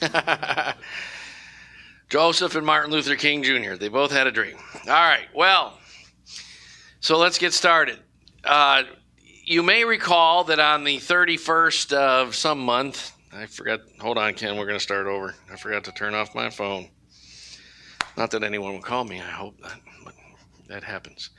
Joseph 2.08 2.54
and 2.56 2.66
Martin 2.66 2.90
Luther 2.90 3.16
King 3.16 3.42
Jr., 3.42 3.74
they 3.74 3.88
both 3.88 4.10
had 4.10 4.26
a 4.26 4.32
dream. 4.32 4.56
All 4.86 4.92
right, 4.92 5.28
well, 5.34 5.78
so 7.00 7.18
let's 7.18 7.38
get 7.38 7.52
started. 7.52 7.98
Uh, 8.44 8.82
you 9.44 9.62
may 9.62 9.84
recall 9.84 10.44
that 10.44 10.58
on 10.58 10.84
the 10.84 10.98
31st 10.98 11.92
of 11.92 12.34
some 12.34 12.60
month, 12.60 13.12
I 13.32 13.46
forgot, 13.46 13.80
hold 14.00 14.18
on, 14.18 14.34
Ken, 14.34 14.56
we're 14.56 14.66
going 14.66 14.78
to 14.78 14.82
start 14.82 15.06
over. 15.06 15.34
I 15.52 15.56
forgot 15.56 15.84
to 15.84 15.92
turn 15.92 16.14
off 16.14 16.34
my 16.34 16.50
phone. 16.50 16.88
Not 18.16 18.32
that 18.32 18.42
anyone 18.42 18.74
will 18.74 18.82
call 18.82 19.04
me, 19.04 19.20
I 19.20 19.30
hope 19.30 19.60
that, 19.62 19.78
but 20.04 20.14
that 20.68 20.82
happens. 20.82 21.30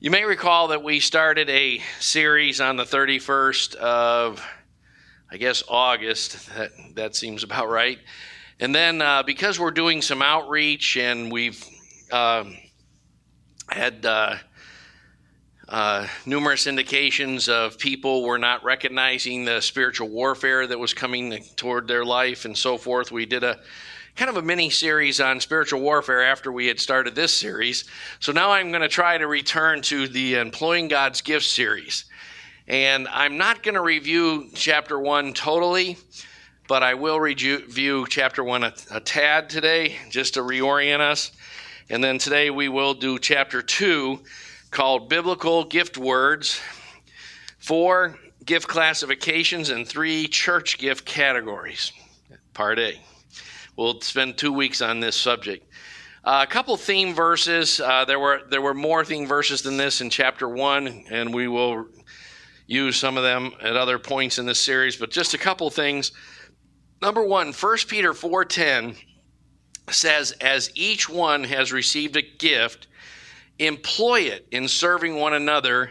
You 0.00 0.10
may 0.10 0.24
recall 0.24 0.68
that 0.68 0.82
we 0.82 1.00
started 1.00 1.48
a 1.48 1.80
series 2.00 2.60
on 2.60 2.76
the 2.76 2.84
31st 2.84 3.74
of, 3.76 4.46
I 5.30 5.36
guess, 5.36 5.62
August. 5.68 6.48
That, 6.56 6.70
that 6.94 7.16
seems 7.16 7.42
about 7.42 7.68
right. 7.68 7.98
And 8.58 8.74
then 8.74 9.02
uh, 9.02 9.22
because 9.22 9.60
we're 9.60 9.70
doing 9.70 10.00
some 10.00 10.22
outreach 10.22 10.96
and 10.96 11.30
we've 11.30 11.62
uh, 12.10 12.44
had 13.68 14.06
uh, 14.06 14.36
uh, 15.68 16.06
numerous 16.24 16.66
indications 16.66 17.48
of 17.48 17.78
people 17.78 18.22
were 18.22 18.38
not 18.38 18.64
recognizing 18.64 19.44
the 19.44 19.60
spiritual 19.60 20.08
warfare 20.08 20.66
that 20.66 20.78
was 20.78 20.94
coming 20.94 21.42
toward 21.56 21.88
their 21.88 22.04
life 22.04 22.44
and 22.44 22.56
so 22.56 22.78
forth, 22.78 23.12
we 23.12 23.26
did 23.26 23.44
a 23.44 23.58
kind 24.14 24.30
of 24.30 24.36
a 24.38 24.42
mini 24.42 24.70
series 24.70 25.20
on 25.20 25.40
spiritual 25.40 25.80
warfare 25.80 26.24
after 26.24 26.50
we 26.50 26.66
had 26.66 26.80
started 26.80 27.14
this 27.14 27.36
series. 27.36 27.84
So 28.20 28.32
now 28.32 28.52
I'm 28.52 28.70
going 28.70 28.80
to 28.80 28.88
try 28.88 29.18
to 29.18 29.26
return 29.26 29.82
to 29.82 30.08
the 30.08 30.36
Employing 30.36 30.88
God's 30.88 31.20
Gifts 31.20 31.48
series. 31.48 32.06
And 32.68 33.06
I'm 33.08 33.38
not 33.38 33.62
going 33.62 33.76
to 33.76 33.82
review 33.82 34.48
chapter 34.54 34.98
one 34.98 35.34
totally 35.34 35.96
but 36.68 36.82
I 36.82 36.94
will 36.94 37.20
review 37.20 38.06
chapter 38.08 38.42
one 38.42 38.64
a, 38.64 38.74
a, 38.90 39.00
tad 39.00 39.48
today 39.48 39.96
just 40.10 40.34
to 40.34 40.40
reorient 40.40 41.00
us. 41.00 41.32
And 41.88 42.02
then 42.02 42.18
today 42.18 42.50
we 42.50 42.68
will 42.68 42.94
do 42.94 43.18
chapter 43.18 43.62
two 43.62 44.20
called 44.70 45.08
Biblical 45.08 45.64
Gift 45.64 45.96
Words, 45.96 46.60
four 47.58 48.18
gift 48.44 48.66
classifications, 48.66 49.70
and 49.70 49.86
three 49.86 50.26
church 50.26 50.78
gift 50.78 51.04
categories. 51.04 51.92
Part 52.52 52.78
A. 52.78 53.00
We'll 53.76 54.00
spend 54.00 54.36
two 54.36 54.52
weeks 54.52 54.80
on 54.82 55.00
this 55.00 55.16
subject. 55.16 55.70
Uh, 56.24 56.44
a 56.48 56.50
couple 56.50 56.76
theme 56.76 57.14
verses. 57.14 57.80
Uh, 57.80 58.04
there 58.04 58.18
were 58.18 58.40
there 58.50 58.62
were 58.62 58.74
more 58.74 59.04
theme 59.04 59.26
verses 59.26 59.62
than 59.62 59.76
this 59.76 60.00
in 60.00 60.10
chapter 60.10 60.48
one, 60.48 61.04
and 61.10 61.32
we 61.32 61.46
will 61.46 61.86
use 62.66 62.96
some 62.96 63.16
of 63.16 63.22
them 63.22 63.52
at 63.60 63.76
other 63.76 63.98
points 63.98 64.38
in 64.38 64.46
this 64.46 64.60
series. 64.60 64.96
But 64.96 65.10
just 65.10 65.34
a 65.34 65.38
couple 65.38 65.70
things. 65.70 66.12
Number 67.00 67.22
one, 67.22 67.52
1 67.52 67.76
Peter 67.88 68.12
4.10 68.12 68.96
says, 69.90 70.32
As 70.32 70.70
each 70.74 71.08
one 71.08 71.44
has 71.44 71.72
received 71.72 72.16
a 72.16 72.22
gift, 72.22 72.88
employ 73.58 74.22
it 74.22 74.46
in 74.50 74.68
serving 74.68 75.16
one 75.16 75.34
another 75.34 75.90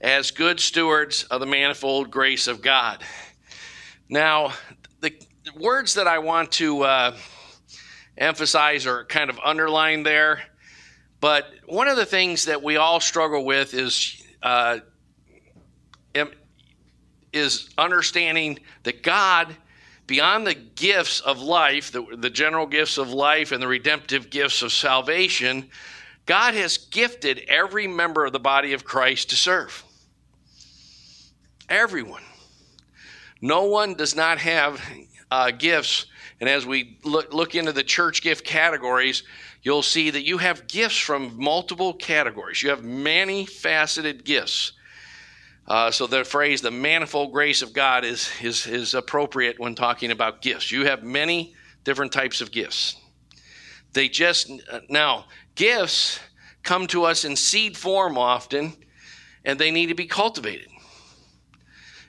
as 0.00 0.30
good 0.30 0.58
stewards 0.60 1.24
of 1.24 1.40
the 1.40 1.46
manifold 1.46 2.10
grace 2.10 2.48
of 2.48 2.60
God. 2.60 3.02
Now, 4.08 4.52
the 5.00 5.14
words 5.56 5.94
that 5.94 6.06
I 6.06 6.18
want 6.18 6.52
to 6.52 6.82
uh, 6.82 7.16
emphasize 8.18 8.86
are 8.86 9.04
kind 9.04 9.30
of 9.30 9.38
underlined 9.42 10.04
there, 10.04 10.42
but 11.20 11.46
one 11.66 11.88
of 11.88 11.96
the 11.96 12.04
things 12.04 12.46
that 12.46 12.62
we 12.62 12.76
all 12.76 13.00
struggle 13.00 13.44
with 13.44 13.74
is 13.74 14.22
uh, 14.42 14.78
is 17.32 17.70
understanding 17.78 18.58
that 18.82 19.02
God 19.02 19.56
beyond 20.06 20.46
the 20.46 20.54
gifts 20.54 21.20
of 21.20 21.40
life, 21.40 21.90
the, 21.92 22.04
the 22.18 22.30
general 22.30 22.66
gifts 22.66 22.98
of 22.98 23.10
life 23.10 23.52
and 23.52 23.62
the 23.62 23.68
redemptive 23.68 24.30
gifts 24.30 24.62
of 24.62 24.72
salvation, 24.72 25.70
God 26.26 26.54
has 26.54 26.76
gifted 26.76 27.40
every 27.48 27.86
member 27.86 28.26
of 28.26 28.32
the 28.32 28.38
body 28.38 28.72
of 28.72 28.84
Christ 28.84 29.30
to 29.30 29.36
serve. 29.36 29.84
Everyone. 31.68 32.22
No 33.40 33.64
one 33.64 33.94
does 33.94 34.14
not 34.14 34.38
have 34.38 34.80
uh, 35.30 35.50
gifts. 35.50 36.06
And 36.40 36.48
as 36.48 36.66
we 36.66 36.98
look, 37.04 37.32
look 37.32 37.54
into 37.54 37.72
the 37.72 37.82
church 37.82 38.22
gift 38.22 38.44
categories, 38.44 39.22
you'll 39.62 39.82
see 39.82 40.10
that 40.10 40.26
you 40.26 40.38
have 40.38 40.66
gifts 40.66 40.98
from 40.98 41.42
multiple 41.42 41.94
categories. 41.94 42.62
You 42.62 42.70
have 42.70 42.84
many 42.84 43.46
faceted 43.46 44.24
gifts. 44.24 44.72
Uh, 45.66 45.90
so 45.90 46.06
the 46.06 46.24
phrase 46.24 46.60
"the 46.60 46.70
manifold 46.70 47.32
grace 47.32 47.62
of 47.62 47.72
God" 47.72 48.04
is, 48.04 48.28
is 48.42 48.66
is 48.66 48.94
appropriate 48.94 49.58
when 49.58 49.74
talking 49.74 50.10
about 50.10 50.42
gifts. 50.42 50.72
You 50.72 50.86
have 50.86 51.02
many 51.02 51.54
different 51.84 52.12
types 52.12 52.40
of 52.40 52.50
gifts. 52.50 52.96
They 53.92 54.08
just 54.08 54.50
now 54.88 55.26
gifts 55.54 56.18
come 56.62 56.86
to 56.88 57.04
us 57.04 57.24
in 57.24 57.36
seed 57.36 57.76
form 57.76 58.18
often, 58.18 58.72
and 59.44 59.58
they 59.58 59.70
need 59.70 59.86
to 59.86 59.94
be 59.94 60.06
cultivated. 60.06 60.68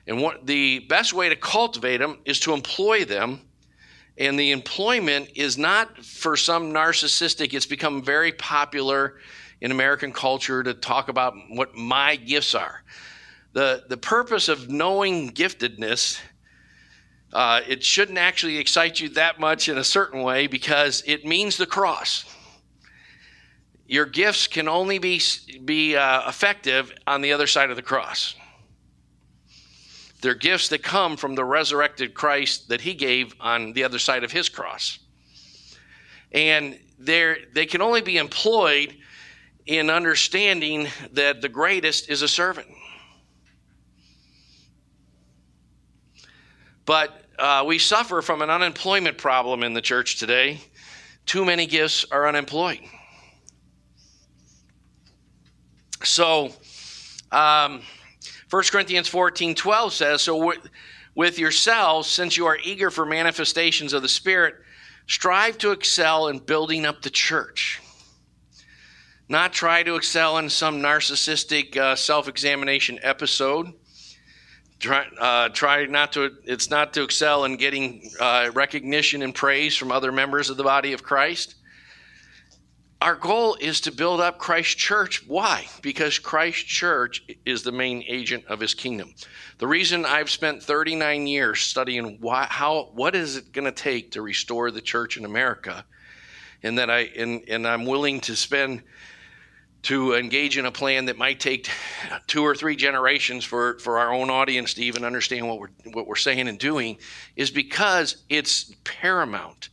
And 0.06 0.20
what 0.20 0.46
the 0.46 0.80
best 0.80 1.12
way 1.12 1.28
to 1.28 1.36
cultivate 1.36 1.98
them 1.98 2.18
is 2.24 2.40
to 2.40 2.52
employ 2.52 3.04
them. 3.04 3.40
And 4.16 4.38
the 4.38 4.52
employment 4.52 5.30
is 5.34 5.58
not 5.58 6.04
for 6.04 6.36
some 6.36 6.72
narcissistic, 6.72 7.52
it's 7.52 7.66
become 7.66 8.02
very 8.02 8.30
popular 8.32 9.18
in 9.60 9.72
American 9.72 10.12
culture 10.12 10.62
to 10.62 10.72
talk 10.74 11.08
about 11.08 11.34
what 11.48 11.74
my 11.74 12.14
gifts 12.16 12.54
are 12.54 12.84
the, 13.54 13.84
the 13.88 13.96
purpose 13.96 14.48
of 14.48 14.68
knowing 14.68 15.30
giftedness, 15.30 16.20
uh, 17.32 17.60
it 17.66 17.82
shouldn't 17.82 18.18
actually 18.18 18.58
excite 18.58 19.00
you 19.00 19.08
that 19.10 19.40
much 19.40 19.68
in 19.68 19.78
a 19.78 19.84
certain 19.84 20.22
way 20.22 20.48
because 20.48 21.02
it 21.06 21.24
means 21.24 21.56
the 21.56 21.66
cross. 21.66 22.24
Your 23.86 24.06
gifts 24.06 24.48
can 24.48 24.68
only 24.68 24.98
be, 24.98 25.20
be 25.64 25.96
uh, 25.96 26.28
effective 26.28 26.92
on 27.06 27.22
the 27.22 27.32
other 27.32 27.46
side 27.46 27.70
of 27.70 27.76
the 27.76 27.82
cross. 27.82 28.34
They're 30.20 30.34
gifts 30.34 30.68
that 30.68 30.82
come 30.82 31.16
from 31.16 31.34
the 31.34 31.44
resurrected 31.44 32.14
Christ 32.14 32.68
that 32.70 32.80
he 32.80 32.94
gave 32.94 33.34
on 33.40 33.72
the 33.72 33.84
other 33.84 33.98
side 33.98 34.24
of 34.24 34.32
his 34.32 34.48
cross. 34.48 34.98
And 36.32 36.78
they 36.98 37.44
they 37.52 37.66
can 37.66 37.82
only 37.82 38.00
be 38.00 38.16
employed 38.16 38.96
in 39.66 39.90
understanding 39.90 40.88
that 41.12 41.42
the 41.42 41.48
greatest 41.48 42.08
is 42.08 42.22
a 42.22 42.28
servant. 42.28 42.68
But 46.86 47.22
uh, 47.38 47.64
we 47.66 47.78
suffer 47.78 48.22
from 48.22 48.42
an 48.42 48.50
unemployment 48.50 49.18
problem 49.18 49.62
in 49.62 49.72
the 49.72 49.80
church 49.80 50.18
today. 50.18 50.60
Too 51.26 51.44
many 51.44 51.66
gifts 51.66 52.04
are 52.10 52.28
unemployed. 52.28 52.80
So, 56.02 56.52
um, 57.32 57.82
1 58.50 58.62
Corinthians 58.70 59.08
14 59.08 59.54
12 59.54 59.92
says, 59.92 60.22
So 60.22 60.44
with, 60.44 60.58
with 61.14 61.38
yourselves, 61.38 62.08
since 62.08 62.36
you 62.36 62.46
are 62.46 62.58
eager 62.62 62.90
for 62.90 63.06
manifestations 63.06 63.92
of 63.92 64.02
the 64.02 64.08
Spirit, 64.08 64.56
strive 65.06 65.56
to 65.58 65.70
excel 65.70 66.28
in 66.28 66.38
building 66.38 66.84
up 66.84 67.02
the 67.02 67.10
church. 67.10 67.80
Not 69.28 69.54
try 69.54 69.82
to 69.82 69.96
excel 69.96 70.36
in 70.36 70.50
some 70.50 70.82
narcissistic 70.82 71.76
uh, 71.78 71.96
self 71.96 72.28
examination 72.28 72.98
episode 73.02 73.72
Try, 74.84 75.06
uh, 75.18 75.48
try 75.48 75.86
not 75.86 76.12
to, 76.12 76.30
it's 76.44 76.68
not 76.68 76.92
to 76.92 77.04
excel 77.04 77.46
in 77.46 77.56
getting 77.56 78.10
uh, 78.20 78.50
recognition 78.52 79.22
and 79.22 79.34
praise 79.34 79.74
from 79.74 79.90
other 79.90 80.12
members 80.12 80.50
of 80.50 80.58
the 80.58 80.62
body 80.62 80.92
of 80.92 81.02
Christ. 81.02 81.54
Our 83.00 83.14
goal 83.14 83.56
is 83.58 83.80
to 83.80 83.92
build 83.92 84.20
up 84.20 84.36
Christ 84.36 84.76
Church. 84.76 85.26
Why? 85.26 85.64
Because 85.80 86.18
Christ 86.18 86.66
Church 86.66 87.22
is 87.46 87.62
the 87.62 87.72
main 87.72 88.04
agent 88.06 88.44
of 88.44 88.60
his 88.60 88.74
kingdom. 88.74 89.14
The 89.56 89.66
reason 89.66 90.04
I've 90.04 90.28
spent 90.28 90.62
39 90.62 91.28
years 91.28 91.62
studying 91.62 92.18
why, 92.20 92.46
how, 92.50 92.90
what 92.92 93.14
is 93.14 93.38
it 93.38 93.52
going 93.52 93.64
to 93.64 93.72
take 93.72 94.10
to 94.10 94.20
restore 94.20 94.70
the 94.70 94.82
church 94.82 95.16
in 95.16 95.24
America, 95.24 95.86
and 96.62 96.76
that 96.76 96.90
I, 96.90 97.04
and, 97.16 97.42
and 97.48 97.66
I'm 97.66 97.86
willing 97.86 98.20
to 98.20 98.36
spend 98.36 98.82
to 99.84 100.14
engage 100.14 100.56
in 100.56 100.64
a 100.64 100.72
plan 100.72 101.04
that 101.04 101.18
might 101.18 101.38
take 101.38 101.68
two 102.26 102.42
or 102.42 102.54
three 102.54 102.74
generations 102.74 103.44
for, 103.44 103.78
for 103.78 103.98
our 103.98 104.14
own 104.14 104.30
audience 104.30 104.72
to 104.74 104.82
even 104.82 105.04
understand 105.04 105.46
what 105.46 105.60
we're, 105.60 105.68
what 105.92 106.06
we're 106.06 106.16
saying 106.16 106.48
and 106.48 106.58
doing 106.58 106.96
is 107.36 107.50
because 107.50 108.24
it's 108.30 108.74
paramount 108.82 109.68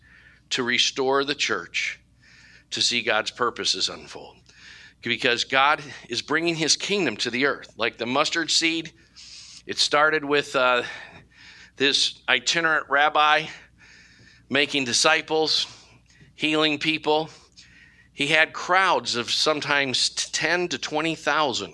to 0.50 0.64
restore 0.64 1.24
the 1.24 1.34
church 1.34 1.98
to 2.72 2.82
see 2.82 3.02
God's 3.02 3.32
purposes 3.32 3.88
unfold. 3.88 4.36
Because 5.02 5.46
God 5.46 5.82
is 6.10 6.22
bringing 6.22 6.56
his 6.56 6.76
kingdom 6.76 7.16
to 7.18 7.32
the 7.32 7.46
earth. 7.46 7.74
Like 7.78 7.98
the 7.98 8.06
mustard 8.06 8.52
seed, 8.52 8.92
it 9.66 9.80
started 9.80 10.26
with 10.26 10.56
uh, 10.58 10.84
this 11.78 12.22
itinerant 12.28 12.88
rabbi 12.90 13.46
making 14.50 14.84
disciples, 14.84 15.68
healing 16.36 16.78
people 16.80 17.30
he 18.22 18.28
had 18.28 18.54
crowds 18.54 19.16
of 19.16 19.32
sometimes 19.32 20.10
10 20.10 20.68
to 20.68 20.78
20,000. 20.78 21.74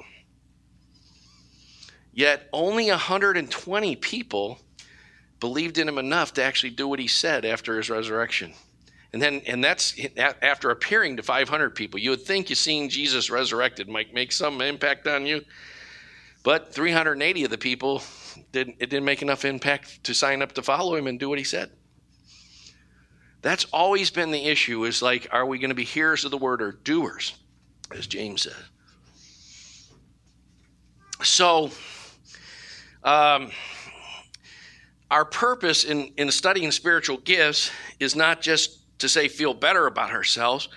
Yet 2.14 2.48
only 2.54 2.90
120 2.90 3.96
people 3.98 4.60
believed 5.42 5.78
in 5.78 5.90
him 5.90 5.98
enough 5.98 6.34
to 6.36 6.44
actually 6.44 6.70
do 6.70 6.88
what 6.88 7.00
he 7.00 7.08
said 7.08 7.44
after 7.44 7.76
his 7.76 7.90
resurrection. 7.90 8.54
And 9.12 9.22
then, 9.22 9.42
and 9.46 9.62
that's 9.62 10.00
after 10.42 10.70
appearing 10.70 11.18
to 11.18 11.24
500 11.24 11.76
people. 11.76 12.00
You 12.00 12.12
would 12.12 12.24
think 12.24 12.50
you 12.50 12.56
seeing 12.56 12.88
Jesus 12.88 13.30
resurrected 13.30 13.90
might 13.90 14.14
make 14.14 14.32
some 14.32 14.62
impact 14.62 15.06
on 15.06 15.26
you, 15.26 15.44
but 16.44 16.74
380 16.74 17.44
of 17.44 17.52
the 17.52 17.58
people 17.58 18.02
didn't. 18.54 18.78
It 18.80 18.90
didn't 18.90 19.06
make 19.06 19.22
enough 19.22 19.44
impact 19.44 20.02
to 20.06 20.14
sign 20.14 20.42
up 20.42 20.54
to 20.54 20.62
follow 20.62 20.96
him 20.96 21.08
and 21.08 21.20
do 21.20 21.28
what 21.28 21.40
he 21.40 21.44
said. 21.44 21.72
That's 23.42 23.66
always 23.66 24.10
been 24.10 24.32
the 24.32 24.46
issue. 24.46 24.86
Is 24.86 25.02
like, 25.02 25.28
are 25.32 25.46
we 25.46 25.60
going 25.60 25.70
to 25.70 25.76
be 25.76 25.84
hearers 25.84 26.26
of 26.26 26.32
the 26.32 26.38
word 26.38 26.62
or 26.62 26.72
doers, 26.72 27.36
as 27.96 28.08
James 28.08 28.44
says? 28.44 28.54
So, 31.24 31.72
um, 33.04 33.52
our 35.10 35.26
purpose 35.26 35.86
in, 35.86 36.12
in 36.18 36.30
studying 36.32 36.72
spiritual 36.72 37.18
gifts 37.18 37.72
is 38.00 38.16
not 38.16 38.42
just 38.42 38.80
to 39.00 39.08
say 39.08 39.28
feel 39.28 39.54
better 39.54 39.88
about 39.88 40.12
ourselves, 40.12 40.70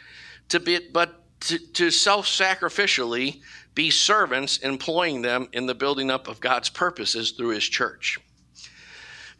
to 0.49 0.61
be, 0.61 0.79
but 0.93 1.15
to, 1.41 1.59
to 1.59 1.91
self 1.91 2.27
sacrificially 2.27 3.41
be 3.75 3.91
servants, 3.91 4.59
employing 4.59 5.23
them 5.23 5.49
in 5.53 5.67
the 5.67 5.75
building 5.75 6.11
up 6.11 6.29
of 6.29 6.41
God's 6.41 6.69
purposes 6.69 7.33
through 7.33 7.51
His 7.51 7.65
church. 7.65 8.19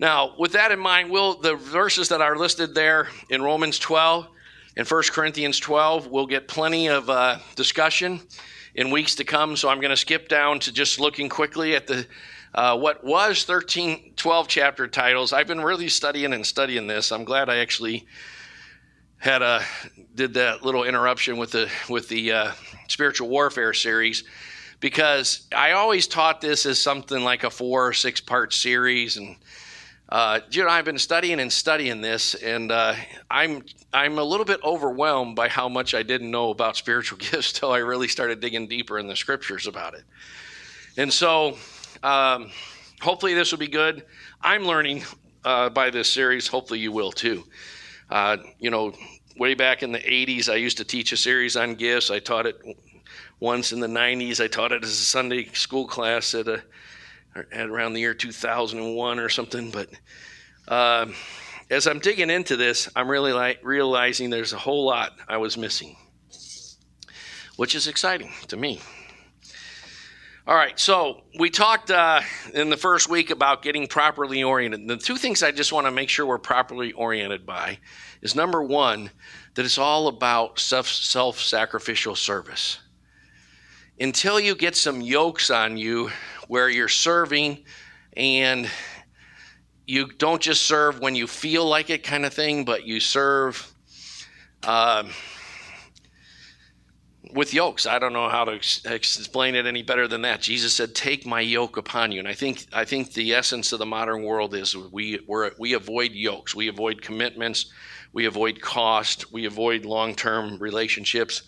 Now, 0.01 0.33
with 0.39 0.53
that 0.53 0.73
in 0.73 0.81
mind, 0.81 1.11
will 1.11 1.35
the 1.35 1.57
verses 1.57 2.09
that 2.09 2.23
are 2.23 2.35
listed 2.35 2.75
there 2.75 3.09
in 3.29 3.43
Romans 3.43 3.79
12 3.79 4.27
and 4.79 4.89
1 4.89 5.03
Corinthians 5.13 5.61
12 5.61 6.07
will 6.07 6.27
get 6.27 6.49
plenty 6.49 6.89
of 6.89 7.11
uh, 7.11 7.37
discussion 7.55 8.23
in 8.75 8.91
weeks 8.91 9.15
to 9.17 9.25
come. 9.25 9.57
So 9.57 9.69
I'm 9.69 9.79
going 9.79 9.91
to 9.91 9.99
skip 9.99 10.31
down 10.31 10.59
to 10.61 10.73
just 10.73 11.01
looking 11.01 11.29
quickly 11.29 11.77
at 11.77 11.87
the 11.87 12.07
uh, 12.55 12.79
what 12.79 13.05
was 13.05 13.45
13, 13.45 14.15
12 14.17 14.49
chapter 14.49 14.89
titles. 14.89 15.35
I've 15.35 15.47
been 15.47 15.61
really 15.61 15.89
studying 15.89 16.33
and 16.33 16.47
studying 16.47 16.87
this. 16.87 17.13
I'm 17.13 17.25
glad 17.25 17.51
I 17.51 17.59
actually 17.59 18.07
had 19.19 19.43
a 19.43 19.63
did 20.15 20.33
that 20.35 20.65
little 20.65 20.85
interruption 20.85 21.37
with 21.37 21.51
the 21.53 21.71
with 21.91 22.09
the 22.09 22.33
uh, 22.33 22.53
spiritual 22.89 23.29
warfare 23.29 23.75
series 23.75 24.25
because 24.81 25.47
I 25.55 25.73
always 25.73 26.07
taught 26.07 26.41
this 26.41 26.65
as 26.65 26.81
something 26.81 27.23
like 27.23 27.45
a 27.45 27.51
four 27.51 27.87
or 27.87 27.93
six 27.93 28.19
part 28.19 28.55
series 28.55 29.19
and 29.19 29.37
uh, 30.11 30.41
you 30.51 30.63
know 30.63 30.69
I've 30.69 30.85
been 30.85 30.99
studying 30.99 31.41
and 31.41 31.53
studying 31.53 32.01
this 32.01 32.35
and 32.35 32.71
uh, 32.73 32.95
I'm 33.31 33.63
I'm 33.93 34.19
a 34.19 34.25
little 34.25 34.47
bit 34.47 34.61
overwhelmed 34.63 35.37
by 35.37 35.49
how 35.49 35.69
much 35.69 35.95
I 35.95 36.03
didn't 36.03 36.31
know 36.31 36.51
about 36.51 36.77
spiritual 36.77 37.19
gifts 37.31 37.53
till 37.53 37.73
I 37.73 37.79
really 37.79 38.09
started 38.09 38.41
digging 38.41 38.67
deeper 38.67 38.99
in 38.99 39.07
the 39.07 39.17
scriptures 39.17 39.67
about 39.67 39.95
it 39.95 40.05
and 40.97 41.13
so 41.13 41.57
um, 42.03 42.51
hopefully 43.01 43.35
this 43.35 43.51
will 43.53 43.59
be 43.59 43.69
good 43.69 44.05
I'm 44.43 44.65
learning 44.65 45.05
uh, 45.45 45.71
by 45.71 45.91
this 45.91 46.11
series 46.11 46.47
hopefully 46.47 46.81
you 46.81 46.93
will 46.93 47.13
too 47.13 47.45
uh, 48.11 48.39
you 48.59 48.71
know, 48.71 48.93
way 49.39 49.55
back 49.55 49.83
in 49.83 49.93
the 49.93 49.99
80s, 49.99 50.49
I 50.49 50.57
used 50.57 50.77
to 50.79 50.85
teach 50.85 51.13
a 51.13 51.17
series 51.17 51.57
on 51.57 51.75
gifts. 51.77 52.11
I 52.11 52.19
taught 52.19 52.47
it 52.47 52.61
once 53.39 53.73
in 53.73 53.81
the 53.81 53.87
90s. 53.87 54.43
I 54.43 54.49
taught 54.49 54.73
it 54.73 54.83
as 54.83 54.91
a 54.91 54.95
Sunday 54.95 55.47
school 55.53 55.87
class 55.87 56.35
at, 56.35 56.49
a, 56.49 56.63
at 57.35 57.69
around 57.69 57.93
the 57.93 58.01
year 58.01 58.15
2001 58.15 59.19
or 59.19 59.29
something. 59.29 59.71
But 59.71 59.89
uh, 60.69 61.07
as 61.71 61.87
I'm 61.87 61.99
digging 61.99 62.31
into 62.31 62.57
this, 62.57 62.89
I'm 62.97 63.09
really 63.09 63.33
like 63.33 63.61
realizing 63.63 64.31
there's 64.31 64.53
a 64.53 64.59
whole 64.59 64.85
lot 64.85 65.13
I 65.29 65.37
was 65.37 65.57
missing, 65.57 65.97
which 67.57 67.75
is 67.75 67.87
exciting 67.87 68.33
to 68.49 68.57
me. 68.57 68.81
All 70.47 70.57
right, 70.57 70.77
so 70.81 71.23
we 71.39 71.49
talked 71.49 71.93
uh, 71.93 72.23
in 72.55 72.71
the 72.71 72.77
first 72.77 73.09
week 73.09 73.31
about 73.31 73.63
getting 73.63 73.87
properly 73.87 74.43
oriented. 74.43 74.89
The 74.89 74.97
two 74.97 75.17
things 75.17 75.45
I 75.45 75.53
just 75.53 75.73
want 75.73 75.87
to 75.87 75.93
make 75.93 76.09
sure 76.09 76.27
we're 76.27 76.39
properly 76.39 76.91
oriented 76.93 77.47
by 77.47 77.79
is 78.21 78.35
number 78.35 78.61
one, 78.63 79.11
that 79.55 79.65
it's 79.65 79.79
all 79.79 80.09
about 80.09 80.59
self 80.59 81.39
sacrificial 81.39 82.17
service. 82.17 82.81
Until 84.01 84.41
you 84.41 84.57
get 84.57 84.77
some 84.77 85.01
yokes 85.03 85.51
on 85.51 85.77
you 85.77 86.11
where 86.51 86.69
you're 86.69 86.89
serving 86.89 87.63
and 88.17 88.69
you 89.87 90.09
don't 90.19 90.43
just 90.43 90.63
serve 90.63 90.99
when 90.99 91.15
you 91.15 91.29
feel 91.29 91.65
like 91.65 91.91
it, 91.91 92.03
kind 92.03 92.27
of 92.27 92.35
thing, 92.35 92.65
but 92.65 92.85
you 92.85 92.99
serve. 92.99 93.73
Uh, 94.65 95.05
with 97.33 97.55
yokes. 97.55 97.87
I 97.87 98.01
don't 98.01 98.13
know 98.13 98.29
how 98.29 98.45
to 98.45 98.55
ex- 98.55 98.85
explain 98.85 99.55
it 99.55 99.65
any 99.65 99.85
better 99.85 100.09
than 100.09 100.23
that. 100.23 100.41
Jesus 100.41 100.75
said, 100.75 100.97
"Take 100.97 101.25
my 101.25 101.41
yoke 101.41 101.77
upon 101.77 102.11
you." 102.11 102.19
And 102.19 102.27
I 102.27 102.35
think 102.35 102.67
I 102.73 102.85
think 102.85 103.13
the 103.13 103.33
essence 103.33 103.71
of 103.71 103.79
the 103.79 103.87
modern 103.87 104.25
world 104.25 104.53
is 104.53 104.77
we 104.77 105.21
we 105.57 105.75
avoid 105.75 106.11
yokes, 106.11 106.57
we 106.57 106.67
avoid 106.67 107.01
commitments, 107.01 107.73
we 108.13 108.27
avoid 108.27 108.61
cost, 108.61 109.33
we 109.33 109.45
avoid 109.45 109.85
long-term 109.85 110.59
relationships, 110.59 111.43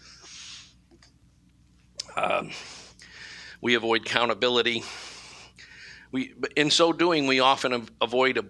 um, 2.17 2.53
we 3.63 3.75
avoid 3.77 4.03
accountability. 4.03 4.83
We, 6.11 6.35
in 6.57 6.69
so 6.69 6.93
doing, 6.93 7.27
we 7.27 7.41
often 7.41 7.89
avoid 8.01 8.37
a, 8.37 8.45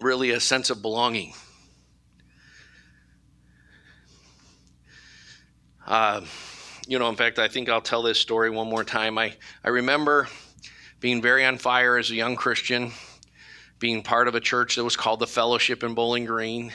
really 0.00 0.30
a 0.30 0.40
sense 0.40 0.70
of 0.70 0.82
belonging. 0.82 1.34
Uh, 5.86 6.22
you 6.88 6.98
know, 6.98 7.10
in 7.10 7.16
fact, 7.16 7.38
I 7.38 7.46
think 7.46 7.68
I'll 7.68 7.82
tell 7.82 8.02
this 8.02 8.18
story 8.18 8.48
one 8.48 8.68
more 8.68 8.84
time. 8.84 9.18
I, 9.18 9.36
I 9.62 9.68
remember 9.68 10.28
being 10.98 11.20
very 11.20 11.44
on 11.44 11.58
fire 11.58 11.98
as 11.98 12.10
a 12.10 12.14
young 12.14 12.34
Christian, 12.34 12.90
being 13.78 14.02
part 14.02 14.28
of 14.28 14.34
a 14.34 14.40
church 14.40 14.76
that 14.76 14.84
was 14.84 14.96
called 14.96 15.20
the 15.20 15.26
Fellowship 15.26 15.84
in 15.84 15.94
Bowling 15.94 16.24
Green. 16.24 16.72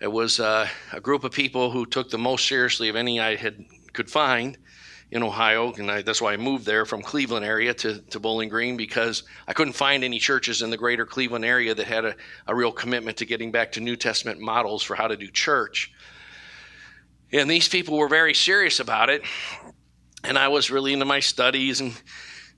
It 0.00 0.12
was 0.12 0.38
uh, 0.38 0.68
a 0.92 1.00
group 1.00 1.24
of 1.24 1.32
people 1.32 1.70
who 1.70 1.86
took 1.86 2.10
the 2.10 2.18
most 2.18 2.46
seriously 2.46 2.90
of 2.90 2.96
any 2.96 3.20
I 3.20 3.36
had 3.36 3.64
could 3.94 4.10
find 4.10 4.58
in 5.10 5.22
Ohio, 5.22 5.72
and 5.74 5.90
I, 5.90 6.02
that's 6.02 6.20
why 6.20 6.32
I 6.32 6.36
moved 6.36 6.66
there 6.66 6.84
from 6.84 7.02
Cleveland 7.02 7.44
area 7.44 7.72
to, 7.74 8.00
to 8.00 8.18
Bowling 8.18 8.48
Green 8.48 8.76
because 8.76 9.22
I 9.46 9.52
couldn't 9.52 9.74
find 9.74 10.02
any 10.02 10.18
churches 10.18 10.62
in 10.62 10.70
the 10.70 10.76
greater 10.76 11.06
Cleveland 11.06 11.44
area 11.44 11.74
that 11.74 11.86
had 11.86 12.04
a, 12.04 12.16
a 12.46 12.54
real 12.54 12.72
commitment 12.72 13.18
to 13.18 13.26
getting 13.26 13.52
back 13.52 13.72
to 13.72 13.80
New 13.80 13.96
Testament 13.96 14.40
models 14.40 14.82
for 14.82 14.94
how 14.94 15.06
to 15.06 15.16
do 15.16 15.28
church. 15.28 15.92
And 17.32 17.50
these 17.50 17.68
people 17.68 17.98
were 17.98 18.08
very 18.08 18.34
serious 18.34 18.80
about 18.80 19.10
it. 19.10 19.22
And 20.24 20.38
I 20.38 20.48
was 20.48 20.70
really 20.70 20.92
into 20.92 21.04
my 21.04 21.20
studies 21.20 21.80
and 21.80 21.92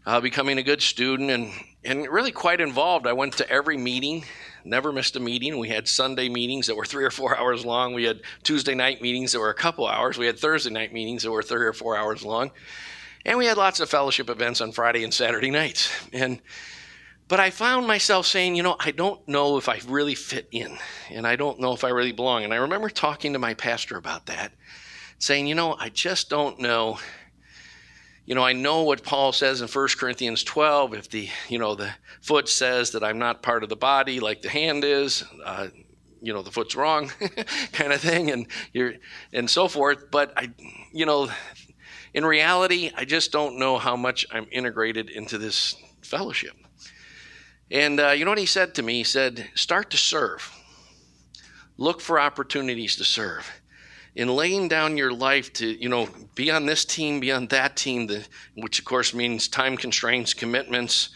uh, 0.06 0.20
becoming 0.20 0.58
a 0.58 0.62
good 0.62 0.80
student 0.80 1.30
and, 1.30 1.52
and 1.84 2.08
really 2.08 2.30
quite 2.30 2.60
involved. 2.60 3.06
I 3.06 3.12
went 3.12 3.34
to 3.38 3.50
every 3.50 3.76
meeting, 3.76 4.24
never 4.66 4.92
missed 4.92 5.16
a 5.16 5.20
meeting. 5.20 5.58
We 5.58 5.68
had 5.68 5.88
Sunday 5.88 6.28
meetings 6.28 6.66
that 6.66 6.76
were 6.76 6.84
three 6.84 7.04
or 7.04 7.10
four 7.10 7.36
hours 7.38 7.64
long. 7.64 7.94
We 7.94 8.04
had 8.04 8.20
Tuesday 8.42 8.74
night 8.74 9.00
meetings 9.00 9.32
that 9.32 9.40
were 9.40 9.50
a 9.50 9.54
couple 9.54 9.86
hours. 9.86 10.18
We 10.18 10.26
had 10.26 10.38
Thursday 10.38 10.70
night 10.70 10.92
meetings 10.92 11.22
that 11.22 11.30
were 11.30 11.42
three 11.42 11.66
or 11.66 11.72
four 11.72 11.96
hours 11.96 12.24
long. 12.24 12.50
And 13.24 13.38
we 13.38 13.46
had 13.46 13.56
lots 13.56 13.80
of 13.80 13.88
fellowship 13.90 14.30
events 14.30 14.60
on 14.60 14.72
Friday 14.72 15.02
and 15.02 15.12
Saturday 15.12 15.50
nights. 15.50 15.90
And 16.12 16.40
but 17.28 17.40
I 17.40 17.50
found 17.50 17.88
myself 17.88 18.24
saying, 18.26 18.54
you 18.54 18.62
know, 18.62 18.76
I 18.78 18.92
don't 18.92 19.26
know 19.26 19.56
if 19.56 19.68
I 19.68 19.80
really 19.88 20.14
fit 20.14 20.46
in 20.52 20.78
and 21.10 21.26
I 21.26 21.34
don't 21.34 21.58
know 21.58 21.72
if 21.72 21.82
I 21.82 21.88
really 21.88 22.12
belong. 22.12 22.44
And 22.44 22.54
I 22.54 22.58
remember 22.58 22.88
talking 22.88 23.32
to 23.32 23.38
my 23.40 23.54
pastor 23.54 23.96
about 23.96 24.26
that, 24.26 24.52
saying, 25.18 25.48
you 25.48 25.56
know, 25.56 25.74
I 25.78 25.88
just 25.88 26.30
don't 26.30 26.60
know. 26.60 26.98
You 28.26 28.34
know, 28.34 28.42
I 28.42 28.54
know 28.54 28.82
what 28.82 29.04
Paul 29.04 29.30
says 29.30 29.60
in 29.60 29.68
1 29.68 29.88
Corinthians 29.96 30.42
12. 30.42 30.94
If 30.94 31.10
the, 31.10 31.28
you 31.48 31.60
know, 31.60 31.76
the 31.76 31.90
foot 32.20 32.48
says 32.48 32.90
that 32.90 33.04
I'm 33.04 33.20
not 33.20 33.40
part 33.40 33.62
of 33.62 33.68
the 33.68 33.76
body 33.76 34.18
like 34.18 34.42
the 34.42 34.48
hand 34.48 34.82
is, 34.82 35.22
uh, 35.44 35.68
you 36.20 36.32
know, 36.32 36.42
the 36.42 36.50
foot's 36.50 36.74
wrong 36.74 37.08
kind 37.72 37.92
of 37.92 38.00
thing 38.00 38.32
and 38.32 38.48
you're, 38.72 38.94
and 39.32 39.48
so 39.48 39.68
forth. 39.68 40.10
But 40.10 40.32
I, 40.36 40.50
you 40.92 41.06
know, 41.06 41.30
in 42.14 42.26
reality, 42.26 42.90
I 42.96 43.04
just 43.04 43.30
don't 43.30 43.60
know 43.60 43.78
how 43.78 43.94
much 43.94 44.26
I'm 44.32 44.48
integrated 44.50 45.08
into 45.08 45.38
this 45.38 45.76
fellowship. 46.02 46.56
And 47.70 48.00
uh, 48.00 48.10
you 48.10 48.24
know 48.24 48.32
what 48.32 48.38
he 48.38 48.46
said 48.46 48.74
to 48.74 48.82
me? 48.82 48.94
He 48.94 49.04
said, 49.04 49.50
Start 49.54 49.90
to 49.90 49.96
serve. 49.96 50.52
Look 51.76 52.00
for 52.00 52.18
opportunities 52.18 52.96
to 52.96 53.04
serve. 53.04 53.48
In 54.16 54.28
laying 54.28 54.68
down 54.68 54.96
your 54.96 55.12
life 55.12 55.52
to, 55.54 55.66
you 55.66 55.90
know, 55.90 56.08
be 56.34 56.50
on 56.50 56.64
this 56.64 56.86
team, 56.86 57.20
be 57.20 57.30
on 57.32 57.48
that 57.48 57.76
team, 57.76 58.06
the, 58.06 58.26
which 58.54 58.78
of 58.78 58.86
course 58.86 59.12
means 59.12 59.46
time 59.46 59.76
constraints, 59.76 60.32
commitments, 60.32 61.10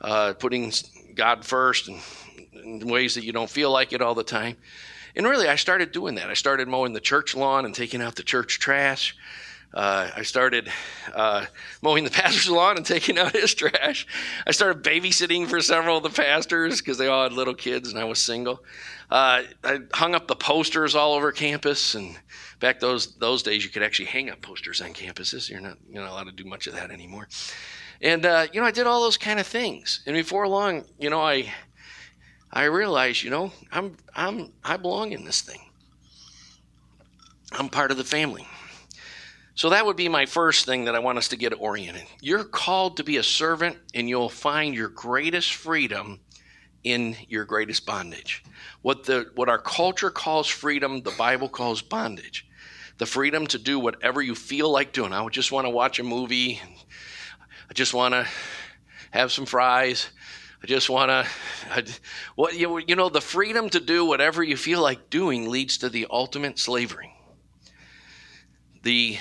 uh, 0.00 0.34
putting 0.34 0.72
God 1.16 1.44
first, 1.44 1.88
and 1.88 2.00
in 2.52 2.88
ways 2.88 3.16
that 3.16 3.24
you 3.24 3.32
don't 3.32 3.50
feel 3.50 3.72
like 3.72 3.92
it 3.92 4.00
all 4.00 4.14
the 4.14 4.22
time. 4.22 4.56
And 5.16 5.26
really, 5.26 5.48
I 5.48 5.56
started 5.56 5.90
doing 5.90 6.14
that. 6.14 6.30
I 6.30 6.34
started 6.34 6.68
mowing 6.68 6.92
the 6.92 7.00
church 7.00 7.34
lawn 7.34 7.64
and 7.64 7.74
taking 7.74 8.00
out 8.00 8.14
the 8.14 8.22
church 8.22 8.60
trash. 8.60 9.16
Uh, 9.74 10.08
I 10.14 10.22
started 10.22 10.70
uh, 11.12 11.46
mowing 11.82 12.04
the 12.04 12.10
pastor's 12.10 12.48
lawn 12.48 12.76
and 12.76 12.86
taking 12.86 13.18
out 13.18 13.32
his 13.32 13.54
trash. 13.54 14.06
I 14.46 14.52
started 14.52 14.84
babysitting 14.84 15.48
for 15.48 15.60
several 15.60 15.96
of 15.96 16.04
the 16.04 16.10
pastors 16.10 16.80
because 16.80 16.96
they 16.96 17.08
all 17.08 17.24
had 17.24 17.32
little 17.32 17.54
kids 17.54 17.90
and 17.90 17.98
I 17.98 18.04
was 18.04 18.20
single. 18.20 18.62
Uh, 19.10 19.42
I 19.64 19.80
hung 19.92 20.14
up 20.14 20.28
the 20.28 20.36
posters 20.36 20.94
all 20.94 21.14
over 21.14 21.32
campus, 21.32 21.94
and 21.94 22.16
back 22.60 22.80
those 22.80 23.16
those 23.16 23.42
days 23.42 23.64
you 23.64 23.70
could 23.70 23.82
actually 23.82 24.06
hang 24.06 24.30
up 24.30 24.40
posters 24.40 24.80
on 24.80 24.94
campuses. 24.94 25.50
You're 25.50 25.60
not 25.60 25.76
you're 25.90 26.02
not 26.02 26.12
allowed 26.12 26.24
to 26.24 26.32
do 26.32 26.44
much 26.44 26.66
of 26.66 26.74
that 26.74 26.90
anymore. 26.90 27.28
And 28.00 28.24
uh, 28.24 28.46
you 28.52 28.60
know, 28.60 28.66
I 28.66 28.70
did 28.70 28.86
all 28.86 29.02
those 29.02 29.18
kind 29.18 29.38
of 29.40 29.46
things, 29.46 30.00
and 30.06 30.14
before 30.14 30.48
long, 30.48 30.84
you 30.98 31.10
know, 31.10 31.20
I 31.20 31.52
I 32.52 32.64
realize, 32.64 33.22
you 33.22 33.30
know, 33.30 33.52
I'm 33.72 33.96
I'm 34.14 34.52
I 34.64 34.76
belong 34.76 35.12
in 35.12 35.24
this 35.24 35.42
thing. 35.42 35.60
I'm 37.52 37.68
part 37.68 37.90
of 37.90 37.96
the 37.96 38.04
family. 38.04 38.46
So 39.56 39.70
that 39.70 39.86
would 39.86 39.96
be 39.96 40.08
my 40.08 40.26
first 40.26 40.66
thing 40.66 40.86
that 40.86 40.96
I 40.96 40.98
want 40.98 41.18
us 41.18 41.28
to 41.28 41.36
get 41.36 41.52
oriented. 41.58 42.04
You're 42.20 42.44
called 42.44 42.96
to 42.96 43.04
be 43.04 43.18
a 43.18 43.22
servant 43.22 43.78
and 43.94 44.08
you'll 44.08 44.28
find 44.28 44.74
your 44.74 44.88
greatest 44.88 45.54
freedom 45.54 46.20
in 46.82 47.16
your 47.28 47.44
greatest 47.44 47.86
bondage. 47.86 48.42
What 48.82 49.04
the 49.04 49.30
what 49.36 49.48
our 49.48 49.58
culture 49.58 50.10
calls 50.10 50.48
freedom, 50.48 51.02
the 51.02 51.12
Bible 51.12 51.48
calls 51.48 51.82
bondage. 51.82 52.46
The 52.98 53.06
freedom 53.06 53.46
to 53.48 53.58
do 53.58 53.78
whatever 53.78 54.20
you 54.20 54.34
feel 54.34 54.70
like 54.70 54.92
doing. 54.92 55.12
I 55.12 55.26
just 55.28 55.50
want 55.50 55.66
to 55.66 55.70
watch 55.70 55.98
a 55.98 56.04
movie. 56.04 56.60
I 57.68 57.72
just 57.74 57.94
want 57.94 58.14
to 58.14 58.26
have 59.10 59.32
some 59.32 59.46
fries. 59.46 60.08
I 60.62 60.66
just 60.66 60.88
want 60.88 61.10
to, 61.10 61.92
what 62.36 62.54
you, 62.54 62.78
you 62.78 62.96
know, 62.96 63.08
the 63.08 63.20
freedom 63.20 63.68
to 63.70 63.80
do 63.80 64.04
whatever 64.04 64.42
you 64.42 64.56
feel 64.56 64.80
like 64.80 65.10
doing 65.10 65.48
leads 65.50 65.78
to 65.78 65.88
the 65.88 66.06
ultimate 66.10 66.58
slavery. 66.58 67.12
The 68.82 69.18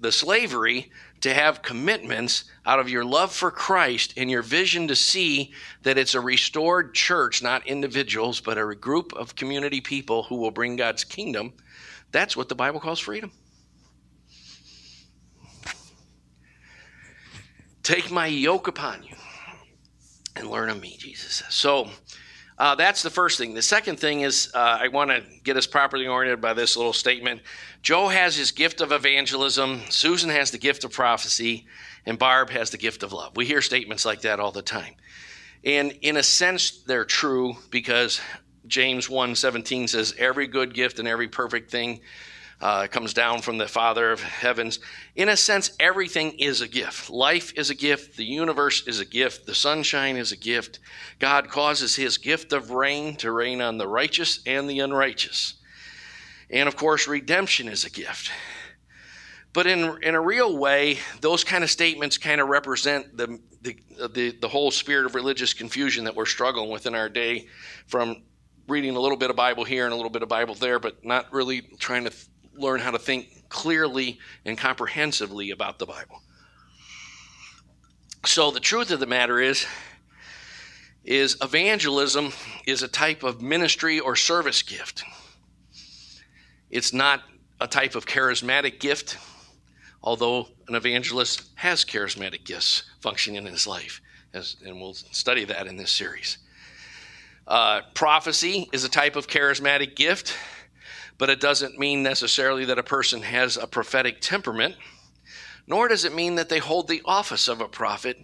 the 0.00 0.12
slavery 0.12 0.90
to 1.20 1.34
have 1.34 1.62
commitments 1.62 2.44
out 2.64 2.78
of 2.78 2.88
your 2.88 3.04
love 3.04 3.32
for 3.32 3.50
Christ 3.50 4.14
and 4.16 4.30
your 4.30 4.42
vision 4.42 4.88
to 4.88 4.96
see 4.96 5.52
that 5.82 5.98
it's 5.98 6.14
a 6.14 6.20
restored 6.20 6.94
church, 6.94 7.42
not 7.42 7.66
individuals, 7.66 8.40
but 8.40 8.58
a 8.58 8.74
group 8.74 9.12
of 9.14 9.34
community 9.34 9.80
people 9.80 10.22
who 10.22 10.36
will 10.36 10.52
bring 10.52 10.76
God's 10.76 11.04
kingdom. 11.04 11.52
That's 12.12 12.36
what 12.36 12.48
the 12.48 12.54
Bible 12.54 12.80
calls 12.80 13.00
freedom. 13.00 13.32
Take 17.82 18.10
my 18.10 18.26
yoke 18.26 18.68
upon 18.68 19.02
you 19.02 19.16
and 20.36 20.50
learn 20.50 20.68
of 20.68 20.80
me, 20.80 20.96
Jesus 20.98 21.36
says. 21.36 21.54
So 21.54 21.88
uh, 22.58 22.74
that's 22.74 23.02
the 23.02 23.10
first 23.10 23.38
thing. 23.38 23.54
The 23.54 23.62
second 23.62 24.00
thing 24.00 24.22
is 24.22 24.50
uh, 24.52 24.78
I 24.80 24.88
want 24.88 25.10
to 25.10 25.22
get 25.44 25.56
us 25.56 25.66
properly 25.66 26.06
oriented 26.06 26.40
by 26.40 26.54
this 26.54 26.76
little 26.76 26.92
statement. 26.92 27.40
Joe 27.82 28.08
has 28.08 28.36
his 28.36 28.50
gift 28.50 28.80
of 28.80 28.90
evangelism, 28.90 29.82
Susan 29.90 30.30
has 30.30 30.50
the 30.50 30.58
gift 30.58 30.82
of 30.84 30.92
prophecy, 30.92 31.66
and 32.04 32.18
Barb 32.18 32.50
has 32.50 32.70
the 32.70 32.78
gift 32.78 33.02
of 33.02 33.12
love. 33.12 33.36
We 33.36 33.46
hear 33.46 33.62
statements 33.62 34.04
like 34.04 34.22
that 34.22 34.40
all 34.40 34.50
the 34.50 34.62
time. 34.62 34.94
And 35.64 35.92
in 36.02 36.16
a 36.16 36.22
sense, 36.22 36.82
they're 36.82 37.04
true 37.04 37.56
because 37.70 38.20
James 38.66 39.08
1:17 39.08 39.88
says, 39.88 40.14
"Every 40.18 40.46
good 40.46 40.74
gift 40.74 40.98
and 40.98 41.08
every 41.08 41.28
perfect 41.28 41.70
thing 41.70 42.00
uh, 42.60 42.86
comes 42.88 43.14
down 43.14 43.40
from 43.40 43.58
the 43.58 43.68
Father 43.68 44.10
of 44.10 44.20
heavens. 44.22 44.80
In 45.14 45.28
a 45.28 45.36
sense, 45.36 45.70
everything 45.78 46.32
is 46.38 46.60
a 46.60 46.68
gift. 46.68 47.08
Life 47.08 47.52
is 47.56 47.70
a 47.70 47.74
gift. 47.74 48.16
The 48.16 48.24
universe 48.24 48.86
is 48.86 49.00
a 49.00 49.04
gift. 49.04 49.46
The 49.46 49.54
sunshine 49.54 50.16
is 50.16 50.32
a 50.32 50.36
gift. 50.36 50.80
God 51.18 51.48
causes 51.48 51.94
his 51.94 52.18
gift 52.18 52.52
of 52.52 52.70
rain 52.70 53.16
to 53.16 53.30
rain 53.30 53.60
on 53.60 53.78
the 53.78 53.86
righteous 53.86 54.40
and 54.44 54.68
the 54.68 54.80
unrighteous. 54.80 55.54
And 56.50 56.68
of 56.68 56.76
course, 56.76 57.06
redemption 57.06 57.68
is 57.68 57.84
a 57.84 57.90
gift. 57.90 58.30
But 59.52 59.66
in, 59.66 60.02
in 60.02 60.14
a 60.14 60.20
real 60.20 60.58
way, 60.58 60.98
those 61.20 61.44
kind 61.44 61.64
of 61.64 61.70
statements 61.70 62.18
kind 62.18 62.40
of 62.40 62.48
represent 62.48 63.16
the, 63.16 63.38
the, 63.62 63.76
the, 64.08 64.30
the 64.40 64.48
whole 64.48 64.70
spirit 64.70 65.06
of 65.06 65.14
religious 65.14 65.54
confusion 65.54 66.04
that 66.04 66.14
we're 66.14 66.26
struggling 66.26 66.70
with 66.70 66.86
in 66.86 66.94
our 66.94 67.08
day 67.08 67.46
from 67.86 68.22
reading 68.66 68.94
a 68.94 69.00
little 69.00 69.16
bit 69.16 69.30
of 69.30 69.36
Bible 69.36 69.64
here 69.64 69.84
and 69.84 69.92
a 69.92 69.96
little 69.96 70.10
bit 70.10 70.22
of 70.22 70.28
Bible 70.28 70.54
there, 70.54 70.78
but 70.78 71.04
not 71.04 71.32
really 71.32 71.62
trying 71.78 72.04
to 72.04 72.12
learn 72.58 72.80
how 72.80 72.90
to 72.90 72.98
think 72.98 73.48
clearly 73.48 74.18
and 74.44 74.58
comprehensively 74.58 75.50
about 75.50 75.78
the 75.78 75.86
Bible. 75.86 76.22
So 78.24 78.50
the 78.50 78.60
truth 78.60 78.90
of 78.90 79.00
the 79.00 79.06
matter 79.06 79.40
is 79.40 79.66
is 81.04 81.38
evangelism 81.40 82.32
is 82.66 82.82
a 82.82 82.88
type 82.88 83.22
of 83.22 83.40
ministry 83.40 83.98
or 83.98 84.14
service 84.14 84.60
gift. 84.62 85.04
It's 86.70 86.92
not 86.92 87.22
a 87.60 87.66
type 87.66 87.94
of 87.94 88.04
charismatic 88.04 88.78
gift, 88.78 89.16
although 90.02 90.48
an 90.68 90.74
evangelist 90.74 91.48
has 91.54 91.84
charismatic 91.84 92.44
gifts 92.44 92.82
functioning 93.00 93.46
in 93.46 93.50
his 93.50 93.66
life, 93.66 94.02
as, 94.34 94.56
and 94.64 94.78
we'll 94.78 94.92
study 94.92 95.44
that 95.44 95.66
in 95.66 95.76
this 95.76 95.90
series. 95.90 96.38
Uh, 97.46 97.80
prophecy 97.94 98.68
is 98.74 98.84
a 98.84 98.88
type 98.90 99.16
of 99.16 99.26
charismatic 99.26 99.96
gift 99.96 100.34
but 101.18 101.28
it 101.28 101.40
doesn't 101.40 101.78
mean 101.78 102.02
necessarily 102.02 102.64
that 102.64 102.78
a 102.78 102.82
person 102.82 103.22
has 103.22 103.56
a 103.56 103.66
prophetic 103.66 104.20
temperament, 104.20 104.76
nor 105.66 105.88
does 105.88 106.04
it 106.04 106.14
mean 106.14 106.36
that 106.36 106.48
they 106.48 106.58
hold 106.58 106.88
the 106.88 107.02
office 107.04 107.48
of 107.48 107.60
a 107.60 107.68
prophet. 107.68 108.16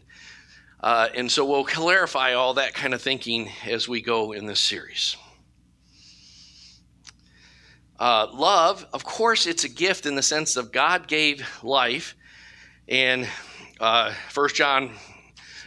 Uh, 0.81 1.09
and 1.15 1.31
so 1.31 1.45
we'll 1.45 1.65
clarify 1.65 2.35
all 2.35 2.55
that 2.55 2.75
kind 2.75 2.95
of 2.95 3.03
thinking 3.03 3.51
as 3.67 3.89
we 3.89 4.01
go 4.01 4.33
in 4.33 4.47
this 4.47 4.61
series. 4.61 5.17
Uh, 7.99 8.27
love, 8.33 8.87
of 8.93 9.05
course, 9.05 9.47
it's 9.47 9.65
a 9.65 9.69
gift 9.69 10.05
in 10.07 10.15
the 10.15 10.23
sense 10.23 10.57
of 10.57 10.73
God 10.73 11.07
gave 11.07 11.47
life. 11.63 12.17
And 12.89 13.29
uh, 13.81 14.13
1 14.33 14.49
John 14.51 14.93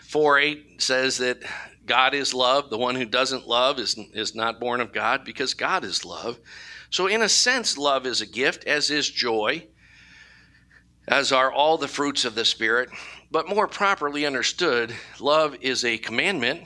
4 0.03 0.39
8 0.39 0.81
says 0.81 1.17
that 1.17 1.39
God 1.86 2.13
is 2.13 2.34
love. 2.34 2.69
The 2.69 2.77
one 2.77 2.96
who 2.96 3.05
doesn't 3.05 3.48
love 3.48 3.79
is, 3.79 3.98
is 4.13 4.36
not 4.36 4.60
born 4.60 4.81
of 4.81 4.93
God 4.93 5.24
because 5.24 5.53
God 5.53 5.84
is 5.84 6.05
love. 6.05 6.38
So, 6.89 7.08
in 7.08 7.22
a 7.22 7.29
sense, 7.29 7.77
love 7.77 8.06
is 8.06 8.22
a 8.22 8.25
gift, 8.25 8.65
as 8.65 8.89
is 8.89 9.10
joy, 9.10 9.67
as 11.08 11.32
are 11.32 11.51
all 11.51 11.77
the 11.77 11.88
fruits 11.88 12.25
of 12.25 12.36
the 12.36 12.46
Spirit. 12.46 12.89
But 13.29 13.50
more 13.50 13.67
properly 13.67 14.25
understood, 14.25 14.94
love 15.20 15.58
is 15.62 15.84
a 15.84 15.98
commandment 15.98 16.63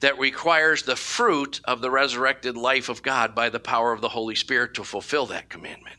that 0.00 0.18
requires 0.18 0.82
the 0.82 0.96
fruit 0.96 1.60
of 1.64 1.80
the 1.80 1.90
resurrected 1.90 2.56
life 2.56 2.88
of 2.88 3.02
God 3.02 3.34
by 3.34 3.50
the 3.50 3.60
power 3.60 3.92
of 3.92 4.00
the 4.00 4.08
Holy 4.08 4.34
Spirit 4.34 4.74
to 4.74 4.84
fulfill 4.84 5.26
that 5.26 5.48
commandment. 5.48 5.96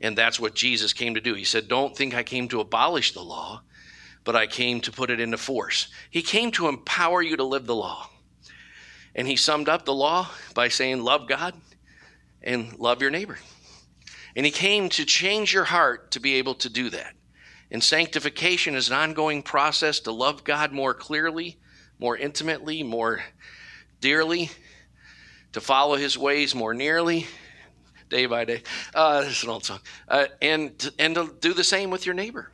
And 0.00 0.18
that's 0.18 0.40
what 0.40 0.54
Jesus 0.54 0.92
came 0.92 1.14
to 1.14 1.20
do. 1.20 1.34
He 1.34 1.44
said, 1.44 1.68
Don't 1.68 1.96
think 1.96 2.14
I 2.14 2.22
came 2.22 2.48
to 2.48 2.60
abolish 2.60 3.12
the 3.12 3.22
law, 3.22 3.62
but 4.24 4.34
I 4.34 4.46
came 4.46 4.80
to 4.82 4.92
put 4.92 5.10
it 5.10 5.20
into 5.20 5.38
force. 5.38 5.88
He 6.10 6.22
came 6.22 6.50
to 6.52 6.68
empower 6.68 7.22
you 7.22 7.36
to 7.36 7.44
live 7.44 7.66
the 7.66 7.76
law. 7.76 8.08
And 9.14 9.28
he 9.28 9.36
summed 9.36 9.68
up 9.68 9.84
the 9.84 9.94
law 9.94 10.28
by 10.54 10.68
saying, 10.68 11.02
Love 11.02 11.28
God 11.28 11.54
and 12.44 12.78
love 12.78 13.02
your 13.02 13.10
neighbor. 13.10 13.38
And 14.36 14.46
he 14.46 14.52
came 14.52 14.88
to 14.90 15.04
change 15.04 15.52
your 15.52 15.64
heart 15.64 16.12
to 16.12 16.20
be 16.20 16.34
able 16.34 16.54
to 16.56 16.68
do 16.68 16.90
that. 16.90 17.14
And 17.70 17.82
sanctification 17.82 18.76
is 18.76 18.88
an 18.88 18.94
ongoing 18.94 19.42
process 19.42 20.00
to 20.00 20.12
love 20.12 20.44
God 20.44 20.70
more 20.70 20.94
clearly, 20.94 21.58
more 21.98 22.16
intimately, 22.16 22.82
more 22.82 23.22
dearly, 24.00 24.50
to 25.52 25.60
follow 25.60 25.96
his 25.96 26.18
ways 26.18 26.54
more 26.54 26.74
nearly, 26.74 27.26
day 28.10 28.26
by 28.26 28.44
day. 28.44 28.62
Uh, 28.94 29.22
this 29.22 29.38
is 29.38 29.44
an 29.44 29.50
old 29.50 29.64
song. 29.64 29.80
Uh, 30.06 30.26
and, 30.42 30.92
and 30.98 31.14
to 31.14 31.34
do 31.40 31.54
the 31.54 31.64
same 31.64 31.90
with 31.90 32.04
your 32.04 32.14
neighbor. 32.14 32.50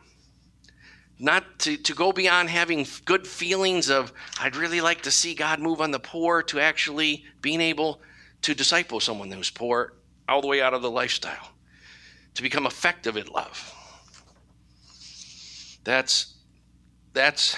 Not 1.19 1.59
to, 1.61 1.77
to 1.77 1.95
go 1.95 2.13
beyond 2.13 2.49
having 2.49 2.87
good 3.05 3.27
feelings 3.27 3.91
of, 3.91 4.13
I'd 4.41 4.57
really 4.57 4.81
like 4.81 5.03
to 5.03 5.11
see 5.11 5.35
God 5.35 5.61
move 5.61 5.81
on 5.81 5.91
the 5.91 5.99
poor, 5.99 6.43
to 6.45 6.61
actually 6.61 7.25
being 7.43 7.61
able 7.61 8.01
to 8.43 8.55
disciple 8.55 9.01
someone 9.01 9.31
who's 9.31 9.51
poor 9.51 9.95
all 10.29 10.41
the 10.41 10.47
way 10.47 10.63
out 10.63 10.75
of 10.75 10.83
the 10.83 10.91
lifestyle, 10.91 11.51
to 12.35 12.43
become 12.43 12.67
effective 12.67 13.17
at 13.17 13.33
love. 13.33 13.75
That's 15.85 16.37
that's 17.13 17.57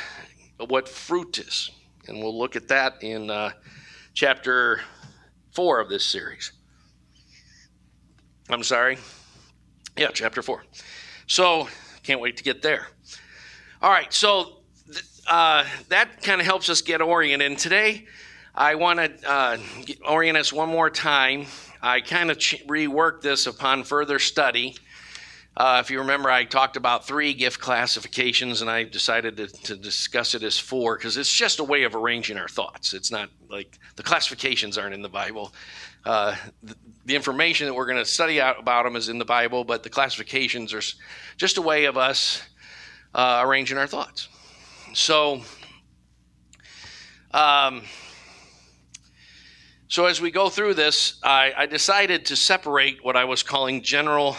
what 0.58 0.88
fruit 0.88 1.38
is, 1.38 1.70
and 2.08 2.18
we'll 2.18 2.38
look 2.38 2.56
at 2.56 2.68
that 2.68 3.02
in 3.02 3.30
uh, 3.30 3.50
chapter 4.14 4.80
four 5.50 5.80
of 5.80 5.88
this 5.88 6.04
series. 6.04 6.52
I'm 8.48 8.62
sorry, 8.62 8.98
yeah, 9.96 10.10
chapter 10.12 10.42
four. 10.42 10.64
So 11.26 11.68
can't 12.02 12.20
wait 12.20 12.36
to 12.38 12.42
get 12.42 12.62
there. 12.62 12.88
All 13.80 13.90
right, 13.90 14.12
so 14.12 14.62
uh, 15.28 15.64
that 15.88 16.22
kind 16.22 16.40
of 16.40 16.46
helps 16.46 16.68
us 16.68 16.82
get 16.82 17.00
oriented. 17.00 17.46
And 17.46 17.58
today 17.58 18.06
I 18.54 18.74
want 18.74 18.98
to 18.98 19.30
uh, 19.30 19.58
orient 20.06 20.36
us 20.36 20.52
one 20.52 20.68
more 20.68 20.90
time. 20.90 21.46
I 21.80 22.02
kind 22.02 22.30
of 22.30 22.38
ch- 22.38 22.62
reworked 22.66 23.22
this 23.22 23.46
upon 23.46 23.84
further 23.84 24.18
study. 24.18 24.76
Uh, 25.56 25.80
if 25.82 25.90
you 25.90 26.00
remember, 26.00 26.30
I 26.30 26.44
talked 26.44 26.76
about 26.76 27.06
three 27.06 27.32
gift 27.32 27.60
classifications, 27.60 28.60
and 28.60 28.70
I 28.70 28.84
decided 28.84 29.38
to, 29.38 29.46
to 29.46 29.76
discuss 29.76 30.34
it 30.34 30.42
as 30.42 30.58
four 30.58 30.96
because 30.96 31.16
it's 31.16 31.32
just 31.32 31.60
a 31.60 31.64
way 31.64 31.84
of 31.84 31.94
arranging 31.94 32.36
our 32.36 32.48
thoughts. 32.48 32.92
It's 32.92 33.10
not 33.10 33.30
like 33.48 33.78
the 33.96 34.02
classifications 34.02 34.76
aren't 34.76 34.94
in 34.94 35.02
the 35.02 35.08
Bible. 35.08 35.54
Uh, 36.04 36.36
the, 36.62 36.74
the, 37.06 37.16
information 37.16 37.66
that 37.66 37.74
we're 37.74 37.86
going 37.86 37.98
to 37.98 38.04
study 38.04 38.40
out 38.40 38.58
about 38.58 38.84
them 38.84 38.96
is 38.96 39.08
in 39.08 39.18
the 39.18 39.24
Bible, 39.24 39.64
but 39.64 39.82
the 39.82 39.90
classifications 39.90 40.74
are 40.74 40.82
just 41.36 41.58
a 41.58 41.62
way 41.62 41.84
of 41.84 41.96
us 41.96 42.42
uh, 43.14 43.42
arranging 43.44 43.78
our 43.78 43.86
thoughts. 43.86 44.28
So, 44.94 45.42
um, 47.32 47.82
so, 49.92 50.06
as 50.06 50.22
we 50.22 50.30
go 50.30 50.48
through 50.48 50.72
this, 50.72 51.16
I, 51.22 51.52
I 51.54 51.66
decided 51.66 52.24
to 52.24 52.34
separate 52.34 53.04
what 53.04 53.14
I 53.14 53.24
was 53.24 53.42
calling 53.42 53.82
general 53.82 54.38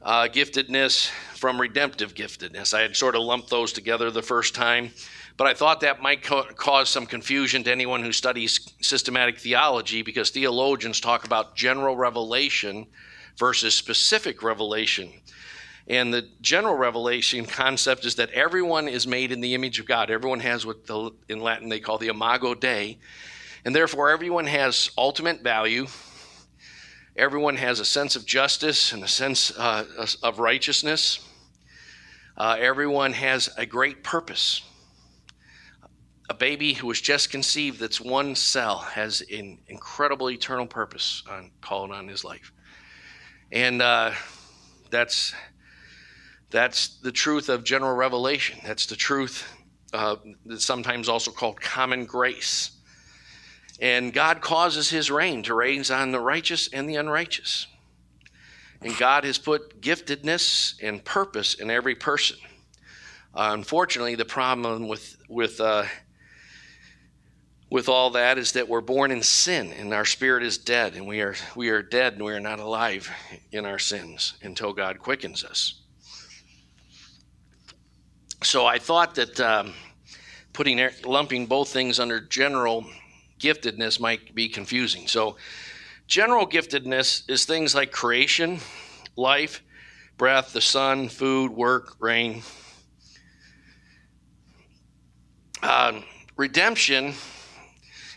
uh, 0.00 0.28
giftedness 0.32 1.10
from 1.34 1.60
redemptive 1.60 2.14
giftedness. 2.14 2.72
I 2.72 2.80
had 2.80 2.96
sort 2.96 3.14
of 3.14 3.20
lumped 3.20 3.50
those 3.50 3.74
together 3.74 4.10
the 4.10 4.22
first 4.22 4.54
time. 4.54 4.90
but 5.36 5.46
I 5.46 5.52
thought 5.52 5.80
that 5.80 6.00
might 6.00 6.22
co- 6.22 6.44
cause 6.56 6.88
some 6.88 7.04
confusion 7.04 7.62
to 7.64 7.70
anyone 7.70 8.02
who 8.02 8.12
studies 8.12 8.72
systematic 8.80 9.38
theology 9.38 10.00
because 10.00 10.30
theologians 10.30 11.00
talk 11.00 11.26
about 11.26 11.54
general 11.54 11.94
revelation 11.94 12.86
versus 13.36 13.74
specific 13.74 14.42
revelation. 14.42 15.10
And 15.86 16.14
the 16.14 16.30
general 16.40 16.76
revelation 16.76 17.44
concept 17.44 18.06
is 18.06 18.14
that 18.14 18.30
everyone 18.30 18.88
is 18.88 19.06
made 19.06 19.32
in 19.32 19.42
the 19.42 19.52
image 19.52 19.78
of 19.78 19.84
God. 19.84 20.10
Everyone 20.10 20.40
has 20.40 20.64
what 20.64 20.86
the, 20.86 21.10
in 21.28 21.40
Latin 21.40 21.68
they 21.68 21.78
call 21.78 21.98
the 21.98 22.08
imago 22.08 22.54
Dei. 22.54 22.96
And 23.64 23.74
therefore, 23.74 24.10
everyone 24.10 24.46
has 24.46 24.90
ultimate 24.98 25.42
value. 25.42 25.86
Everyone 27.16 27.56
has 27.56 27.78
a 27.78 27.84
sense 27.84 28.16
of 28.16 28.26
justice 28.26 28.92
and 28.92 29.04
a 29.04 29.08
sense 29.08 29.56
uh, 29.56 29.84
of 30.22 30.38
righteousness. 30.38 31.20
Uh, 32.36 32.56
everyone 32.58 33.12
has 33.12 33.50
a 33.56 33.66
great 33.66 34.02
purpose. 34.02 34.62
A 36.28 36.34
baby 36.34 36.72
who 36.72 36.86
was 36.86 37.00
just 37.00 37.30
conceived, 37.30 37.78
that's 37.78 38.00
one 38.00 38.34
cell, 38.34 38.78
has 38.78 39.22
an 39.30 39.58
incredible 39.68 40.30
eternal 40.30 40.66
purpose 40.66 41.22
on 41.30 41.50
calling 41.60 41.92
on 41.92 42.08
his 42.08 42.24
life. 42.24 42.52
And 43.52 43.82
uh, 43.82 44.12
that's 44.90 45.34
that's 46.50 46.98
the 47.00 47.12
truth 47.12 47.48
of 47.48 47.64
general 47.64 47.94
revelation. 47.94 48.58
That's 48.64 48.86
the 48.86 48.96
truth 48.96 49.46
uh, 49.92 50.16
that's 50.46 50.64
sometimes 50.64 51.08
also 51.08 51.30
called 51.30 51.60
common 51.60 52.06
grace. 52.06 52.71
And 53.82 54.14
God 54.14 54.40
causes 54.40 54.88
his 54.88 55.10
reign 55.10 55.42
to 55.42 55.54
reign 55.54 55.84
on 55.90 56.10
the 56.12 56.20
righteous 56.20 56.68
and 56.72 56.88
the 56.88 56.96
unrighteous. 56.96 57.66
And 58.80 58.96
God 58.96 59.24
has 59.24 59.36
put 59.36 59.82
giftedness 59.82 60.74
and 60.82 61.04
purpose 61.04 61.54
in 61.54 61.70
every 61.70 61.94
person. 61.94 62.38
Uh, 63.34 63.50
unfortunately, 63.52 64.14
the 64.14 64.24
problem 64.24 64.88
with 64.88 65.16
with 65.28 65.60
uh, 65.60 65.84
with 67.70 67.88
all 67.88 68.10
that 68.10 68.38
is 68.38 68.52
that 68.52 68.68
we're 68.68 68.80
born 68.80 69.10
in 69.10 69.22
sin 69.22 69.72
and 69.72 69.92
our 69.92 70.04
spirit 70.06 70.42
is 70.42 70.56
dead, 70.56 70.94
and 70.94 71.06
we 71.06 71.20
are 71.20 71.34
we 71.54 71.68
are 71.68 71.82
dead 71.82 72.14
and 72.14 72.24
we 72.24 72.32
are 72.32 72.40
not 72.40 72.60
alive 72.60 73.10
in 73.50 73.66
our 73.66 73.78
sins 73.78 74.34
until 74.42 74.72
God 74.72 74.98
quickens 74.98 75.44
us 75.44 75.82
so 78.44 78.66
I 78.66 78.78
thought 78.78 79.14
that 79.14 79.40
um, 79.40 79.72
putting 80.52 80.80
lumping 81.04 81.46
both 81.46 81.68
things 81.68 82.00
under 82.00 82.20
general 82.20 82.84
giftedness 83.42 84.00
might 84.00 84.34
be 84.34 84.48
confusing. 84.48 85.08
So 85.08 85.36
general 86.06 86.46
giftedness 86.46 87.28
is 87.28 87.44
things 87.44 87.74
like 87.74 87.90
creation, 87.90 88.60
life, 89.16 89.62
breath, 90.16 90.52
the 90.52 90.60
sun, 90.60 91.08
food, 91.08 91.50
work, 91.50 91.96
rain. 91.98 92.42
Um, 95.62 96.04
redemption 96.36 97.14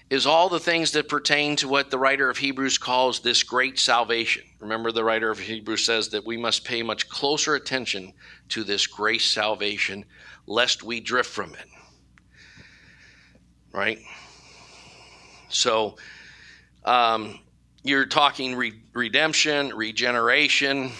is 0.09 0.27
all 0.27 0.49
the 0.49 0.59
things 0.59 0.91
that 0.91 1.09
pertain 1.09 1.55
to 1.55 1.67
what 1.67 1.89
the 1.89 1.97
writer 1.97 2.29
of 2.29 2.37
Hebrews 2.37 2.77
calls 2.77 3.19
this 3.19 3.41
great 3.41 3.79
salvation. 3.79 4.43
Remember, 4.59 4.91
the 4.91 5.03
writer 5.03 5.31
of 5.31 5.39
Hebrews 5.39 5.85
says 5.85 6.09
that 6.09 6.25
we 6.25 6.37
must 6.37 6.63
pay 6.63 6.83
much 6.83 7.09
closer 7.09 7.55
attention 7.55 8.13
to 8.49 8.63
this 8.63 8.85
grace 8.85 9.25
salvation, 9.25 10.05
lest 10.45 10.83
we 10.83 10.99
drift 10.99 11.31
from 11.31 11.53
it. 11.55 11.67
Right? 13.73 13.99
So, 15.49 15.97
um, 16.83 17.39
you're 17.83 18.05
talking 18.05 18.55
re- 18.55 18.81
redemption, 18.93 19.69
regeneration, 19.75 20.91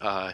uh, 0.00 0.32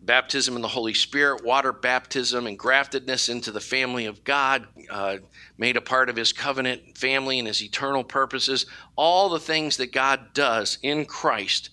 baptism 0.00 0.56
in 0.56 0.62
the 0.62 0.68
Holy 0.68 0.94
Spirit, 0.94 1.44
water 1.44 1.72
baptism, 1.72 2.46
and 2.46 2.58
graftedness 2.58 3.28
into 3.28 3.50
the 3.50 3.60
family 3.60 4.06
of 4.06 4.24
God, 4.24 4.66
uh, 4.90 5.18
made 5.58 5.76
a 5.76 5.80
part 5.80 6.08
of 6.08 6.16
his 6.16 6.32
covenant 6.32 6.96
family 6.96 7.38
and 7.38 7.48
his 7.48 7.62
eternal 7.62 8.04
purposes, 8.04 8.66
all 8.96 9.28
the 9.28 9.38
things 9.38 9.76
that 9.76 9.92
God 9.92 10.32
does 10.34 10.78
in 10.82 11.04
Christ 11.04 11.70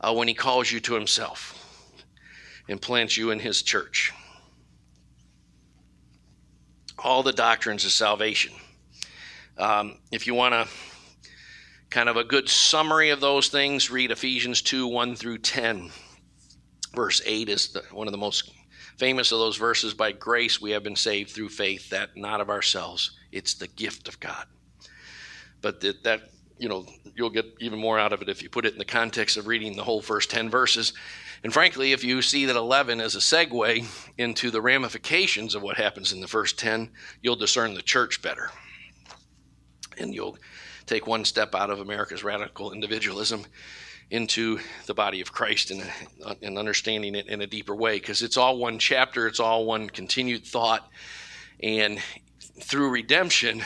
uh, 0.00 0.12
when 0.12 0.28
he 0.28 0.34
calls 0.34 0.70
you 0.70 0.80
to 0.80 0.94
himself 0.94 1.60
and 2.68 2.80
plants 2.80 3.16
you 3.16 3.30
in 3.30 3.38
his 3.38 3.62
church. 3.62 4.12
All 6.98 7.22
the 7.22 7.32
doctrines 7.32 7.84
of 7.84 7.90
salvation. 7.90 8.52
Um, 9.56 9.98
if 10.10 10.26
you 10.26 10.34
want 10.34 10.54
to 10.54 10.68
kind 11.90 12.08
of 12.08 12.16
a 12.16 12.24
good 12.24 12.48
summary 12.48 13.10
of 13.10 13.20
those 13.20 13.48
things, 13.48 13.90
read 13.90 14.10
Ephesians 14.10 14.62
2 14.62 14.86
1 14.88 15.16
through 15.16 15.38
10. 15.38 15.90
Verse 16.94 17.22
8 17.24 17.48
is 17.48 17.68
the, 17.68 17.82
one 17.92 18.08
of 18.08 18.12
the 18.12 18.18
most 18.18 18.50
famous 18.96 19.32
of 19.32 19.38
those 19.38 19.56
verses 19.56 19.94
by 19.94 20.12
grace 20.12 20.60
we 20.60 20.72
have 20.72 20.82
been 20.82 20.96
saved 20.96 21.30
through 21.30 21.48
faith, 21.48 21.90
that 21.90 22.16
not 22.16 22.40
of 22.40 22.50
ourselves. 22.50 23.12
It's 23.32 23.54
the 23.54 23.68
gift 23.68 24.08
of 24.08 24.18
God. 24.20 24.46
But 25.60 25.80
that, 25.80 26.02
that 26.04 26.22
you 26.58 26.68
know, 26.68 26.86
you'll 27.14 27.30
get 27.30 27.46
even 27.60 27.78
more 27.78 27.98
out 27.98 28.12
of 28.12 28.22
it 28.22 28.28
if 28.28 28.42
you 28.42 28.48
put 28.48 28.66
it 28.66 28.72
in 28.72 28.78
the 28.78 28.84
context 28.84 29.36
of 29.36 29.46
reading 29.46 29.76
the 29.76 29.84
whole 29.84 30.02
first 30.02 30.30
10 30.30 30.50
verses. 30.50 30.92
And 31.42 31.52
frankly, 31.52 31.92
if 31.92 32.02
you 32.02 32.22
see 32.22 32.46
that 32.46 32.56
11 32.56 33.00
is 33.00 33.14
a 33.14 33.18
segue 33.18 33.86
into 34.18 34.50
the 34.50 34.62
ramifications 34.62 35.54
of 35.54 35.62
what 35.62 35.76
happens 35.76 36.12
in 36.12 36.20
the 36.20 36.28
first 36.28 36.58
10, 36.58 36.90
you'll 37.22 37.36
discern 37.36 37.74
the 37.74 37.82
church 37.82 38.22
better. 38.22 38.50
And 39.98 40.14
you'll 40.14 40.36
take 40.86 41.06
one 41.06 41.24
step 41.24 41.54
out 41.54 41.70
of 41.70 41.80
America's 41.80 42.24
radical 42.24 42.72
individualism 42.72 43.44
into 44.10 44.60
the 44.86 44.94
body 44.94 45.20
of 45.20 45.32
Christ 45.32 45.70
and, 45.70 45.82
and 46.42 46.58
understanding 46.58 47.14
it 47.14 47.26
in 47.26 47.40
a 47.40 47.46
deeper 47.46 47.74
way 47.74 47.98
because 47.98 48.22
it's 48.22 48.36
all 48.36 48.58
one 48.58 48.78
chapter, 48.78 49.26
it's 49.26 49.40
all 49.40 49.64
one 49.64 49.88
continued 49.88 50.44
thought. 50.44 50.88
And 51.62 51.98
through 52.60 52.90
redemption, 52.90 53.62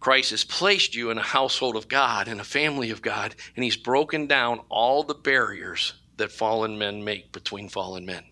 Christ 0.00 0.30
has 0.30 0.44
placed 0.44 0.94
you 0.94 1.10
in 1.10 1.18
a 1.18 1.22
household 1.22 1.76
of 1.76 1.88
God, 1.88 2.28
in 2.28 2.40
a 2.40 2.44
family 2.44 2.90
of 2.90 3.02
God, 3.02 3.34
and 3.54 3.64
He's 3.64 3.76
broken 3.76 4.26
down 4.26 4.60
all 4.68 5.02
the 5.02 5.14
barriers 5.14 5.94
that 6.16 6.32
fallen 6.32 6.78
men 6.78 7.04
make 7.04 7.32
between 7.32 7.68
fallen 7.68 8.06
men. 8.06 8.24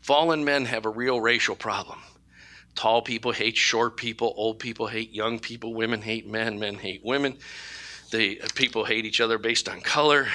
Fallen 0.00 0.44
men 0.44 0.66
have 0.66 0.84
a 0.84 0.90
real 0.90 1.20
racial 1.20 1.56
problem. 1.56 1.98
Tall 2.74 3.02
people 3.02 3.32
hate 3.32 3.56
short 3.56 3.96
people, 3.96 4.34
old 4.36 4.58
people 4.58 4.86
hate 4.86 5.12
young 5.12 5.38
people, 5.38 5.74
women 5.74 6.02
hate 6.02 6.26
men, 6.28 6.58
men 6.58 6.74
hate 6.74 7.04
women. 7.04 7.36
They, 8.10 8.36
people 8.54 8.84
hate 8.84 9.04
each 9.04 9.20
other 9.20 9.38
based 9.38 9.68
on 9.68 9.80
color, 9.80 10.28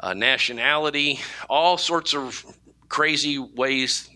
uh, 0.00 0.14
nationality, 0.14 1.20
all 1.48 1.78
sorts 1.78 2.14
of 2.14 2.44
crazy 2.88 3.38
ways 3.38 4.08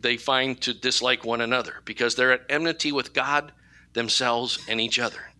they 0.00 0.16
find 0.16 0.60
to 0.60 0.74
dislike 0.74 1.24
one 1.24 1.40
another 1.40 1.74
because 1.84 2.14
they're 2.14 2.32
at 2.32 2.44
enmity 2.48 2.92
with 2.92 3.14
God, 3.14 3.52
themselves, 3.94 4.58
and 4.68 4.80
each 4.80 4.98
other. 4.98 5.32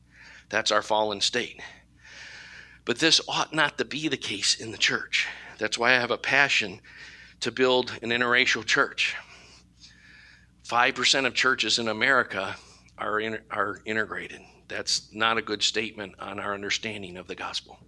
That's 0.49 0.71
our 0.71 0.83
fallen 0.83 1.21
state. 1.21 1.61
But 2.85 2.99
this 2.99 3.21
ought 3.29 3.53
not 3.53 3.79
to 3.79 3.85
be 3.85 4.09
the 4.09 4.17
case 4.17 4.61
in 4.61 4.71
the 4.71 4.79
church. 4.79 5.27
That's 5.59 5.79
why 5.79 5.91
I 5.91 6.01
have 6.01 6.11
a 6.11 6.19
passion 6.19 6.81
to 7.41 7.51
build 7.53 7.93
an 8.03 8.11
interracial 8.11 8.65
church. 8.65 9.17
5% 10.67 11.27
of 11.27 11.35
churches 11.35 11.79
in 11.79 11.89
America 11.89 12.57
are, 12.99 13.21
in, 13.21 13.39
are 13.51 13.81
integrated. 13.85 14.41
That's 14.69 15.13
not 15.13 15.37
a 15.37 15.43
good 15.43 15.63
statement 15.63 16.15
on 16.19 16.41
our 16.41 16.55
understanding 16.55 17.17
of 17.17 17.27
the 17.27 17.35
gospel. 17.35 17.79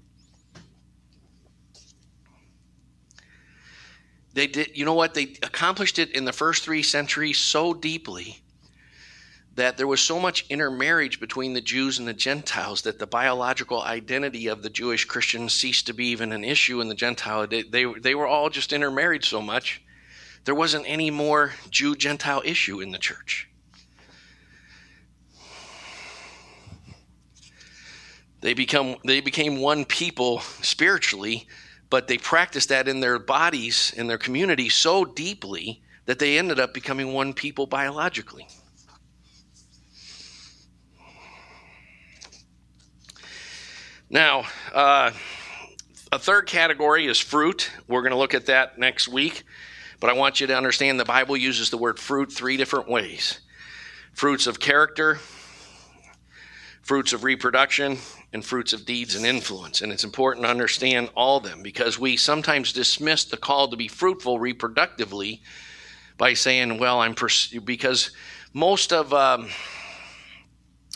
They 4.35 4.47
did, 4.47 4.77
you 4.77 4.85
know 4.85 4.93
what? 4.93 5.15
They 5.15 5.35
accomplished 5.43 5.99
it 5.99 6.11
in 6.11 6.27
the 6.27 6.33
first 6.33 6.63
three 6.63 6.83
centuries 6.83 7.39
so 7.39 7.73
deeply 7.73 8.43
that 9.55 9.79
there 9.79 9.87
was 9.87 10.03
so 10.03 10.21
much 10.21 10.45
intermarriage 10.51 11.19
between 11.19 11.55
the 11.55 11.63
Jews 11.63 11.99
and 11.99 12.07
the 12.07 12.13
Gentiles 12.13 12.83
that 12.83 12.99
the 12.99 13.07
biological 13.07 13.81
identity 13.81 14.49
of 14.49 14.63
the 14.63 14.69
Jewish 14.69 15.07
Christians 15.07 15.55
ceased 15.55 15.87
to 15.87 15.95
be 15.95 16.09
even 16.09 16.33
an 16.33 16.45
issue 16.45 16.83
in 16.83 16.89
the 16.89 16.95
Gentile. 16.95 17.47
They, 17.47 17.63
they, 17.63 17.87
they 17.87 18.15
were 18.15 18.27
all 18.27 18.51
just 18.51 18.75
intermarried 18.75 19.25
so 19.25 19.41
much, 19.41 19.83
there 20.47 20.55
wasn't 20.55 20.85
any 20.87 21.11
more 21.11 21.53
Jew 21.71 21.95
Gentile 21.95 22.41
issue 22.45 22.81
in 22.81 22.93
the 22.93 22.99
church. 22.99 23.49
They 28.41 28.55
become 28.55 28.97
they 29.05 29.21
became 29.21 29.57
one 29.57 29.85
people 29.85 30.41
spiritually, 30.63 31.49
but 31.91 32.07
they 32.07 32.17
practiced 32.17 32.69
that 32.69 32.87
in 32.87 33.01
their 33.01 33.19
bodies 33.19 33.93
in 33.97 34.07
their 34.07 34.19
community 34.19 34.69
so 34.69 35.05
deeply 35.05 35.83
that 36.05 36.21
they 36.21 36.39
ended 36.39 36.61
up 36.61 36.73
becoming 36.73 37.13
one 37.13 37.35
people 37.35 37.67
biologically. 37.67 38.47
Now, 44.09 44.45
uh, 44.73 45.11
a 46.13 46.19
third 46.21 46.47
category 46.47 47.07
is 47.07 47.19
fruit. 47.19 47.73
We're 47.89 48.03
going 48.03 48.13
to 48.13 48.19
look 48.19 48.35
at 48.35 48.47
that 48.47 48.79
next 48.79 49.09
week, 49.09 49.43
but 50.01 50.11
I 50.11 50.13
want 50.13 50.41
you 50.41 50.47
to 50.47 50.57
understand 50.57 51.01
the 51.01 51.05
Bible 51.05 51.37
uses 51.37 51.71
the 51.71 51.79
word 51.79 51.99
fruit 51.99 52.33
three 52.33 52.57
different 52.57 52.89
ways 52.89 53.41
fruits 54.13 54.47
of 54.47 54.59
character, 54.59 55.19
fruits 56.81 57.13
of 57.13 57.23
reproduction, 57.23 57.99
and 58.33 58.45
fruits 58.45 58.73
of 58.73 58.87
deeds 58.87 59.15
and 59.15 59.27
influence. 59.27 59.83
And 59.83 59.93
it's 59.93 60.05
important 60.05 60.45
to 60.45 60.51
understand 60.51 61.11
all 61.15 61.37
of 61.37 61.43
them 61.43 61.63
because 61.63 61.99
we 61.99 62.17
sometimes 62.17 62.73
dismiss 62.73 63.25
the 63.25 63.37
call 63.37 63.69
to 63.69 63.77
be 63.77 63.89
fruitful 63.89 64.39
reproductively 64.39 65.41
by 66.17 66.33
saying, 66.33 66.79
well, 66.79 67.01
I'm 67.01 67.15
pers- 67.15 67.49
because 67.65 68.11
most 68.55 68.93
of 68.93 69.13
um, 69.13 69.49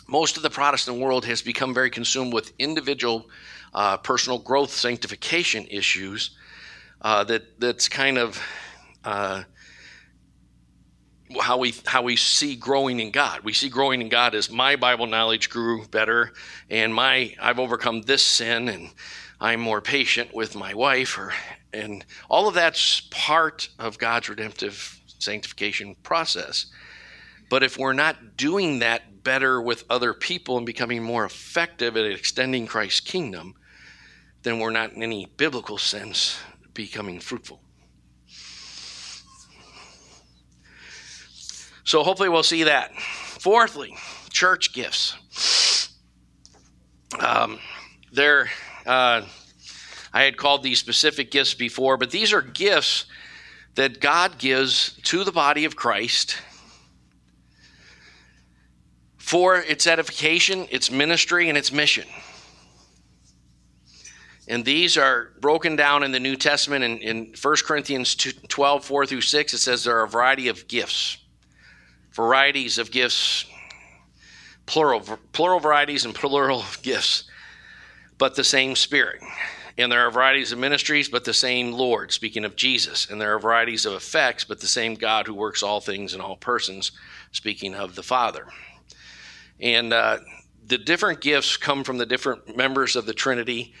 most 0.07 0.35
of 0.35 0.43
the 0.43 0.49
Protestant 0.49 0.99
world 0.99 1.25
has 1.25 1.41
become 1.41 1.73
very 1.73 1.89
consumed 1.89 2.33
with 2.33 2.51
individual 2.59 3.29
uh, 3.73 3.97
personal 3.97 4.39
growth 4.39 4.71
sanctification 4.71 5.65
issues 5.67 6.31
uh, 7.01 7.23
that 7.23 7.59
that's 7.59 7.87
kind 7.87 8.17
of 8.17 8.41
uh, 9.03 9.43
how 11.39 11.57
we 11.57 11.73
how 11.85 12.01
we 12.01 12.15
see 12.15 12.55
growing 12.55 12.99
in 12.99 13.11
God. 13.11 13.41
We 13.41 13.53
see 13.53 13.69
growing 13.69 14.01
in 14.01 14.09
God 14.09 14.35
as 14.35 14.51
my 14.51 14.75
Bible 14.75 15.07
knowledge 15.07 15.49
grew 15.49 15.85
better, 15.87 16.33
and 16.69 16.93
my 16.93 17.35
I've 17.41 17.59
overcome 17.59 18.01
this 18.01 18.23
sin, 18.23 18.67
and 18.67 18.89
I'm 19.39 19.61
more 19.61 19.81
patient 19.81 20.33
with 20.33 20.55
my 20.55 20.73
wife, 20.73 21.17
or 21.17 21.33
and 21.73 22.05
all 22.29 22.47
of 22.47 22.53
that's 22.53 23.01
part 23.11 23.69
of 23.79 23.97
God's 23.97 24.29
redemptive 24.29 24.99
sanctification 25.19 25.95
process. 26.03 26.65
But 27.49 27.63
if 27.63 27.77
we're 27.77 27.93
not 27.93 28.37
doing 28.37 28.79
that 28.79 29.23
better 29.23 29.61
with 29.61 29.83
other 29.89 30.13
people 30.13 30.57
and 30.57 30.65
becoming 30.65 31.03
more 31.03 31.25
effective 31.25 31.97
at 31.97 32.05
extending 32.05 32.65
Christ's 32.65 33.01
kingdom, 33.01 33.55
then 34.43 34.59
we're 34.59 34.71
not 34.71 34.93
in 34.93 35.03
any 35.03 35.25
biblical 35.37 35.77
sense 35.77 36.39
becoming 36.73 37.19
fruitful. 37.19 37.61
So 41.91 42.03
hopefully 42.03 42.29
we'll 42.29 42.41
see 42.41 42.63
that. 42.63 42.97
Fourthly, 43.01 43.97
church 44.29 44.71
gifts. 44.71 45.89
Um, 47.19 47.59
there, 48.13 48.49
uh, 48.85 49.23
I 50.13 50.23
had 50.23 50.37
called 50.37 50.63
these 50.63 50.79
specific 50.79 51.31
gifts 51.31 51.53
before, 51.53 51.97
but 51.97 52.09
these 52.09 52.31
are 52.31 52.41
gifts 52.41 53.07
that 53.75 53.99
God 53.99 54.37
gives 54.37 54.93
to 55.01 55.25
the 55.25 55.33
body 55.33 55.65
of 55.65 55.75
Christ 55.75 56.37
for 59.17 59.57
its 59.57 59.85
edification, 59.85 60.67
its 60.71 60.89
ministry, 60.89 61.49
and 61.49 61.57
its 61.57 61.73
mission. 61.73 62.07
And 64.47 64.63
these 64.63 64.95
are 64.97 65.33
broken 65.41 65.75
down 65.75 66.03
in 66.03 66.13
the 66.13 66.21
New 66.21 66.37
Testament 66.37 66.85
in, 66.85 66.99
in 66.99 67.33
1 67.41 67.55
Corinthians 67.65 68.15
12, 68.15 68.85
4 68.85 69.05
through 69.05 69.19
6. 69.19 69.53
It 69.53 69.57
says 69.57 69.83
there 69.83 69.97
are 69.97 70.05
a 70.05 70.07
variety 70.07 70.47
of 70.47 70.69
gifts. 70.69 71.17
Varieties 72.13 72.77
of 72.77 72.91
gifts, 72.91 73.45
plural, 74.65 75.01
plural 75.31 75.59
varieties 75.59 76.05
and 76.05 76.13
plural 76.13 76.63
gifts, 76.81 77.23
but 78.17 78.35
the 78.35 78.43
same 78.43 78.75
Spirit. 78.75 79.21
And 79.77 79.91
there 79.91 80.05
are 80.05 80.11
varieties 80.11 80.51
of 80.51 80.59
ministries, 80.59 81.09
but 81.09 81.23
the 81.23 81.33
same 81.33 81.71
Lord, 81.71 82.11
speaking 82.11 82.45
of 82.45 82.55
Jesus. 82.55 83.09
And 83.09 83.19
there 83.19 83.33
are 83.33 83.39
varieties 83.39 83.85
of 83.85 83.93
effects, 83.93 84.43
but 84.43 84.59
the 84.59 84.67
same 84.67 84.95
God 84.95 85.25
who 85.25 85.33
works 85.33 85.63
all 85.63 85.79
things 85.79 86.13
in 86.13 86.21
all 86.21 86.35
persons, 86.35 86.91
speaking 87.31 87.73
of 87.73 87.95
the 87.95 88.03
Father. 88.03 88.47
And 89.59 89.93
uh, 89.93 90.19
the 90.67 90.77
different 90.77 91.21
gifts 91.21 91.57
come 91.57 91.83
from 91.83 91.97
the 91.97 92.05
different 92.05 92.55
members 92.55 92.95
of 92.95 93.05
the 93.05 93.13
Trinity 93.13 93.73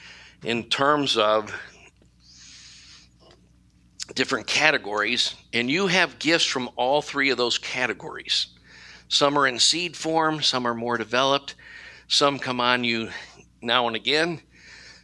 in 0.43 0.63
terms 0.63 1.17
of 1.17 1.53
different 4.15 4.47
categories, 4.47 5.35
and 5.53 5.69
you 5.69 5.87
have 5.87 6.19
gifts 6.19 6.45
from 6.45 6.69
all 6.75 7.01
three 7.01 7.29
of 7.29 7.37
those 7.37 7.57
categories. 7.57 8.47
Some 9.07 9.37
are 9.37 9.47
in 9.47 9.59
seed 9.59 9.95
form, 9.95 10.41
some 10.41 10.65
are 10.65 10.73
more 10.73 10.97
developed, 10.97 11.55
some 12.07 12.39
come 12.39 12.59
on 12.59 12.83
you 12.83 13.09
now 13.61 13.87
and 13.87 13.95
again, 13.95 14.41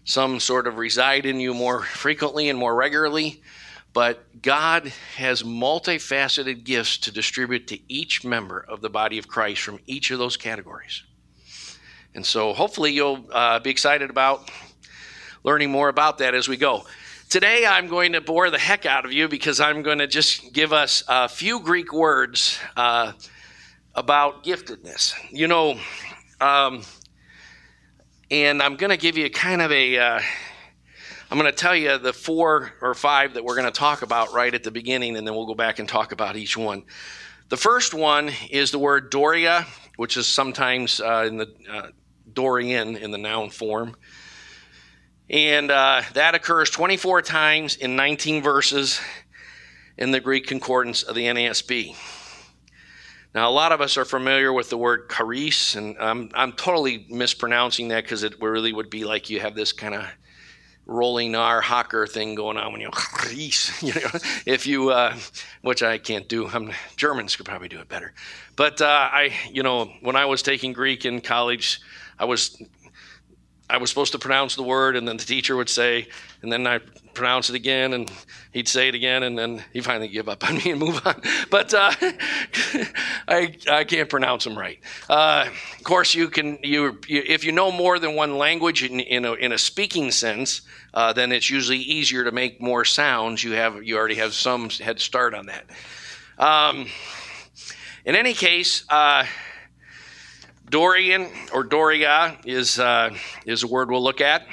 some 0.03 0.39
sort 0.39 0.67
of 0.67 0.77
reside 0.77 1.25
in 1.25 1.39
you 1.39 1.53
more 1.53 1.83
frequently 1.83 2.49
and 2.49 2.57
more 2.57 2.75
regularly. 2.75 3.41
But 3.93 4.41
God 4.41 4.93
has 5.15 5.43
multifaceted 5.43 6.63
gifts 6.63 6.97
to 6.99 7.11
distribute 7.11 7.67
to 7.67 7.79
each 7.91 8.23
member 8.23 8.59
of 8.59 8.81
the 8.81 8.89
body 8.89 9.17
of 9.17 9.27
Christ 9.27 9.61
from 9.61 9.79
each 9.87 10.11
of 10.11 10.19
those 10.19 10.37
categories. 10.37 11.03
And 12.13 12.25
so 12.25 12.53
hopefully 12.53 12.93
you'll 12.93 13.27
uh, 13.31 13.59
be 13.59 13.69
excited 13.69 14.09
about 14.09 14.51
learning 15.43 15.71
more 15.71 15.89
about 15.89 16.19
that 16.19 16.35
as 16.35 16.47
we 16.47 16.57
go. 16.57 16.85
Today, 17.29 17.65
I'm 17.65 17.87
going 17.87 18.13
to 18.13 18.21
bore 18.21 18.49
the 18.49 18.57
heck 18.57 18.85
out 18.85 19.03
of 19.03 19.11
you 19.11 19.27
because 19.27 19.59
I'm 19.59 19.81
going 19.81 19.97
to 19.97 20.07
just 20.07 20.53
give 20.53 20.71
us 20.71 21.03
a 21.09 21.27
few 21.27 21.59
Greek 21.59 21.91
words 21.91 22.57
uh, 22.77 23.11
about 23.93 24.45
giftedness. 24.45 25.13
You 25.29 25.49
know, 25.49 25.77
um, 26.39 26.83
and 28.31 28.63
I'm 28.63 28.77
going 28.77 28.91
to 28.91 28.97
give 28.97 29.17
you 29.17 29.29
kind 29.29 29.61
of 29.61 29.73
a. 29.73 29.97
am 29.97 30.21
uh, 31.29 31.35
going 31.35 31.43
to 31.47 31.51
tell 31.51 31.75
you 31.75 31.97
the 31.97 32.13
four 32.13 32.71
or 32.81 32.93
five 32.93 33.33
that 33.33 33.43
we're 33.43 33.57
going 33.57 33.65
to 33.65 33.77
talk 33.77 34.03
about 34.03 34.31
right 34.31 34.53
at 34.53 34.63
the 34.63 34.71
beginning, 34.71 35.17
and 35.17 35.27
then 35.27 35.35
we'll 35.35 35.47
go 35.47 35.53
back 35.53 35.79
and 35.79 35.89
talk 35.89 36.13
about 36.13 36.37
each 36.37 36.55
one. 36.55 36.83
The 37.49 37.57
first 37.57 37.93
one 37.93 38.31
is 38.49 38.71
the 38.71 38.79
word 38.79 39.09
doria, 39.09 39.65
which 39.97 40.15
is 40.15 40.27
sometimes 40.27 41.01
uh, 41.01 41.25
in 41.27 41.35
the 41.35 41.53
uh, 41.69 41.87
Dorian 42.31 42.95
in 42.95 43.11
the 43.11 43.17
noun 43.17 43.49
form. 43.49 43.97
And 45.29 45.71
uh, 45.71 46.03
that 46.13 46.35
occurs 46.35 46.69
24 46.69 47.21
times 47.21 47.75
in 47.75 47.95
19 47.95 48.41
verses 48.41 49.01
in 49.97 50.11
the 50.11 50.19
Greek 50.19 50.47
concordance 50.47 51.03
of 51.03 51.15
the 51.15 51.25
NASB. 51.25 51.95
Now, 53.35 53.49
a 53.49 53.51
lot 53.51 53.71
of 53.71 53.81
us 53.81 53.97
are 53.97 54.05
familiar 54.05 54.53
with 54.53 54.69
the 54.69 54.77
word 54.77 55.09
charis, 55.09 55.75
and 55.75 55.97
I'm, 55.99 56.31
I'm 56.33 56.53
totally 56.53 57.05
mispronouncing 57.09 57.89
that 57.89 58.03
because 58.03 58.23
it 58.23 58.41
really 58.41 58.71
would 58.71 58.89
be 58.89 59.03
like 59.03 59.29
you 59.29 59.41
have 59.41 59.53
this 59.53 59.73
kind 59.73 59.93
of 59.93 60.05
rolling 60.85 61.35
R 61.35 61.59
Hocker 61.59 62.07
thing 62.07 62.33
going 62.33 62.55
on 62.55 62.71
when 62.71 62.79
you 62.79 62.89
charis, 63.19 63.83
you 63.83 63.93
know, 63.93 64.19
if 64.45 64.65
you, 64.65 64.89
uh, 64.89 65.15
which 65.61 65.83
I 65.83 65.97
can't 65.97 66.27
do. 66.29 66.47
I'm, 66.47 66.71
Germans 66.95 67.35
could 67.35 67.45
probably 67.45 67.67
do 67.67 67.79
it 67.79 67.89
better. 67.89 68.13
But 68.55 68.81
uh, 68.81 69.09
I, 69.11 69.33
you 69.51 69.61
know, 69.61 69.91
when 70.01 70.15
I 70.15 70.25
was 70.25 70.41
taking 70.41 70.71
Greek 70.71 71.05
in 71.05 71.19
college, 71.19 71.81
I 72.17 72.25
was 72.25 72.61
I 73.69 73.77
was 73.77 73.89
supposed 73.89 74.13
to 74.13 74.19
pronounce 74.19 74.55
the 74.55 74.63
word, 74.63 74.95
and 74.95 75.07
then 75.07 75.17
the 75.17 75.25
teacher 75.25 75.55
would 75.55 75.69
say, 75.69 76.07
and 76.41 76.51
then 76.51 76.65
I 76.65 76.79
pronounce 77.13 77.49
it 77.49 77.55
again, 77.55 77.93
and 77.93 78.09
he'd 78.53 78.67
say 78.67 78.87
it 78.87 78.95
again, 78.95 79.23
and 79.23 79.37
then 79.37 79.63
he 79.73 79.81
finally 79.81 80.07
give 80.07 80.29
up 80.29 80.47
on 80.47 80.55
me 80.55 80.71
and 80.71 80.79
move 80.85 81.01
on. 81.05 81.21
But 81.49 81.73
uh, 81.73 81.91
I 83.27 83.55
I 83.69 83.83
can't 83.83 84.09
pronounce 84.09 84.45
them 84.45 84.57
right. 84.57 84.79
Uh, 85.09 85.49
of 85.77 85.83
course, 85.83 86.15
you 86.15 86.29
can 86.29 86.59
you, 86.63 86.97
you, 87.07 87.23
if 87.27 87.43
you 87.43 87.51
know 87.51 87.71
more 87.71 87.99
than 87.99 88.15
one 88.15 88.37
language 88.37 88.83
in 88.83 89.01
in 89.01 89.25
a, 89.25 89.33
in 89.33 89.51
a 89.51 89.57
speaking 89.57 90.11
sense, 90.11 90.61
uh, 90.93 91.11
then 91.11 91.33
it's 91.33 91.49
usually 91.49 91.79
easier 91.79 92.23
to 92.23 92.31
make 92.31 92.61
more 92.61 92.85
sounds. 92.85 93.43
You 93.43 93.51
have 93.53 93.83
you 93.83 93.97
already 93.97 94.15
have 94.15 94.33
some 94.33 94.69
head 94.69 95.01
start 95.01 95.33
on 95.33 95.47
that. 95.47 95.65
Um, 96.39 96.87
in 98.05 98.15
any 98.15 98.33
case 98.33 98.85
uh, 98.89 99.25
Dorian 100.69 101.29
or 101.53 101.63
Doria 101.63 102.37
is, 102.45 102.79
uh, 102.79 103.15
is 103.45 103.63
a 103.63 103.67
word 103.67 103.89
we'll 103.89 104.03
look 104.03 104.21
at. 104.21 104.47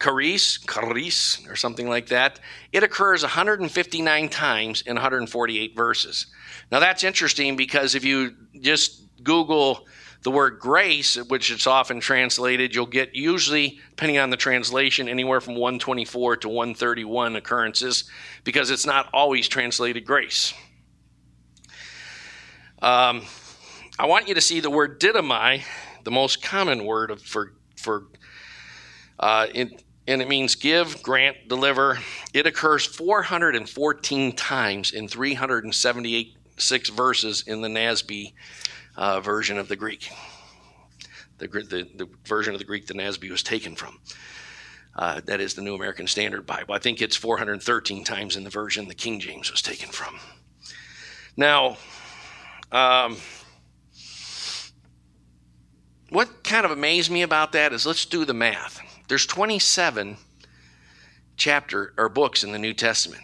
Charis, 0.00 0.58
charis, 0.58 1.46
or 1.48 1.54
something 1.54 1.88
like 1.88 2.08
that. 2.08 2.40
It 2.72 2.82
occurs 2.82 3.22
159 3.22 4.28
times 4.30 4.82
in 4.82 4.96
148 4.96 5.76
verses. 5.76 6.26
Now 6.72 6.80
that's 6.80 7.04
interesting 7.04 7.56
because 7.56 7.94
if 7.94 8.04
you 8.04 8.34
just 8.60 9.02
Google 9.22 9.86
the 10.22 10.30
word 10.30 10.58
grace, 10.58 11.16
which 11.16 11.50
it's 11.50 11.66
often 11.66 12.00
translated, 12.00 12.74
you'll 12.74 12.86
get 12.86 13.14
usually, 13.14 13.80
depending 13.90 14.18
on 14.18 14.30
the 14.30 14.36
translation, 14.36 15.08
anywhere 15.08 15.40
from 15.40 15.54
124 15.54 16.36
to 16.38 16.48
131 16.48 17.36
occurrences 17.36 18.04
because 18.44 18.70
it's 18.70 18.86
not 18.86 19.08
always 19.12 19.48
translated 19.48 20.04
grace. 20.04 20.54
Um, 22.80 23.22
I 24.02 24.06
want 24.06 24.26
you 24.26 24.34
to 24.34 24.40
see 24.40 24.58
the 24.58 24.68
word 24.68 25.00
didomi, 25.00 25.62
the 26.02 26.10
most 26.10 26.42
common 26.42 26.84
word 26.84 27.20
for 27.20 27.52
for 27.76 28.08
uh, 29.20 29.46
it, 29.54 29.84
and 30.08 30.20
it 30.20 30.28
means 30.28 30.56
give, 30.56 31.00
grant, 31.04 31.36
deliver. 31.46 32.00
It 32.34 32.44
occurs 32.44 32.84
414 32.84 34.32
times 34.32 34.90
in 34.90 35.06
376 35.06 36.88
verses 36.88 37.44
in 37.46 37.60
the 37.60 37.68
NASB 37.68 38.32
uh, 38.96 39.20
version 39.20 39.56
of 39.56 39.68
the 39.68 39.76
Greek. 39.76 40.10
The, 41.38 41.46
the, 41.46 41.88
the, 41.94 42.08
version 42.24 42.54
of 42.54 42.58
the 42.58 42.64
Greek 42.64 42.88
the 42.88 42.94
NASB 42.94 43.30
was 43.30 43.44
taken 43.44 43.76
from. 43.76 44.00
Uh, 44.96 45.20
that 45.26 45.40
is 45.40 45.54
the 45.54 45.62
New 45.62 45.76
American 45.76 46.08
Standard 46.08 46.44
Bible. 46.44 46.74
I 46.74 46.80
think 46.80 47.02
it's 47.02 47.14
413 47.14 48.02
times 48.02 48.34
in 48.34 48.42
the 48.42 48.50
version 48.50 48.88
the 48.88 48.96
King 48.96 49.20
James 49.20 49.52
was 49.52 49.62
taken 49.62 49.90
from. 49.90 50.18
Now, 51.36 51.76
um, 52.72 53.16
what 56.12 56.44
kind 56.44 56.64
of 56.64 56.70
amazed 56.70 57.10
me 57.10 57.22
about 57.22 57.52
that 57.52 57.72
is 57.72 57.86
let's 57.86 58.04
do 58.04 58.24
the 58.24 58.34
math. 58.34 58.80
There's 59.08 59.26
27 59.26 60.18
chapter 61.36 61.94
or 61.96 62.08
books 62.08 62.44
in 62.44 62.52
the 62.52 62.58
New 62.58 62.74
Testament. 62.74 63.22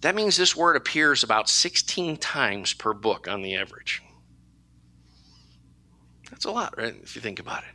That 0.00 0.14
means 0.14 0.36
this 0.36 0.54
word 0.54 0.76
appears 0.76 1.22
about 1.22 1.48
16 1.48 2.18
times 2.18 2.72
per 2.72 2.92
book 2.92 3.26
on 3.26 3.42
the 3.42 3.56
average. 3.56 4.02
That's 6.30 6.44
a 6.44 6.50
lot, 6.50 6.76
right? 6.76 6.94
If 7.02 7.16
you 7.16 7.22
think 7.22 7.40
about 7.40 7.64
it. 7.64 7.70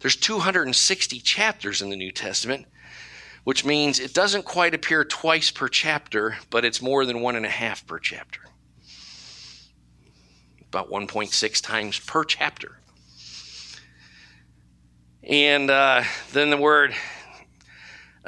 There's 0.00 0.16
260 0.16 1.20
chapters 1.20 1.82
in 1.82 1.90
the 1.90 1.96
New 1.96 2.12
Testament, 2.12 2.66
which 3.44 3.64
means 3.64 3.98
it 3.98 4.14
doesn't 4.14 4.44
quite 4.44 4.74
appear 4.74 5.04
twice 5.04 5.50
per 5.50 5.68
chapter, 5.68 6.36
but 6.50 6.64
it's 6.64 6.82
more 6.82 7.04
than 7.04 7.20
one 7.20 7.36
and 7.36 7.46
a 7.46 7.50
half 7.50 7.86
per 7.86 7.98
chapter. 7.98 8.40
about 10.68 10.90
1.6 10.90 11.62
times 11.62 11.98
per 11.98 12.24
chapter. 12.24 12.80
And 15.26 15.70
uh, 15.70 16.04
then 16.32 16.50
the 16.50 16.56
word 16.56 16.94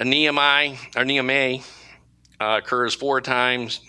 Nehemiah 0.02 0.76
or 0.96 1.04
Nehemiah 1.04 1.60
uh, 2.40 2.60
occurs 2.60 2.92
four 2.92 3.20
times. 3.20 3.80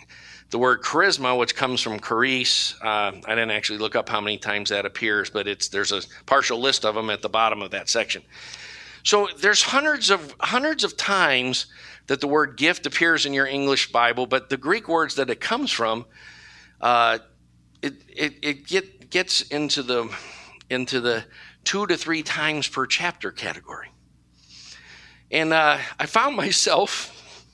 The 0.52 0.60
word 0.60 0.84
charisma, 0.84 1.36
which 1.36 1.56
comes 1.56 1.82
from 1.82 2.00
charis, 2.00 2.76
uh, 2.84 3.12
I 3.26 3.30
didn't 3.30 3.50
actually 3.50 3.80
look 3.80 3.96
up 3.96 4.10
how 4.10 4.22
many 4.22 4.38
times 4.38 4.70
that 4.70 4.86
appears, 4.86 5.32
but 5.32 5.48
it's 5.48 5.70
there's 5.70 5.92
a 5.92 6.02
partial 6.28 6.60
list 6.60 6.86
of 6.86 6.94
them 6.94 7.10
at 7.10 7.24
the 7.24 7.30
bottom 7.30 7.64
of 7.64 7.72
that 7.72 7.90
section. 7.90 8.22
So 9.04 9.28
there's 9.40 9.64
hundreds 9.64 10.12
of 10.12 10.36
hundreds 10.40 10.84
of 10.84 10.96
times 10.96 11.66
that 12.08 12.22
the 12.22 12.28
word 12.28 12.58
gift 12.58 12.86
appears 12.86 13.26
in 13.26 13.34
your 13.34 13.48
English 13.48 13.92
Bible, 13.92 14.28
but 14.28 14.50
the 14.50 14.58
Greek 14.58 14.88
words 14.88 15.16
that 15.16 15.32
it 15.32 15.40
comes 15.40 15.72
from, 15.72 16.06
uh, 16.80 17.18
it, 17.82 17.94
it, 18.08 18.34
it 18.44 18.68
get, 18.68 19.10
gets 19.10 19.42
into 19.42 19.82
the 19.82 20.16
into 20.70 21.02
the 21.02 21.26
two 21.64 21.88
to 21.88 21.98
three 21.98 22.24
times 22.24 22.68
per 22.68 22.86
chapter 22.86 23.32
category. 23.32 23.90
And 25.32 25.54
uh, 25.54 25.78
I 26.00 26.06
found 26.06 26.36
myself, 26.36 27.46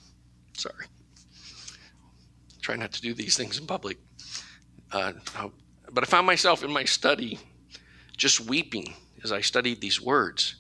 sorry, 0.54 0.86
try 2.62 2.76
not 2.76 2.94
to 2.94 3.02
do 3.02 3.14
these 3.14 3.36
things 3.36 3.60
in 3.60 3.68
public, 3.68 3.98
uh, 4.92 5.14
but 5.92 6.04
I 6.04 6.08
found 6.08 6.26
myself 6.26 6.64
in 6.64 6.72
my 6.72 6.86
study 6.86 7.40
just 8.16 8.40
weeping 8.40 8.94
as 9.24 9.32
I 9.32 9.42
studied 9.42 9.82
these 9.82 10.00
words 10.00 10.56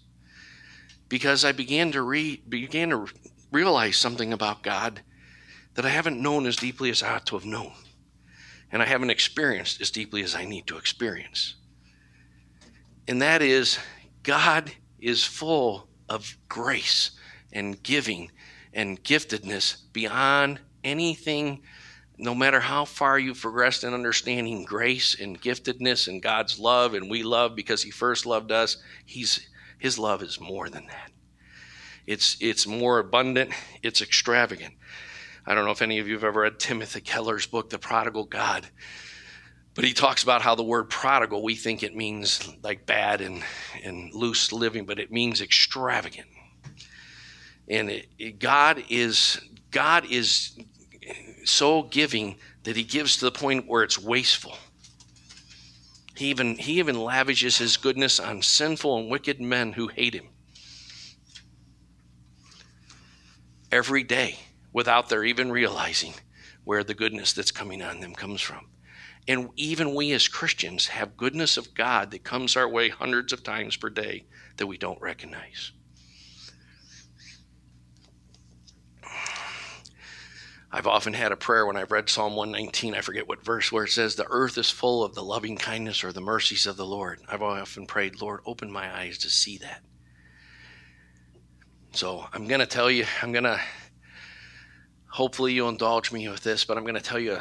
because 1.07 1.45
I 1.45 1.51
began 1.51 1.91
to 1.93 2.01
read, 2.01 2.49
began 2.49 2.89
to 2.89 3.07
realize 3.51 3.95
something 3.95 4.33
about 4.33 4.63
God 4.63 5.01
that 5.75 5.85
I 5.85 5.89
haven't 5.89 6.21
known 6.21 6.45
as 6.45 6.55
deeply 6.55 6.89
as 6.89 7.03
I 7.03 7.15
ought 7.15 7.25
to 7.27 7.35
have 7.37 7.45
known, 7.45 7.73
and 8.71 8.81
I 8.81 8.85
haven't 8.85 9.09
experienced 9.09 9.81
as 9.81 9.91
deeply 9.91 10.23
as 10.23 10.35
I 10.35 10.45
need 10.45 10.67
to 10.67 10.77
experience. 10.77 11.55
And 13.07 13.21
that 13.21 13.41
is, 13.41 13.77
God 14.23 14.71
is 14.99 15.23
full 15.23 15.87
of 16.09 16.37
grace 16.49 17.11
and 17.53 17.81
giving 17.83 18.31
and 18.73 19.01
giftedness 19.03 19.77
beyond 19.93 20.59
anything, 20.83 21.61
no 22.17 22.33
matter 22.33 22.59
how 22.59 22.85
far 22.85 23.19
you've 23.19 23.41
progressed 23.41 23.83
in 23.83 23.93
understanding 23.93 24.65
grace 24.65 25.19
and 25.19 25.41
giftedness 25.41 26.07
and 26.07 26.21
God's 26.21 26.59
love, 26.59 26.93
and 26.93 27.09
we 27.09 27.23
love 27.23 27.55
because 27.55 27.83
He 27.83 27.91
first 27.91 28.25
loved 28.25 28.51
us. 28.51 28.77
He's, 29.05 29.47
his 29.77 29.99
love 29.99 30.21
is 30.21 30.39
more 30.39 30.69
than 30.69 30.87
that. 30.87 31.11
It's, 32.07 32.37
it's 32.39 32.67
more 32.67 32.99
abundant, 32.99 33.51
it's 33.81 34.01
extravagant. 34.01 34.75
I 35.45 35.53
don't 35.53 35.65
know 35.65 35.71
if 35.71 35.81
any 35.81 35.99
of 35.99 36.07
you 36.07 36.13
have 36.15 36.23
ever 36.23 36.41
read 36.41 36.59
Timothy 36.59 37.01
Keller's 37.01 37.45
book, 37.45 37.69
The 37.69 37.79
Prodigal 37.79 38.25
God. 38.25 38.67
But 39.75 39.83
he 39.83 39.93
talks 39.93 40.23
about 40.23 40.41
how 40.41 40.55
the 40.55 40.63
word 40.63 40.89
prodigal, 40.89 41.43
we 41.43 41.53
think 41.53 41.83
it 41.83 41.93
means 41.93 42.49
like 42.63 42.85
bad 42.85 43.19
and, 43.19 43.43
and 43.83 44.13
loose 44.13 44.53
living, 44.53 44.85
but 44.85 44.99
it 44.99 45.11
means 45.11 45.41
extravagant. 45.41 46.29
And 47.67 47.89
it, 47.89 48.07
it, 48.17 48.39
God 48.39 48.83
is 48.89 49.39
God 49.71 50.05
is 50.09 50.57
so 51.43 51.83
giving 51.83 52.37
that 52.63 52.77
he 52.77 52.83
gives 52.83 53.17
to 53.17 53.25
the 53.25 53.31
point 53.31 53.67
where 53.67 53.83
it's 53.83 53.99
wasteful. 53.99 54.57
He 56.15 56.27
even 56.27 56.55
he 56.55 56.79
even 56.79 56.97
lavishes 56.97 57.57
his 57.57 57.75
goodness 57.75 58.17
on 58.17 58.41
sinful 58.41 58.97
and 58.97 59.11
wicked 59.11 59.41
men 59.41 59.73
who 59.73 59.89
hate 59.89 60.13
him. 60.13 60.29
Every 63.71 64.03
day 64.03 64.39
without 64.71 65.09
their 65.09 65.25
even 65.25 65.51
realizing 65.51 66.13
where 66.63 66.83
the 66.83 66.93
goodness 66.93 67.33
that's 67.33 67.51
coming 67.51 67.81
on 67.81 67.99
them 67.99 68.13
comes 68.13 68.39
from. 68.39 68.67
And 69.27 69.49
even 69.55 69.95
we 69.95 70.11
as 70.11 70.27
Christians 70.27 70.87
have 70.87 71.17
goodness 71.17 71.57
of 71.57 71.73
God 71.73 72.11
that 72.11 72.23
comes 72.23 72.55
our 72.55 72.69
way 72.69 72.89
hundreds 72.89 73.33
of 73.33 73.43
times 73.43 73.75
per 73.75 73.89
day 73.89 74.25
that 74.57 74.67
we 74.67 74.77
don't 74.77 75.01
recognize. 75.01 75.71
I've 80.71 80.87
often 80.87 81.13
had 81.13 81.31
a 81.31 81.37
prayer 81.37 81.65
when 81.65 81.77
I've 81.77 81.91
read 81.91 82.09
Psalm 82.09 82.35
119, 82.35 82.95
I 82.95 83.01
forget 83.01 83.29
what 83.29 83.45
verse, 83.45 83.71
where 83.71 83.85
it 83.85 83.91
says, 83.91 84.15
The 84.15 84.27
earth 84.29 84.57
is 84.57 84.69
full 84.69 85.05
of 85.05 85.15
the 85.15 85.23
loving 85.23 85.55
kindness 85.55 86.03
or 86.03 86.11
the 86.11 86.19
mercies 86.19 86.65
of 86.65 86.75
the 86.75 86.85
Lord. 86.85 87.21
I've 87.29 87.41
often 87.41 87.85
prayed, 87.85 88.21
Lord, 88.21 88.41
open 88.45 88.69
my 88.69 88.93
eyes 88.93 89.17
to 89.19 89.29
see 89.29 89.57
that. 89.59 89.81
So 91.93 92.25
I'm 92.33 92.45
going 92.45 92.59
to 92.59 92.65
tell 92.65 92.91
you, 92.91 93.05
I'm 93.21 93.31
going 93.31 93.45
to, 93.45 93.57
hopefully 95.07 95.53
you'll 95.53 95.69
indulge 95.69 96.11
me 96.11 96.27
with 96.27 96.43
this, 96.43 96.65
but 96.65 96.77
I'm 96.77 96.83
going 96.83 96.95
to 96.95 97.01
tell 97.01 97.19
you 97.19 97.37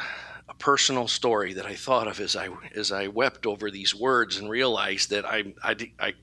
personal 0.59 1.07
story 1.07 1.53
that 1.53 1.65
I 1.65 1.75
thought 1.75 2.07
of 2.07 2.19
as 2.19 2.35
I, 2.35 2.49
as 2.75 2.91
I 2.91 3.07
wept 3.07 3.45
over 3.45 3.69
these 3.69 3.93
words 3.93 4.37
and 4.37 4.49
realized 4.49 5.09
that 5.09 5.25
I, 5.25 5.53
I, 5.63 5.75
I, 5.99 6.13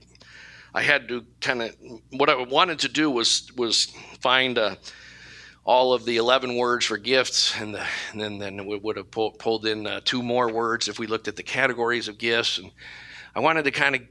I 0.75 0.83
had 0.83 1.09
to 1.09 1.25
kind 1.40 1.62
of, 1.62 1.77
what 2.11 2.31
I 2.31 2.37
wanted 2.42 2.79
to 2.81 2.88
do 2.88 3.11
was, 3.11 3.51
was 3.57 3.92
find 4.21 4.59
a, 4.59 4.79
all 5.64 5.92
of 5.92 6.05
the 6.05 6.16
11 6.16 6.57
words 6.57 6.87
for 6.87 6.97
gifts, 6.97 7.59
and, 7.61 7.75
the, 7.75 7.87
and 8.12 8.21
then, 8.21 8.38
then 8.38 8.66
we 8.66 8.77
would 8.77 8.97
have 8.97 9.11
pull, 9.11 9.31
pulled 9.33 9.66
in 9.66 9.87
uh, 9.87 10.01
two 10.05 10.23
more 10.23 10.51
words 10.51 10.88
if 10.88 10.99
we 10.99 11.07
looked 11.07 11.29
at 11.29 11.37
the 11.37 11.42
categories 11.42 12.09
of 12.09 12.18
gifts. 12.18 12.59
And 12.59 12.73
I 13.35 13.40
wanted 13.40 13.64
to 13.64 13.71
kind 13.71 13.95
of 13.95 14.03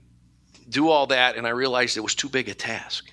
do 0.70 0.90
all 0.90 1.08
that, 1.08 1.36
and 1.36 1.46
I 1.46 1.50
realized 1.50 1.98
it 1.98 2.02
was 2.02 2.16
too 2.16 2.30
big 2.30 2.48
a 2.48 2.54
task. 2.54 3.12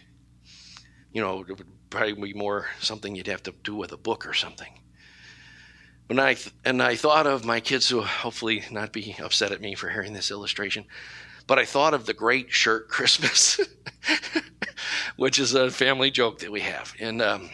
You 1.13 1.21
know, 1.21 1.45
it 1.49 1.59
would 1.59 1.67
probably 1.91 2.13
be 2.13 2.35
more 2.35 2.67
something 2.81 3.17
you'd 3.17 3.27
have 3.27 3.43
to 3.45 3.55
do 3.65 3.75
with 3.75 3.93
a 3.93 3.97
book 3.97 4.27
or 4.27 4.35
something. 4.35 4.79
When 6.09 6.19
I 6.19 6.35
th- 6.35 6.55
and 6.65 6.83
I 6.83 6.97
thought 6.97 7.27
of 7.27 7.45
my 7.45 7.61
kids 7.61 7.89
who 7.89 8.01
hopefully 8.01 8.65
not 8.71 8.93
be 8.93 9.15
upset 9.23 9.53
at 9.53 9.61
me 9.61 9.75
for 9.75 9.89
hearing 9.91 10.15
this 10.15 10.31
illustration, 10.31 10.87
but 11.47 11.59
I 11.59 11.65
thought 11.65 11.95
of 11.95 12.07
the 12.07 12.15
Great 12.15 12.51
Shirt 12.51 12.89
Christmas, 12.89 13.61
which 15.17 15.39
is 15.39 15.55
a 15.55 15.71
family 15.71 16.11
joke 16.11 16.41
that 16.41 16.51
we 16.51 16.61
have, 16.61 16.95
and 16.99 17.21
um, 17.23 17.51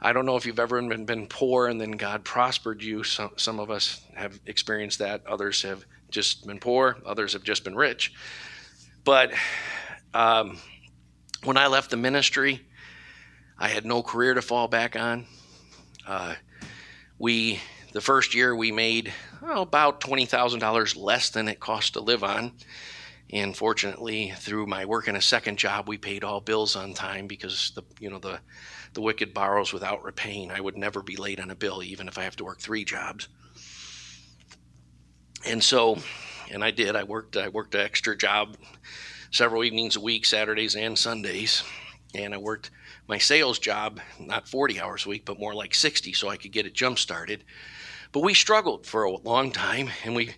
I 0.00 0.12
don't 0.12 0.26
know 0.26 0.36
if 0.36 0.46
you've 0.46 0.58
ever 0.58 0.80
been, 0.80 1.06
been 1.06 1.26
poor 1.26 1.66
and 1.66 1.80
then 1.80 1.92
God 1.92 2.24
prospered 2.24 2.82
you. 2.82 3.02
Some, 3.02 3.30
some 3.36 3.58
of 3.58 3.70
us 3.70 4.00
have 4.14 4.38
experienced 4.46 4.98
that. 4.98 5.26
Others 5.26 5.62
have 5.62 5.84
just 6.10 6.46
been 6.46 6.60
poor. 6.60 6.98
Others 7.04 7.32
have 7.32 7.42
just 7.42 7.64
been 7.64 7.74
rich. 7.74 8.12
But 9.04 9.32
um, 10.12 10.58
when 11.44 11.56
I 11.56 11.66
left 11.66 11.90
the 11.90 11.96
ministry, 11.96 12.60
I 13.58 13.68
had 13.68 13.86
no 13.86 14.02
career 14.02 14.34
to 14.34 14.42
fall 14.42 14.68
back 14.68 14.96
on. 14.96 15.26
Uh, 16.06 16.34
we 17.18 17.60
the 17.92 18.00
first 18.00 18.34
year 18.34 18.54
we 18.54 18.72
made 18.72 19.12
well, 19.40 19.62
about 19.62 20.00
twenty 20.00 20.26
thousand 20.26 20.60
dollars 20.60 20.96
less 20.96 21.30
than 21.30 21.48
it 21.48 21.60
cost 21.60 21.94
to 21.94 22.00
live 22.00 22.24
on. 22.24 22.52
And 23.30 23.56
fortunately, 23.56 24.32
through 24.36 24.66
my 24.66 24.84
work 24.84 25.08
in 25.08 25.16
a 25.16 25.22
second 25.22 25.58
job, 25.58 25.88
we 25.88 25.98
paid 25.98 26.22
all 26.22 26.40
bills 26.40 26.76
on 26.76 26.94
time 26.94 27.26
because 27.26 27.72
the 27.74 27.82
you 27.98 28.10
know 28.10 28.18
the 28.18 28.40
the 28.92 29.00
wicked 29.00 29.34
borrows 29.34 29.72
without 29.72 30.04
repaying. 30.04 30.50
I 30.50 30.60
would 30.60 30.76
never 30.76 31.02
be 31.02 31.16
late 31.16 31.40
on 31.40 31.50
a 31.50 31.56
bill, 31.56 31.82
even 31.82 32.08
if 32.08 32.18
I 32.18 32.22
have 32.24 32.36
to 32.36 32.44
work 32.44 32.60
three 32.60 32.84
jobs. 32.84 33.28
And 35.44 35.62
so, 35.62 35.98
and 36.50 36.64
I 36.64 36.70
did. 36.70 36.96
I 36.96 37.04
worked. 37.04 37.36
I 37.36 37.48
worked 37.48 37.74
an 37.74 37.80
extra 37.80 38.16
job, 38.16 38.56
several 39.30 39.64
evenings 39.64 39.96
a 39.96 40.00
week, 40.00 40.24
Saturdays 40.24 40.76
and 40.76 40.98
Sundays, 40.98 41.62
and 42.14 42.34
I 42.34 42.38
worked 42.38 42.70
my 43.08 43.18
sales 43.18 43.58
job 43.58 44.00
not 44.18 44.48
40 44.48 44.80
hours 44.80 45.06
a 45.06 45.08
week, 45.08 45.24
but 45.24 45.38
more 45.38 45.54
like 45.54 45.74
60, 45.74 46.12
so 46.12 46.28
I 46.28 46.36
could 46.36 46.52
get 46.52 46.66
it 46.66 46.74
jump 46.74 46.98
started. 46.98 47.44
But 48.12 48.20
we 48.20 48.34
struggled 48.34 48.86
for 48.86 49.04
a 49.04 49.10
long 49.10 49.52
time, 49.52 49.90
and 50.04 50.14
we 50.14 50.34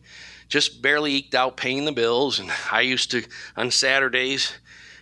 just 0.49 0.83
barely 0.83 1.15
eked 1.15 1.35
out 1.35 1.57
paying 1.57 1.85
the 1.85 1.93
bills. 1.93 2.39
And 2.39 2.51
I 2.73 2.81
used 2.81 3.11
to 3.13 3.25
on 3.57 3.71
Saturdays 3.71 4.53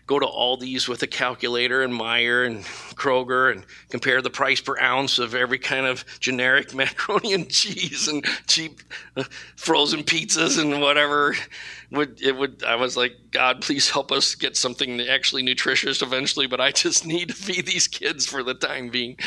go 0.06 0.20
to 0.20 0.26
Aldi's 0.26 0.88
with 0.88 1.02
a 1.02 1.06
calculator 1.06 1.82
and 1.82 1.92
Meijer 1.92 2.46
and 2.46 2.64
Kroger 2.94 3.52
and 3.52 3.64
compare 3.90 4.22
the 4.22 4.30
price 4.30 4.60
per 4.60 4.78
ounce 4.78 5.18
of 5.18 5.34
every 5.34 5.58
kind 5.58 5.84
of 5.84 6.04
generic 6.20 6.74
macaroni 6.74 7.34
and 7.34 7.50
cheese 7.50 8.06
and 8.08 8.24
cheap 8.46 8.80
uh, 9.16 9.24
frozen 9.56 10.04
pizzas 10.04 10.60
and 10.60 10.80
whatever. 10.80 11.34
Would 11.96 12.22
it 12.22 12.36
would 12.36 12.62
I 12.64 12.76
was 12.76 12.96
like, 12.96 13.16
God, 13.30 13.62
please 13.62 13.90
help 13.90 14.12
us 14.12 14.34
get 14.34 14.56
something 14.56 15.00
actually 15.00 15.42
nutritious 15.42 16.02
eventually, 16.02 16.46
but 16.46 16.60
I 16.60 16.70
just 16.86 17.06
need 17.06 17.28
to 17.28 17.34
feed 17.34 17.66
these 17.66 17.88
kids 17.88 18.26
for 18.26 18.42
the 18.42 18.54
time 18.54 18.90
being. 18.90 19.18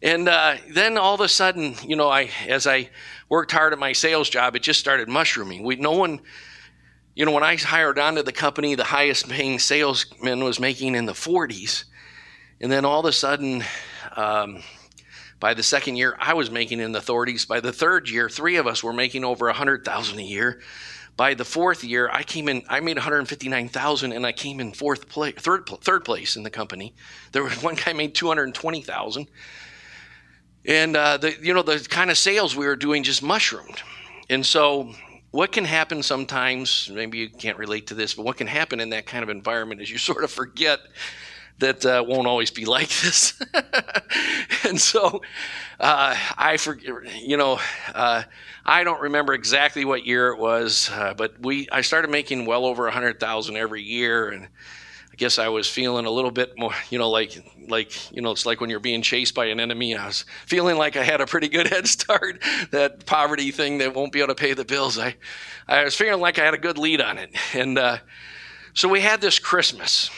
And 0.00 0.28
uh, 0.28 0.56
then 0.70 0.96
all 0.96 1.14
of 1.14 1.20
a 1.20 1.28
sudden, 1.28 1.74
you 1.84 1.96
know, 1.96 2.08
I 2.08 2.30
as 2.46 2.66
I 2.66 2.90
worked 3.28 3.52
hard 3.52 3.72
at 3.72 3.78
my 3.78 3.92
sales 3.92 4.28
job, 4.28 4.56
it 4.56 4.62
just 4.62 4.80
started 4.80 5.08
mushrooming. 5.08 5.62
We 5.62 5.76
no 5.76 5.92
one 5.92 6.20
you 7.18 7.24
know, 7.24 7.32
when 7.32 7.42
I 7.42 7.56
hired 7.56 7.98
onto 7.98 8.22
the 8.22 8.30
company, 8.30 8.76
the 8.76 8.84
highest 8.84 9.28
paying 9.28 9.58
salesman 9.58 10.44
was 10.44 10.60
making 10.60 10.94
in 10.94 11.04
the 11.04 11.14
40s. 11.14 11.82
And 12.60 12.70
then 12.70 12.84
all 12.84 13.00
of 13.00 13.06
a 13.06 13.12
sudden, 13.12 13.64
um, 14.14 14.62
by 15.40 15.52
the 15.54 15.64
second 15.64 15.96
year, 15.96 16.16
I 16.20 16.34
was 16.34 16.48
making 16.48 16.78
in 16.78 16.92
the 16.92 17.00
30s. 17.00 17.48
By 17.48 17.58
the 17.58 17.72
third 17.72 18.08
year, 18.08 18.28
three 18.28 18.54
of 18.54 18.68
us 18.68 18.84
were 18.84 18.92
making 18.92 19.24
over 19.24 19.46
100,000 19.46 20.16
a 20.16 20.22
year. 20.22 20.60
By 21.18 21.34
the 21.34 21.44
fourth 21.44 21.82
year, 21.82 22.08
I 22.12 22.22
came 22.22 22.48
in. 22.48 22.62
I 22.68 22.78
made 22.78 22.96
159,000, 22.96 24.12
and 24.12 24.24
I 24.24 24.30
came 24.30 24.60
in 24.60 24.70
fourth 24.70 25.08
place, 25.08 25.34
third, 25.34 25.66
third 25.66 26.04
place 26.04 26.36
in 26.36 26.44
the 26.44 26.50
company. 26.50 26.94
There 27.32 27.42
was 27.42 27.60
one 27.62 27.74
guy 27.74 27.92
made 27.92 28.14
220,000, 28.14 29.26
and 30.64 30.96
uh, 30.96 31.16
the 31.16 31.34
you 31.42 31.52
know 31.52 31.62
the 31.62 31.84
kind 31.90 32.12
of 32.12 32.16
sales 32.16 32.54
we 32.54 32.66
were 32.66 32.76
doing 32.76 33.02
just 33.02 33.20
mushroomed. 33.20 33.82
And 34.30 34.46
so 34.46 34.94
what 35.32 35.50
can 35.50 35.64
happen 35.64 36.04
sometimes, 36.04 36.88
maybe 36.88 37.18
you 37.18 37.28
can't 37.28 37.58
relate 37.58 37.88
to 37.88 37.94
this, 37.94 38.14
but 38.14 38.24
what 38.24 38.36
can 38.36 38.46
happen 38.46 38.78
in 38.78 38.90
that 38.90 39.06
kind 39.06 39.24
of 39.24 39.28
environment 39.28 39.82
is 39.82 39.90
you 39.90 39.98
sort 40.10 40.22
of 40.22 40.30
forget 40.30 40.78
that 41.58 41.84
uh, 41.84 42.04
won't 42.06 42.26
always 42.26 42.50
be 42.50 42.64
like 42.76 42.88
this. 42.88 43.40
and 44.64 44.80
so 44.80 45.22
uh, 45.80 46.16
I 46.36 46.56
forget, 46.56 46.94
you 47.22 47.36
know, 47.36 47.60
uh, 47.94 48.22
I 48.64 48.84
don't 48.84 49.00
remember 49.00 49.32
exactly 49.32 49.84
what 49.84 50.06
year 50.06 50.28
it 50.28 50.38
was, 50.38 50.90
uh, 50.92 51.14
but 51.14 51.40
we 51.40 51.68
I 51.70 51.80
started 51.80 52.10
making 52.10 52.46
well 52.46 52.66
over 52.66 52.86
a 52.86 52.90
hundred 52.90 53.18
thousand 53.18 53.56
every 53.56 53.82
year, 53.82 54.28
and 54.28 54.44
I 54.44 55.16
guess 55.16 55.38
I 55.38 55.48
was 55.48 55.66
feeling 55.68 56.04
a 56.04 56.10
little 56.10 56.30
bit 56.30 56.58
more, 56.58 56.74
you 56.90 56.98
know, 56.98 57.08
like 57.08 57.42
like 57.66 58.12
you 58.14 58.20
know, 58.20 58.30
it's 58.30 58.44
like 58.44 58.60
when 58.60 58.68
you're 58.68 58.80
being 58.80 59.00
chased 59.00 59.34
by 59.34 59.46
an 59.46 59.58
enemy. 59.58 59.96
I 59.96 60.06
was 60.06 60.26
feeling 60.46 60.76
like 60.76 60.96
I 60.96 61.02
had 61.02 61.20
a 61.22 61.26
pretty 61.26 61.48
good 61.48 61.66
head 61.72 61.86
start. 61.86 62.42
That 62.72 63.06
poverty 63.06 63.52
thing 63.52 63.78
that 63.78 63.94
won't 63.94 64.12
be 64.12 64.18
able 64.18 64.28
to 64.28 64.34
pay 64.34 64.52
the 64.52 64.66
bills. 64.66 64.98
I 64.98 65.16
I 65.66 65.84
was 65.84 65.94
feeling 65.94 66.20
like 66.20 66.38
I 66.38 66.44
had 66.44 66.54
a 66.54 66.58
good 66.58 66.76
lead 66.76 67.00
on 67.00 67.16
it, 67.16 67.30
and 67.54 67.78
uh, 67.78 67.98
so 68.74 68.88
we 68.88 69.00
had 69.00 69.20
this 69.20 69.38
Christmas 69.38 70.10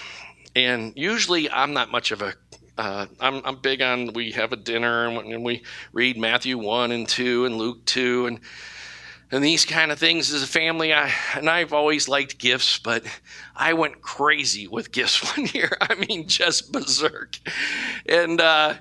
and 0.54 0.92
usually, 0.96 1.50
I'm 1.50 1.72
not 1.72 1.90
much 1.90 2.10
of 2.12 2.22
a. 2.22 2.34
Uh, 2.78 3.06
I'm, 3.20 3.42
I'm 3.44 3.56
big 3.56 3.82
on 3.82 4.14
we 4.14 4.32
have 4.32 4.52
a 4.52 4.56
dinner 4.56 5.06
and 5.06 5.44
we 5.44 5.62
read 5.92 6.16
Matthew 6.16 6.56
1 6.56 6.92
and 6.92 7.06
2 7.06 7.44
and 7.44 7.58
Luke 7.58 7.84
2 7.84 8.26
and 8.26 8.40
and 9.32 9.44
these 9.44 9.64
kind 9.64 9.92
of 9.92 9.98
things 9.98 10.32
as 10.32 10.42
a 10.42 10.46
family. 10.46 10.92
I 10.92 11.12
and 11.34 11.48
I've 11.48 11.72
always 11.72 12.08
liked 12.08 12.38
gifts, 12.38 12.78
but 12.78 13.04
I 13.54 13.74
went 13.74 14.02
crazy 14.02 14.66
with 14.66 14.92
gifts 14.92 15.36
one 15.36 15.46
year. 15.52 15.76
I 15.80 15.94
mean, 15.94 16.26
just 16.26 16.72
berserk. 16.72 17.38
And 18.06 18.40
uh, 18.40 18.74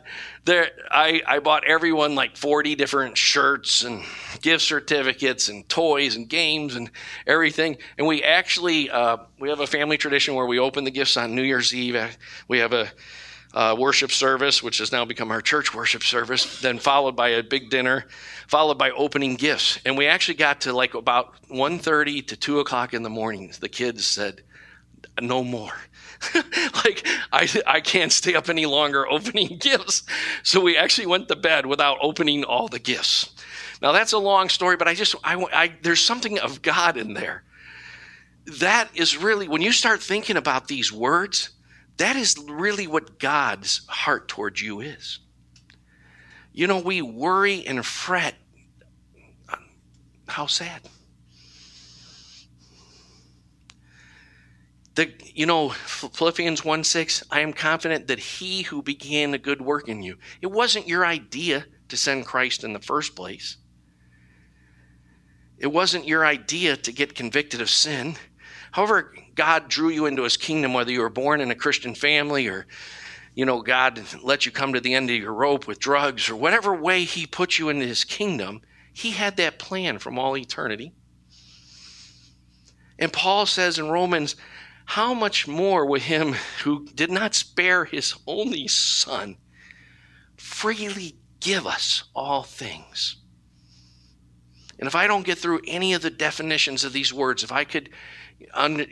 there, 0.45 0.69
I 0.89 1.21
I 1.27 1.39
bought 1.39 1.65
everyone 1.65 2.15
like 2.15 2.35
forty 2.35 2.75
different 2.75 3.17
shirts 3.17 3.83
and 3.83 4.03
gift 4.41 4.63
certificates 4.63 5.49
and 5.49 5.67
toys 5.69 6.15
and 6.15 6.27
games 6.27 6.75
and 6.75 6.89
everything. 7.27 7.77
And 7.97 8.07
we 8.07 8.23
actually 8.23 8.89
uh, 8.89 9.17
we 9.39 9.49
have 9.49 9.59
a 9.59 9.67
family 9.67 9.97
tradition 9.97 10.33
where 10.33 10.47
we 10.47 10.59
open 10.59 10.83
the 10.83 10.91
gifts 10.91 11.15
on 11.17 11.35
New 11.35 11.43
Year's 11.43 11.73
Eve. 11.75 12.17
We 12.47 12.59
have 12.59 12.73
a 12.73 12.91
uh, 13.53 13.75
worship 13.77 14.12
service, 14.12 14.62
which 14.62 14.77
has 14.77 14.91
now 14.91 15.05
become 15.05 15.31
our 15.31 15.41
church 15.41 15.73
worship 15.73 16.03
service, 16.03 16.62
then 16.62 16.77
followed 16.77 17.15
by 17.15 17.29
a 17.29 17.43
big 17.43 17.69
dinner, 17.69 18.05
followed 18.47 18.77
by 18.77 18.91
opening 18.91 19.35
gifts. 19.35 19.79
And 19.85 19.97
we 19.97 20.07
actually 20.07 20.35
got 20.35 20.62
to 20.62 20.73
like 20.73 20.93
about 20.93 21.33
1.30 21.51 22.27
to 22.27 22.35
2 22.35 22.59
o'clock 22.59 22.93
in 22.93 23.03
the 23.03 23.09
morning. 23.09 23.51
The 23.59 23.69
kids 23.69 24.05
said, 24.05 24.43
no 25.21 25.43
more. 25.43 25.73
like, 26.85 27.07
I, 27.31 27.47
I 27.65 27.81
can't 27.81 28.12
stay 28.12 28.35
up 28.35 28.49
any 28.49 28.65
longer 28.65 29.07
opening 29.12 29.57
gifts. 29.57 30.03
So 30.43 30.62
we 30.62 30.77
actually 30.77 31.07
went 31.07 31.27
to 31.29 31.35
bed 31.35 31.65
without 31.65 31.97
opening 32.01 32.43
all 32.43 32.67
the 32.67 32.79
gifts. 32.79 33.33
Now, 33.81 33.93
that's 33.93 34.13
a 34.13 34.17
long 34.17 34.49
story, 34.49 34.75
but 34.75 34.88
I 34.88 34.93
just, 34.93 35.15
I, 35.23 35.35
I, 35.53 35.73
there's 35.81 36.01
something 36.01 36.38
of 36.39 36.62
God 36.62 36.97
in 36.97 37.13
there. 37.13 37.43
That 38.59 38.89
is 38.93 39.17
really, 39.17 39.47
when 39.47 39.62
you 39.62 39.71
start 39.71 40.01
thinking 40.01 40.35
about 40.35 40.67
these 40.67 40.91
words, 40.91 41.51
that 41.99 42.15
is 42.15 42.38
really 42.49 42.88
what 42.88 43.19
God's 43.19 43.85
heart 43.88 44.29
towards 44.29 44.62
you 44.62 44.79
is. 44.79 45.19
You 46.53 46.65
know, 46.65 46.79
we 46.79 47.01
worry 47.01 47.65
and 47.67 47.85
fret. 47.85 48.35
How 50.27 50.45
sad. 50.45 50.81
The, 54.95 55.12
you 55.33 55.45
know, 55.45 55.69
Philippians 55.69 56.63
1 56.63 56.83
6, 56.83 57.23
I 57.31 57.41
am 57.41 57.53
confident 57.53 58.07
that 58.07 58.19
he 58.19 58.63
who 58.63 58.81
began 58.81 59.33
a 59.33 59.38
good 59.38 59.62
work 59.62 59.88
in 59.89 60.01
you, 60.01 60.17
it 60.41 60.47
wasn't 60.47 60.88
your 60.88 61.05
idea 61.05 61.65
to 61.89 61.97
send 61.97 62.25
Christ 62.25 62.63
in 62.63 62.73
the 62.73 62.79
first 62.79 63.15
place. 63.15 63.57
It 65.57 65.67
wasn't 65.67 66.07
your 66.07 66.25
idea 66.25 66.77
to 66.77 66.91
get 66.93 67.15
convicted 67.15 67.59
of 67.59 67.69
sin. 67.69 68.15
However, 68.71 69.13
God 69.39 69.69
drew 69.69 69.88
you 69.88 70.06
into 70.06 70.23
his 70.23 70.36
kingdom, 70.36 70.73
whether 70.73 70.91
you 70.91 70.99
were 70.99 71.10
born 71.10 71.39
in 71.39 71.49
a 71.49 71.56
Christian 71.56 71.95
family 71.95 72.49
or, 72.49 72.67
you 73.34 73.45
know, 73.45 73.62
God 73.62 74.04
let 74.21 74.45
you 74.45 74.52
come 74.52 74.73
to 74.73 74.82
the 74.82 74.93
end 74.93 75.10
of 75.10 75.15
your 75.15 75.34
rope 75.34 75.65
with 75.65 75.80
drugs 75.80 76.30
or 76.30 76.36
whatever 76.36 76.75
way 76.75 77.06
he 77.06 77.25
put 77.25 77.58
you 77.58 77.69
into 77.69 77.88
his 77.88 78.04
kingdom, 78.04 78.60
he 78.91 79.12
had 79.12 79.38
that 79.38 79.58
plan 79.58 79.97
from 79.97 80.19
all 80.19 80.36
eternity. 80.36 80.91
And 82.99 83.13
Paul 83.13 83.45
says 83.45 83.80
in 83.80 83.89
Romans, 83.89 84.36
how 84.84 85.13
much 85.13 85.47
more 85.47 85.86
will 85.86 86.02
him 86.02 86.34
who 86.65 86.86
did 86.88 87.10
not 87.10 87.34
spare 87.34 87.86
his 87.86 88.15
only 88.28 88.67
son 88.67 89.38
freely 90.36 91.15
give 91.39 91.65
us 91.65 92.04
all 92.13 92.43
things? 92.43 93.15
And 94.78 94.86
if 94.86 94.95
I 94.95 95.08
don't 95.08 95.25
get 95.25 95.38
through 95.38 95.62
any 95.65 95.93
of 95.93 96.02
the 96.02 96.10
definitions 96.10 96.84
of 96.84 96.91
these 96.91 97.13
words, 97.13 97.41
if 97.41 97.54
I 97.54 97.63
could 97.63 97.89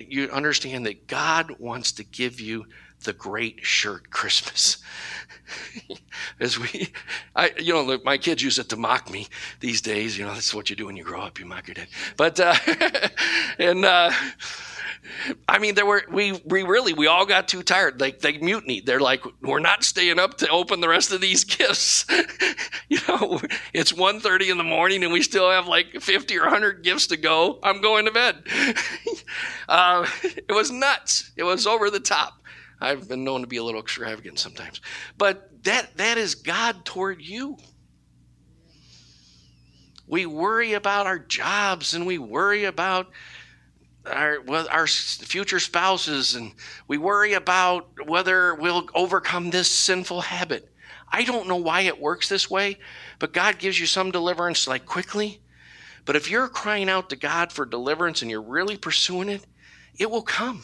you 0.10 0.30
understand 0.30 0.86
that 0.86 1.08
God 1.08 1.56
wants 1.60 1.94
to 1.94 2.04
give 2.04 2.40
you 2.40 2.66
the 3.04 3.14
great 3.14 3.66
shirt 3.66 4.10
Christmas. 4.10 4.78
As 6.40 6.60
we, 6.60 6.90
I, 7.36 7.52
you 7.58 7.74
know, 7.74 8.00
my 8.04 8.18
kids 8.18 8.44
use 8.44 8.60
it 8.60 8.70
to 8.70 8.78
mock 8.78 9.10
me 9.12 9.28
these 9.60 9.82
days. 9.82 10.18
You 10.18 10.26
know, 10.26 10.34
that's 10.34 10.54
what 10.54 10.70
you 10.70 10.76
do 10.76 10.88
when 10.88 10.98
you 10.98 11.04
grow 11.04 11.22
up. 11.22 11.40
You 11.40 11.46
mock 11.46 11.68
your 11.68 11.76
dad. 11.76 11.88
But, 12.18 12.40
uh, 12.40 12.56
and, 13.60 13.86
uh, 13.86 14.12
I 15.48 15.60
mean, 15.60 15.76
there 15.76 15.86
were 15.86 16.04
we 16.12 16.34
we 16.46 16.64
really 16.64 16.94
we 16.94 17.08
all 17.08 17.26
got 17.26 17.48
too 17.48 17.64
tired. 17.64 18.00
Like 18.02 18.20
they 18.20 18.38
mutinied. 18.38 18.86
They're 18.86 19.00
like, 19.00 19.24
we're 19.42 19.60
not 19.60 19.84
staying 19.84 20.20
up 20.20 20.38
to 20.38 20.50
open 20.50 20.80
the 20.82 20.90
rest 20.90 21.12
of 21.12 21.22
these 21.22 21.44
gifts. 21.44 22.06
you 22.90 23.00
know, 23.08 23.40
it's 23.74 23.94
1.30 23.94 24.52
in 24.52 24.58
the 24.58 24.64
morning 24.64 25.04
and 25.04 25.14
we 25.14 25.22
still 25.22 25.50
have 25.50 25.68
like 25.68 26.02
50 26.02 26.38
or 26.38 26.44
100 26.44 26.84
gifts 26.84 27.08
to 27.08 27.18
go. 27.18 27.60
I'm 27.64 27.82
going 27.82 28.06
to 28.06 28.12
bed. 28.12 28.44
uh, 29.70 30.06
it 30.24 30.54
was 30.54 30.72
nuts. 30.72 31.32
It 31.36 31.44
was 31.44 31.66
over 31.68 31.90
the 31.90 32.00
top. 32.00 32.42
I've 32.80 33.08
been 33.08 33.24
known 33.24 33.42
to 33.42 33.48
be 33.48 33.58
a 33.58 33.64
little 33.64 33.82
extravagant 33.82 34.40
sometimes, 34.40 34.82
but 35.18 35.64
that 35.64 35.98
that 35.98 36.18
is 36.18 36.36
God 36.36 36.86
toward 36.86 37.22
you. 37.22 37.58
We 40.08 40.26
worry 40.26 40.74
about 40.74 41.08
our 41.08 41.20
jobs 41.20 41.94
and 41.94 42.06
we 42.06 42.18
worry 42.18 42.64
about 42.66 43.10
our, 44.06 44.42
our 44.72 44.88
future 44.88 45.60
spouses 45.60 46.36
and 46.36 46.54
we 46.88 46.98
worry 46.98 47.34
about 47.34 47.90
whether 48.08 48.56
we'll 48.56 48.88
overcome 48.94 49.50
this 49.50 49.70
sinful 49.70 50.22
habit. 50.22 50.72
I 51.10 51.24
don't 51.24 51.48
know 51.48 51.58
why 51.58 51.82
it 51.82 52.00
works 52.00 52.30
this 52.30 52.50
way, 52.50 52.78
but 53.20 53.34
God 53.34 53.60
gives 53.60 53.80
you 53.80 53.86
some 53.86 54.12
deliverance 54.12 54.68
like 54.68 54.86
quickly. 54.86 55.42
But 56.06 56.16
if 56.16 56.30
you're 56.30 56.48
crying 56.48 56.90
out 56.90 57.10
to 57.10 57.16
God 57.16 57.52
for 57.52 57.66
deliverance 57.66 58.22
and 58.22 58.32
you're 58.32 58.42
really 58.42 58.78
pursuing 58.78 59.30
it, 59.30 59.46
it 59.98 60.10
will 60.10 60.22
come. 60.22 60.64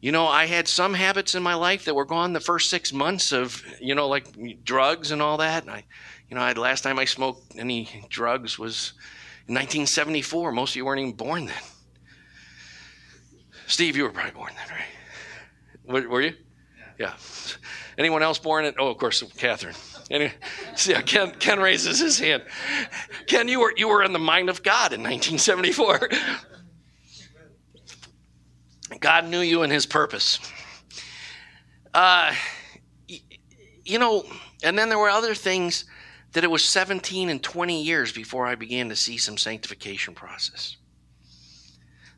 You 0.00 0.12
know, 0.12 0.26
I 0.26 0.46
had 0.46 0.68
some 0.68 0.94
habits 0.94 1.34
in 1.34 1.42
my 1.42 1.54
life 1.54 1.86
that 1.86 1.94
were 1.94 2.04
gone 2.04 2.32
the 2.32 2.40
first 2.40 2.70
six 2.70 2.92
months 2.92 3.32
of, 3.32 3.64
you 3.80 3.94
know, 3.94 4.08
like 4.08 4.64
drugs 4.64 5.10
and 5.10 5.22
all 5.22 5.38
that. 5.38 5.62
And 5.62 5.72
I, 5.72 5.84
you 6.28 6.36
know, 6.36 6.42
I, 6.42 6.52
last 6.52 6.82
time 6.82 6.98
I 6.98 7.06
smoked 7.06 7.56
any 7.56 8.04
drugs 8.08 8.58
was 8.58 8.92
in 9.48 9.54
1974. 9.54 10.52
Most 10.52 10.72
of 10.72 10.76
you 10.76 10.84
weren't 10.84 11.00
even 11.00 11.14
born 11.14 11.46
then. 11.46 11.62
Steve, 13.66 13.96
you 13.96 14.04
were 14.04 14.10
probably 14.10 14.32
born 14.32 14.52
then, 14.56 14.76
right? 14.76 16.08
Were, 16.08 16.20
you? 16.20 16.34
Yeah. 16.98 17.14
Anyone 17.98 18.22
else 18.22 18.38
born 18.38 18.64
in? 18.64 18.74
Oh, 18.78 18.88
of 18.88 18.98
course, 18.98 19.22
Catherine. 19.36 19.74
Any, 20.10 20.32
see, 20.74 20.92
yeah, 20.92 21.00
Ken, 21.00 21.32
Ken 21.32 21.58
raises 21.58 21.98
his 21.98 22.18
hand. 22.18 22.44
Ken, 23.26 23.48
you 23.48 23.60
were 23.60 23.72
you 23.76 23.88
were 23.88 24.02
in 24.04 24.12
the 24.12 24.18
mind 24.18 24.48
of 24.48 24.62
God 24.62 24.92
in 24.92 25.02
1974. 25.02 26.08
God 29.00 29.28
knew 29.28 29.40
you 29.40 29.62
and 29.62 29.72
His 29.72 29.86
purpose. 29.86 30.38
Uh, 31.92 32.34
you 33.84 33.98
know, 33.98 34.24
and 34.62 34.78
then 34.78 34.88
there 34.88 34.98
were 34.98 35.08
other 35.08 35.34
things 35.34 35.84
that 36.32 36.44
it 36.44 36.50
was 36.50 36.64
17 36.64 37.30
and 37.30 37.42
20 37.42 37.82
years 37.82 38.12
before 38.12 38.46
I 38.46 38.54
began 38.54 38.90
to 38.90 38.96
see 38.96 39.16
some 39.16 39.38
sanctification 39.38 40.14
process. 40.14 40.76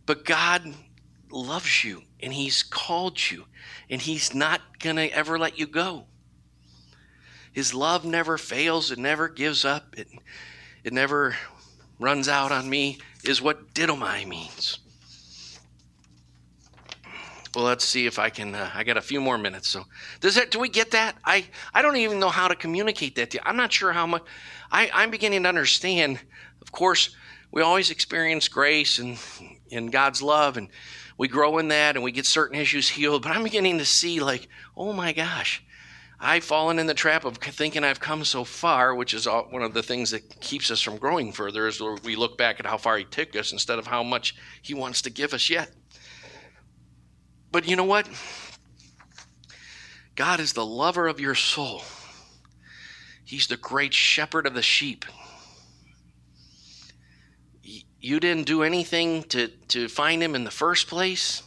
But 0.07 0.25
God 0.25 0.75
loves 1.31 1.85
you 1.85 2.03
and 2.21 2.33
He's 2.33 2.63
called 2.63 3.31
you 3.31 3.45
and 3.91 4.01
He's 4.01 4.35
not 4.35 4.81
going 4.81 4.97
to 4.97 5.09
ever 5.11 5.39
let 5.39 5.59
you 5.59 5.67
go. 5.67 6.07
His 7.53 7.75
love 7.75 8.05
never 8.05 8.39
fails, 8.39 8.91
it 8.91 8.99
never 8.99 9.29
gives 9.29 9.65
up, 9.65 9.97
it, 9.97 10.09
it 10.85 10.93
never 10.93 11.37
runs 11.99 12.29
out 12.29 12.53
on 12.53 12.69
me, 12.69 12.99
is 13.25 13.43
what 13.43 13.75
didomi 13.75 14.27
means. 14.27 14.79
Well, 17.59 17.67
let's 17.67 17.85
see 17.85 18.07
if 18.07 18.21
I 18.21 18.31
can. 18.31 18.55
Uh, 18.55 18.71
I 18.73 18.85
got 18.85 18.97
a 18.97 19.03
few 19.03 19.21
more 19.21 19.37
minutes. 19.37 19.67
So, 19.67 19.83
does 20.21 20.37
that? 20.37 20.53
Do 20.53 20.61
we 20.61 20.69
get 20.69 20.93
that? 20.93 21.17
I 21.25 21.45
I 21.75 21.83
don't 21.83 21.97
even 21.97 22.21
know 22.21 22.29
how 22.29 22.47
to 22.47 22.55
communicate 22.55 23.17
that 23.17 23.33
to 23.33 23.39
you. 23.39 23.43
I'm 23.45 23.57
not 23.57 23.73
sure 23.73 23.93
how 23.93 24.07
much. 24.07 24.23
I 24.71 24.89
I'm 24.95 25.11
beginning 25.11 25.43
to 25.43 25.49
understand. 25.49 26.21
Of 26.63 26.71
course, 26.71 27.17
we 27.51 27.63
always 27.63 27.91
experience 27.91 28.47
grace 28.47 29.01
and 29.01 29.19
and 29.73 29.91
God's 29.91 30.23
love, 30.23 30.57
and 30.57 30.69
we 31.17 31.27
grow 31.27 31.59
in 31.59 31.67
that, 31.67 31.97
and 31.97 32.05
we 32.05 32.13
get 32.13 32.27
certain 32.27 32.57
issues 32.57 32.89
healed. 32.89 33.25
But 33.25 33.33
I'm 33.33 33.43
beginning 33.43 33.79
to 33.79 33.85
see, 33.85 34.21
like, 34.21 34.47
oh 34.77 34.93
my 34.93 35.13
gosh, 35.13 35.61
I've 36.21 36.45
fallen 36.45 36.79
in 36.79 36.87
the 36.87 36.95
trap 36.95 37.25
of 37.25 37.39
thinking 37.39 37.83
I've 37.83 37.99
come 37.99 38.25
so 38.25 38.45
far, 38.45 38.95
which 38.95 39.13
is 39.13 39.27
one 39.27 39.63
of 39.63 39.75
the 39.75 39.83
things 39.83 40.13
that 40.13 40.41
keeps 40.41 40.71
us 40.71 40.81
from 40.81 40.97
growing 40.97 41.33
further, 41.33 41.67
is 41.67 41.81
we 42.05 42.15
look 42.15 42.39
back 42.39 42.61
at 42.61 42.67
how 42.67 42.77
far 42.77 42.99
He 42.99 43.05
took 43.05 43.35
us 43.35 43.51
instead 43.51 43.81
of 43.81 43.89
how 43.89 44.05
much 44.05 44.37
He 44.63 44.75
wants 44.75 45.03
to 45.03 45.11
give 45.11 45.35
us 45.35 45.51
yet. 45.51 45.73
But 47.51 47.69
you 47.69 47.77
know 47.77 47.85
what? 47.85 48.09
God 50.15 50.41
is 50.41 50.53
the 50.53 50.67
lover 50.67 51.07
of 51.07 51.21
your 51.21 51.35
soul. 51.35 51.83
He's 53.25 53.47
the 53.47 53.57
great 53.57 53.95
shepherd 53.95 54.47
of 54.47 54.55
the 54.55 54.63
sheep. 54.63 55.05
You 58.01 58.21
didn't 58.21 58.47
do 58.47 58.63
anything 58.63 59.25
to, 59.25 59.49
to 59.69 59.89
find 59.89 60.23
him 60.23 60.35
in 60.35 60.45
the 60.45 60.51
first 60.51 60.89
place 60.89 61.43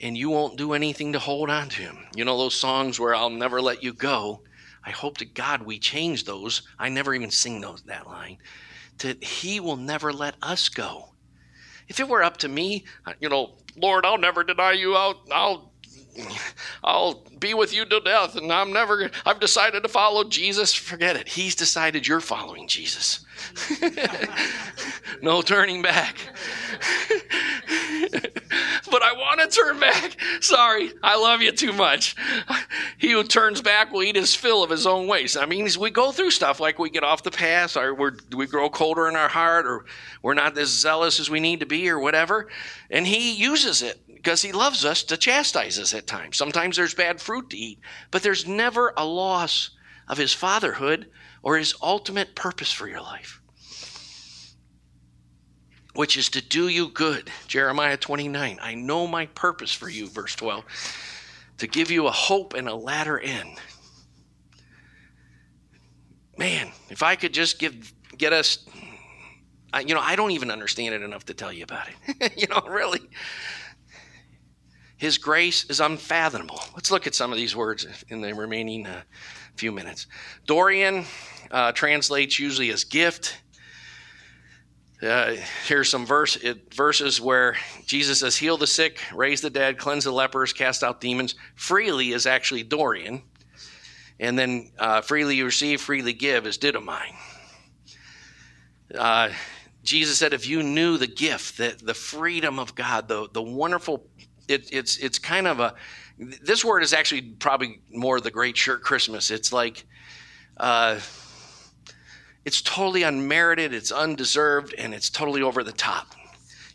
and 0.00 0.16
you 0.16 0.30
won't 0.30 0.58
do 0.58 0.72
anything 0.72 1.12
to 1.12 1.18
hold 1.18 1.48
on 1.48 1.68
to 1.70 1.82
him. 1.82 1.98
You 2.14 2.24
know 2.24 2.36
those 2.36 2.54
songs 2.54 3.00
where 3.00 3.14
I'll 3.14 3.30
never 3.30 3.62
let 3.62 3.82
you 3.82 3.92
go. 3.92 4.42
I 4.84 4.90
hope 4.90 5.18
to 5.18 5.24
God 5.24 5.62
we 5.62 5.78
change 5.78 6.24
those. 6.24 6.62
I 6.78 6.88
never 6.88 7.14
even 7.14 7.30
sing 7.30 7.60
those 7.60 7.82
that 7.82 8.06
line. 8.06 8.38
To 8.98 9.16
he 9.20 9.58
will 9.60 9.76
never 9.76 10.12
let 10.12 10.36
us 10.42 10.68
go. 10.68 11.12
If 11.88 12.00
it 12.00 12.08
were 12.08 12.22
up 12.22 12.36
to 12.38 12.48
me, 12.48 12.84
uh, 13.06 13.12
you 13.20 13.28
know, 13.28 13.54
Lord, 13.76 14.04
I'll 14.04 14.18
never 14.18 14.42
deny 14.44 14.72
you. 14.72 14.94
I'll 14.94 15.22
I'll 15.30 15.72
I'll 16.82 17.24
be 17.38 17.54
with 17.54 17.74
you 17.74 17.84
to 17.84 18.00
death 18.00 18.36
and 18.36 18.52
I'm 18.52 18.72
never 18.72 19.10
I've 19.24 19.40
decided 19.40 19.82
to 19.82 19.88
follow 19.88 20.24
Jesus. 20.24 20.72
Forget 20.72 21.16
it. 21.16 21.28
He's 21.28 21.54
decided 21.54 22.06
you're 22.06 22.20
following 22.20 22.68
Jesus. 22.68 23.24
no 25.22 25.42
turning 25.42 25.82
back. 25.82 26.16
I 29.06 29.12
want 29.12 29.40
to 29.40 29.46
turn 29.46 29.78
back. 29.78 30.16
Sorry, 30.40 30.90
I 31.00 31.16
love 31.16 31.40
you 31.40 31.52
too 31.52 31.72
much. 31.72 32.16
He 32.98 33.12
who 33.12 33.22
turns 33.22 33.62
back 33.62 33.92
will 33.92 34.02
eat 34.02 34.16
his 34.16 34.34
fill 34.34 34.64
of 34.64 34.70
his 34.70 34.84
own 34.84 35.06
ways. 35.06 35.36
I 35.36 35.46
mean, 35.46 35.68
we 35.78 35.90
go 35.90 36.10
through 36.10 36.32
stuff 36.32 36.58
like 36.58 36.80
we 36.80 36.90
get 36.90 37.04
off 37.04 37.22
the 37.22 37.30
path, 37.30 37.76
or 37.76 37.94
we 37.94 38.46
grow 38.46 38.68
colder 38.68 39.08
in 39.08 39.14
our 39.14 39.28
heart, 39.28 39.64
or 39.64 39.84
we're 40.22 40.34
not 40.34 40.58
as 40.58 40.70
zealous 40.70 41.20
as 41.20 41.30
we 41.30 41.38
need 41.38 41.60
to 41.60 41.66
be, 41.66 41.88
or 41.88 42.00
whatever. 42.00 42.48
And 42.90 43.06
he 43.06 43.32
uses 43.32 43.80
it 43.80 44.00
because 44.12 44.42
he 44.42 44.50
loves 44.50 44.84
us 44.84 45.04
to 45.04 45.16
chastise 45.16 45.78
us 45.78 45.94
at 45.94 46.08
times. 46.08 46.36
Sometimes 46.36 46.76
there's 46.76 46.94
bad 46.94 47.20
fruit 47.20 47.50
to 47.50 47.56
eat, 47.56 47.78
but 48.10 48.24
there's 48.24 48.44
never 48.44 48.92
a 48.96 49.04
loss 49.04 49.70
of 50.08 50.18
his 50.18 50.32
fatherhood 50.32 51.06
or 51.44 51.58
his 51.58 51.76
ultimate 51.80 52.34
purpose 52.34 52.72
for 52.72 52.88
your 52.88 53.02
life 53.02 53.40
which 55.96 56.16
is 56.16 56.28
to 56.30 56.40
do 56.40 56.68
you 56.68 56.88
good. 56.88 57.30
Jeremiah 57.48 57.96
29. 57.96 58.58
I 58.62 58.74
know 58.74 59.06
my 59.06 59.26
purpose 59.26 59.72
for 59.72 59.88
you, 59.88 60.08
verse 60.08 60.34
12, 60.36 60.64
to 61.58 61.66
give 61.66 61.90
you 61.90 62.06
a 62.06 62.10
hope 62.10 62.54
and 62.54 62.68
a 62.68 62.74
latter 62.74 63.18
end. 63.18 63.58
Man, 66.38 66.70
if 66.90 67.02
I 67.02 67.16
could 67.16 67.32
just 67.32 67.58
give 67.58 67.92
get 68.16 68.32
us 68.32 68.66
I, 69.72 69.80
you 69.80 69.94
know, 69.94 70.00
I 70.00 70.16
don't 70.16 70.30
even 70.30 70.50
understand 70.50 70.94
it 70.94 71.02
enough 71.02 71.26
to 71.26 71.34
tell 71.34 71.52
you 71.52 71.64
about 71.64 71.88
it. 71.88 72.32
you 72.38 72.46
know, 72.46 72.62
really. 72.66 73.00
His 74.96 75.18
grace 75.18 75.66
is 75.68 75.80
unfathomable. 75.80 76.60
Let's 76.74 76.90
look 76.90 77.06
at 77.06 77.14
some 77.14 77.30
of 77.30 77.36
these 77.36 77.54
words 77.54 77.86
in 78.08 78.22
the 78.22 78.34
remaining 78.34 78.86
uh, 78.86 79.02
few 79.56 79.72
minutes. 79.72 80.06
Dorean 80.48 81.04
uh, 81.50 81.72
translates 81.72 82.38
usually 82.38 82.70
as 82.70 82.84
gift. 82.84 83.36
Uh, 85.02 85.36
here's 85.66 85.90
some 85.90 86.06
verse, 86.06 86.36
it, 86.36 86.72
verses 86.74 87.20
where 87.20 87.56
Jesus 87.84 88.20
says, 88.20 88.36
Heal 88.36 88.56
the 88.56 88.66
sick, 88.66 88.98
raise 89.12 89.42
the 89.42 89.50
dead, 89.50 89.76
cleanse 89.76 90.04
the 90.04 90.10
lepers, 90.10 90.54
cast 90.54 90.82
out 90.82 91.02
demons. 91.02 91.34
Freely 91.54 92.12
is 92.12 92.26
actually 92.26 92.64
Dorean. 92.64 93.22
And 94.18 94.38
then 94.38 94.70
uh, 94.78 95.02
freely 95.02 95.36
you 95.36 95.44
receive, 95.44 95.82
freely 95.82 96.14
give 96.14 96.46
is 96.46 96.56
Didomi. 96.56 97.14
Uh, 98.94 99.30
Jesus 99.82 100.18
said, 100.18 100.32
if 100.32 100.48
you 100.48 100.62
knew 100.62 100.96
the 100.96 101.06
gift, 101.06 101.58
that 101.58 101.78
the 101.78 101.94
freedom 101.94 102.58
of 102.58 102.74
God, 102.74 103.06
the, 103.06 103.28
the 103.30 103.42
wonderful, 103.42 104.06
it, 104.48 104.70
it's, 104.72 104.96
it's 104.96 105.18
kind 105.18 105.46
of 105.46 105.60
a, 105.60 105.74
this 106.18 106.64
word 106.64 106.82
is 106.82 106.94
actually 106.94 107.20
probably 107.20 107.80
more 107.90 108.18
the 108.20 108.30
great 108.30 108.56
shirt 108.56 108.82
Christmas. 108.82 109.30
It's 109.30 109.52
like, 109.52 109.84
uh, 110.56 110.98
it's 112.46 112.62
totally 112.62 113.02
unmerited, 113.02 113.74
it's 113.74 113.90
undeserved, 113.90 114.72
and 114.78 114.94
it's 114.94 115.10
totally 115.10 115.42
over 115.42 115.64
the 115.64 115.72
top. 115.72 116.14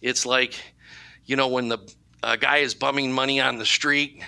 It's 0.01 0.25
like, 0.25 0.61
you 1.25 1.37
know, 1.37 1.47
when 1.47 1.69
the 1.69 1.79
guy 2.21 2.57
is 2.57 2.75
bumming 2.75 3.11
money 3.11 3.39
on 3.39 3.57
the 3.57 3.65
street. 3.65 4.21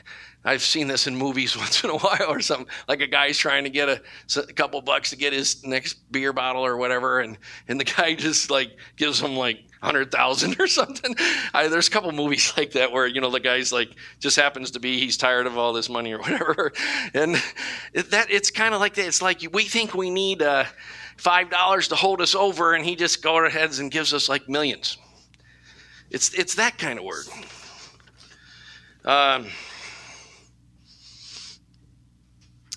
I've 0.46 0.62
seen 0.62 0.88
this 0.88 1.08
in 1.08 1.16
movies 1.16 1.56
once 1.58 1.84
in 1.84 1.89
a 1.89 1.98
while 1.98 2.28
or 2.30 2.41
something. 2.41 2.68
Like 2.88 3.02
a 3.02 3.08
guy's 3.08 3.38
trying 3.38 3.64
to 3.64 3.70
get 3.70 3.88
a, 3.88 4.02
a, 4.36 4.54
couple 4.54 4.82
bucks 4.82 5.12
to 5.12 5.16
get 5.16 5.32
his 5.32 5.66
next 5.66 6.12
beer 6.12 6.34
bottle 6.34 6.66
or 6.66 6.76
whatever, 6.76 7.22
and 7.22 7.38
and 7.70 7.80
the 7.80 7.86
guy 7.98 8.16
just 8.16 8.50
like 8.52 8.76
gives 8.98 9.22
him 9.22 9.38
like 9.38 9.64
hundred 9.82 10.12
thousand 10.12 10.58
or 10.60 10.68
something. 10.68 11.16
I, 11.54 11.68
there's 11.68 11.88
a 11.88 11.91
couple 11.91 12.12
movies 12.12 12.52
like 12.58 12.72
that 12.72 12.91
where 12.91 13.08
you 13.08 13.22
know 13.22 13.30
the 13.30 13.39
guy's 13.39 13.72
like 13.72 13.96
just 14.20 14.36
happens 14.36 14.72
to 14.72 14.80
be 14.82 15.00
he's 15.00 15.18
tired 15.18 15.48
of 15.48 15.58
all 15.58 15.72
this 15.72 15.89
money 15.89 16.12
or 16.14 16.20
whatever, 16.20 16.74
and 17.14 17.36
that 17.94 18.28
it's 18.30 18.52
kind 18.52 18.74
of 18.74 18.82
like 18.82 18.96
that. 18.96 19.08
It's 19.08 19.22
like 19.22 19.46
we 19.54 19.64
think 19.64 19.94
we 19.94 20.10
need. 20.10 20.41
Uh, 20.41 20.66
five 21.18 21.49
dollars 21.49 21.88
to 21.89 21.95
hold 21.95 22.22
us 22.22 22.36
over, 22.36 22.74
and 22.74 22.86
he 22.86 22.95
just 22.95 23.22
goes 23.22 23.47
ahead 23.47 23.78
and 23.80 23.91
gives 23.91 24.14
us 24.14 24.30
like 24.30 24.47
millions. 24.47 24.97
It's 26.09 26.34
it's 26.34 26.55
that 26.55 26.78
kind 26.78 26.99
of 26.99 27.05
word. 27.05 27.26
Um, 29.05 29.47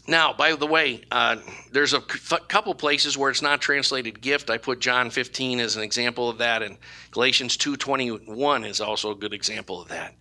now, 0.09 0.33
by 0.33 0.55
the 0.55 0.67
way, 0.67 1.03
uh, 1.11 1.37
there's 1.73 1.93
a 1.93 2.01
couple 2.01 2.75
places 2.75 3.19
where 3.19 3.31
it's 3.31 3.43
not 3.43 3.61
translated 3.61 4.21
gift. 4.21 4.51
I 4.51 4.59
put 4.59 4.81
John 4.81 5.11
15 5.11 5.59
as 5.59 5.77
an 5.77 5.83
example 5.83 6.29
of 6.29 6.39
that, 6.39 6.63
and 6.63 6.79
Galatians 7.11 7.57
2:21 7.57 8.65
is 8.65 8.81
also 8.81 9.11
a 9.11 9.15
good 9.15 9.35
example 9.35 9.81
of 9.81 9.89
that. 9.89 10.15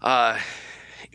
Uh, 0.00 0.38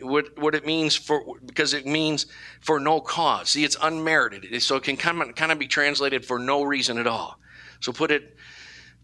what 0.00 0.38
what 0.38 0.54
it 0.54 0.66
means 0.66 0.96
for 0.96 1.38
because 1.44 1.74
it 1.74 1.86
means 1.86 2.26
for 2.60 2.80
no 2.80 3.00
cause. 3.00 3.50
See, 3.50 3.64
it's 3.64 3.76
unmerited, 3.80 4.62
so 4.62 4.76
it 4.76 4.82
can 4.82 4.96
kind 4.96 5.52
of, 5.52 5.58
be 5.58 5.66
translated 5.66 6.24
for 6.24 6.38
no 6.38 6.62
reason 6.62 6.98
at 6.98 7.06
all. 7.06 7.38
So 7.80 7.92
put 7.92 8.10
it 8.10 8.36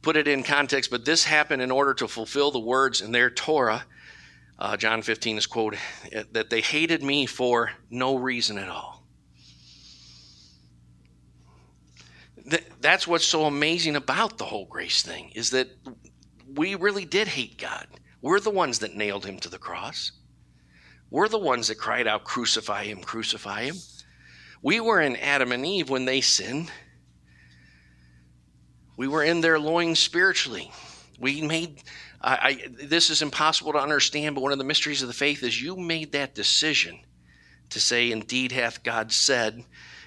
put 0.03 0.17
it 0.17 0.29
in 0.29 0.43
context. 0.43 0.91
But 0.91 1.05
this 1.05 1.25
happened 1.25 1.63
in 1.63 1.71
order 1.71 1.95
to 1.95 2.09
fulfill 2.09 2.51
the 2.51 2.61
words 2.61 3.01
in 3.01 3.13
their 3.13 3.31
Torah. 3.31 3.85
Uh, 4.59 4.77
John 4.77 5.03
15 5.03 5.37
is 5.37 5.47
quoted 5.47 5.79
that 6.33 6.49
they 6.49 6.63
hated 6.63 7.03
me 7.03 7.27
for 7.27 7.73
no 7.91 8.17
reason 8.17 8.57
at 8.57 8.69
all. 8.69 8.97
that's 12.81 13.07
what's 13.07 13.27
so 13.27 13.45
amazing 13.47 13.97
about 13.97 14.39
the 14.39 14.45
whole 14.45 14.67
grace 14.67 15.03
thing 15.03 15.31
is 15.35 15.51
that 15.51 15.69
we 16.55 16.75
really 16.75 17.05
did 17.05 17.29
hate 17.29 17.59
God. 17.59 17.87
We're 18.23 18.41
the 18.41 18.51
ones 18.51 18.79
that 18.81 18.95
nailed 18.95 19.27
him 19.27 19.39
to 19.41 19.49
the 19.49 19.59
cross. 19.59 20.13
We're 21.11 21.29
the 21.29 21.39
ones 21.39 21.69
that 21.69 21.77
cried 21.77 22.07
out, 22.07 22.25
Crucify 22.25 22.85
him, 22.85 23.01
crucify 23.01 23.65
him. 23.65 23.77
We 24.63 24.81
were 24.81 25.01
in 25.01 25.17
Adam 25.17 25.53
and 25.53 25.65
Eve 25.65 25.89
when 25.89 26.05
they 26.05 26.21
sinned. 26.21 26.71
We 28.97 29.09
were 29.09 29.23
in 29.23 29.41
their 29.41 29.59
loins 29.59 29.99
spiritually. 29.99 30.73
We 31.21 31.43
made, 31.43 31.83
I, 32.21 32.35
I, 32.35 32.69
this 32.85 33.11
is 33.11 33.23
impossible 33.23 33.73
to 33.73 33.79
understand, 33.79 34.35
but 34.35 34.41
one 34.41 34.53
of 34.53 34.59
the 34.59 34.65
mysteries 34.65 35.03
of 35.03 35.09
the 35.09 35.15
faith 35.15 35.43
is 35.43 35.61
you 35.61 35.77
made 35.77 36.13
that 36.13 36.35
decision 36.35 36.99
to 37.71 37.81
say, 37.81 38.11
Indeed 38.11 38.53
hath 38.53 38.83
God 38.83 39.13
said, 39.13 39.65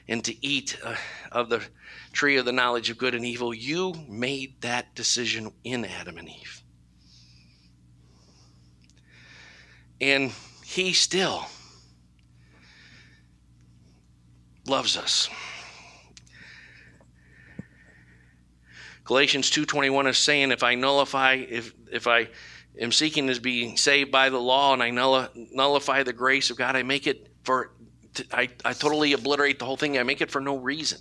and 0.07 0.23
to 0.25 0.45
eat 0.45 0.77
uh, 0.83 0.95
of 1.31 1.49
the 1.49 1.63
tree 2.11 2.37
of 2.37 2.45
the 2.45 2.51
knowledge 2.51 2.89
of 2.89 2.97
good 2.97 3.13
and 3.13 3.25
evil. 3.25 3.53
You 3.53 3.93
made 4.07 4.59
that 4.61 4.95
decision 4.95 5.51
in 5.63 5.85
Adam 5.85 6.17
and 6.17 6.27
Eve. 6.27 6.63
And 10.01 10.31
he 10.69 10.93
still 10.93 11.47
loves 14.67 14.95
us. 14.95 15.27
Galatians 19.03 19.49
2:21 19.49 20.07
is 20.07 20.17
saying 20.19 20.51
if 20.51 20.61
I 20.61 20.75
nullify 20.75 21.33
if 21.33 21.73
if 21.91 22.05
I 22.05 22.29
am 22.79 22.91
seeking 22.91 23.25
to 23.27 23.41
be 23.41 23.75
saved 23.77 24.11
by 24.11 24.29
the 24.29 24.39
law 24.39 24.73
and 24.73 24.83
I 24.83 24.91
nullify 24.91 26.03
the 26.03 26.13
grace 26.13 26.51
of 26.51 26.57
God, 26.57 26.75
I 26.75 26.83
make 26.83 27.07
it 27.07 27.31
for 27.43 27.71
I, 28.31 28.49
I 28.63 28.73
totally 28.73 29.13
obliterate 29.13 29.57
the 29.57 29.65
whole 29.65 29.77
thing. 29.77 29.97
I 29.97 30.03
make 30.03 30.21
it 30.21 30.29
for 30.29 30.39
no 30.39 30.57
reason. 30.57 30.99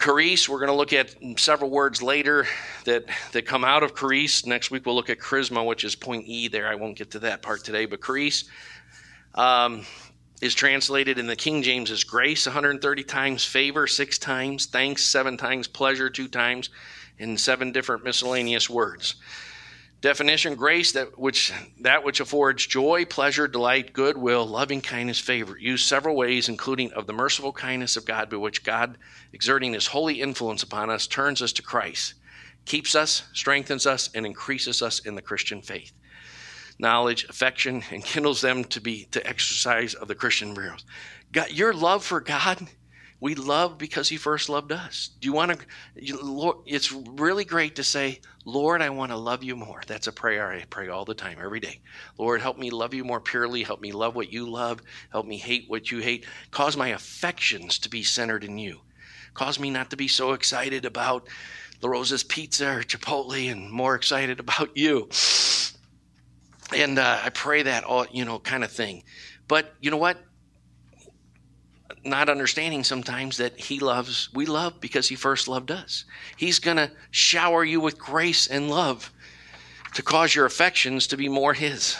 Charis, 0.00 0.48
we're 0.48 0.58
going 0.58 0.70
to 0.70 0.74
look 0.74 0.94
at 0.94 1.14
several 1.36 1.68
words 1.68 2.02
later 2.02 2.46
that, 2.86 3.04
that 3.32 3.44
come 3.44 3.64
out 3.64 3.82
of 3.82 3.94
charis. 3.94 4.46
Next 4.46 4.70
week 4.70 4.86
we'll 4.86 4.94
look 4.94 5.10
at 5.10 5.18
charisma, 5.18 5.64
which 5.66 5.84
is 5.84 5.94
point 5.94 6.24
E 6.26 6.48
there. 6.48 6.66
I 6.66 6.74
won't 6.74 6.96
get 6.96 7.10
to 7.10 7.18
that 7.18 7.42
part 7.42 7.64
today, 7.64 7.84
but 7.84 8.02
charis 8.02 8.44
um, 9.34 9.84
is 10.40 10.54
translated 10.54 11.18
in 11.18 11.26
the 11.26 11.36
King 11.36 11.62
James 11.62 11.90
as 11.90 12.02
grace 12.02 12.46
130 12.46 13.04
times, 13.04 13.44
favor 13.44 13.86
six 13.86 14.18
times, 14.18 14.64
thanks 14.64 15.04
seven 15.04 15.36
times, 15.36 15.68
pleasure 15.68 16.08
two 16.08 16.28
times, 16.28 16.70
in 17.18 17.36
seven 17.36 17.70
different 17.70 18.02
miscellaneous 18.02 18.70
words. 18.70 19.16
Definition 20.00 20.54
grace 20.54 20.92
that 20.92 21.18
which 21.18 21.52
that 21.80 22.04
which 22.04 22.20
affords 22.20 22.66
joy, 22.66 23.04
pleasure, 23.04 23.46
delight, 23.46 23.92
goodwill, 23.92 24.46
loving 24.46 24.80
kindness, 24.80 25.18
favor, 25.18 25.58
used 25.58 25.86
several 25.86 26.16
ways, 26.16 26.48
including 26.48 26.90
of 26.92 27.06
the 27.06 27.12
merciful 27.12 27.52
kindness 27.52 27.98
of 27.98 28.06
God, 28.06 28.30
by 28.30 28.38
which 28.38 28.64
God, 28.64 28.96
exerting 29.34 29.74
his 29.74 29.88
holy 29.88 30.22
influence 30.22 30.62
upon 30.62 30.88
us, 30.88 31.06
turns 31.06 31.42
us 31.42 31.52
to 31.52 31.62
Christ, 31.62 32.14
keeps 32.64 32.94
us, 32.94 33.24
strengthens 33.34 33.84
us, 33.86 34.08
and 34.14 34.24
increases 34.24 34.80
us 34.80 35.00
in 35.00 35.16
the 35.16 35.22
Christian 35.22 35.60
faith. 35.60 35.92
Knowledge, 36.78 37.24
affection, 37.28 37.82
and 37.90 38.02
kindles 38.04 38.40
them 38.40 38.64
to 38.64 38.80
be 38.80 39.04
to 39.10 39.26
exercise 39.26 39.92
of 39.92 40.08
the 40.08 40.14
Christian 40.14 40.54
virtues. 40.54 40.86
Your 41.50 41.74
love 41.74 42.02
for 42.02 42.22
God 42.22 42.66
we 43.20 43.34
love 43.34 43.76
because 43.76 44.08
He 44.08 44.16
first 44.16 44.48
loved 44.48 44.72
us. 44.72 45.10
Do 45.20 45.26
you 45.26 45.32
want 45.32 45.60
to? 45.96 46.16
Lord, 46.24 46.58
it's 46.66 46.90
really 46.90 47.44
great 47.44 47.76
to 47.76 47.84
say, 47.84 48.20
Lord, 48.46 48.80
I 48.80 48.88
want 48.90 49.12
to 49.12 49.16
love 49.16 49.44
you 49.44 49.56
more. 49.56 49.82
That's 49.86 50.06
a 50.06 50.12
prayer 50.12 50.50
I 50.50 50.64
pray 50.70 50.88
all 50.88 51.04
the 51.04 51.14
time, 51.14 51.38
every 51.40 51.60
day. 51.60 51.80
Lord, 52.16 52.40
help 52.40 52.58
me 52.58 52.70
love 52.70 52.94
you 52.94 53.04
more 53.04 53.20
purely. 53.20 53.62
Help 53.62 53.80
me 53.80 53.92
love 53.92 54.14
what 54.14 54.32
you 54.32 54.48
love. 54.48 54.80
Help 55.12 55.26
me 55.26 55.36
hate 55.36 55.66
what 55.68 55.90
you 55.90 55.98
hate. 55.98 56.24
Cause 56.50 56.76
my 56.76 56.88
affections 56.88 57.78
to 57.80 57.90
be 57.90 58.02
centered 58.02 58.44
in 58.44 58.56
you. 58.56 58.80
Cause 59.34 59.60
me 59.60 59.70
not 59.70 59.90
to 59.90 59.96
be 59.96 60.08
so 60.08 60.32
excited 60.32 60.84
about 60.84 61.28
La 61.82 61.90
Rosa's 61.90 62.24
Pizza 62.24 62.78
or 62.78 62.82
Chipotle 62.82 63.50
and 63.50 63.70
more 63.70 63.94
excited 63.94 64.40
about 64.40 64.76
you. 64.76 65.08
And 66.74 66.98
uh, 66.98 67.20
I 67.22 67.30
pray 67.30 67.62
that 67.62 67.84
all, 67.84 68.06
you 68.10 68.24
know, 68.24 68.38
kind 68.38 68.64
of 68.64 68.70
thing. 68.70 69.02
But 69.48 69.74
you 69.80 69.90
know 69.90 69.96
what? 69.96 70.18
Not 72.02 72.28
understanding 72.28 72.82
sometimes 72.82 73.36
that 73.36 73.58
he 73.58 73.78
loves, 73.78 74.30
we 74.32 74.46
love 74.46 74.80
because 74.80 75.08
he 75.08 75.16
first 75.16 75.48
loved 75.48 75.70
us. 75.70 76.04
He's 76.36 76.58
going 76.58 76.78
to 76.78 76.90
shower 77.10 77.62
you 77.62 77.80
with 77.80 77.98
grace 77.98 78.46
and 78.46 78.70
love 78.70 79.12
to 79.94 80.02
cause 80.02 80.34
your 80.34 80.46
affections 80.46 81.06
to 81.08 81.16
be 81.16 81.28
more 81.28 81.52
his. 81.52 81.96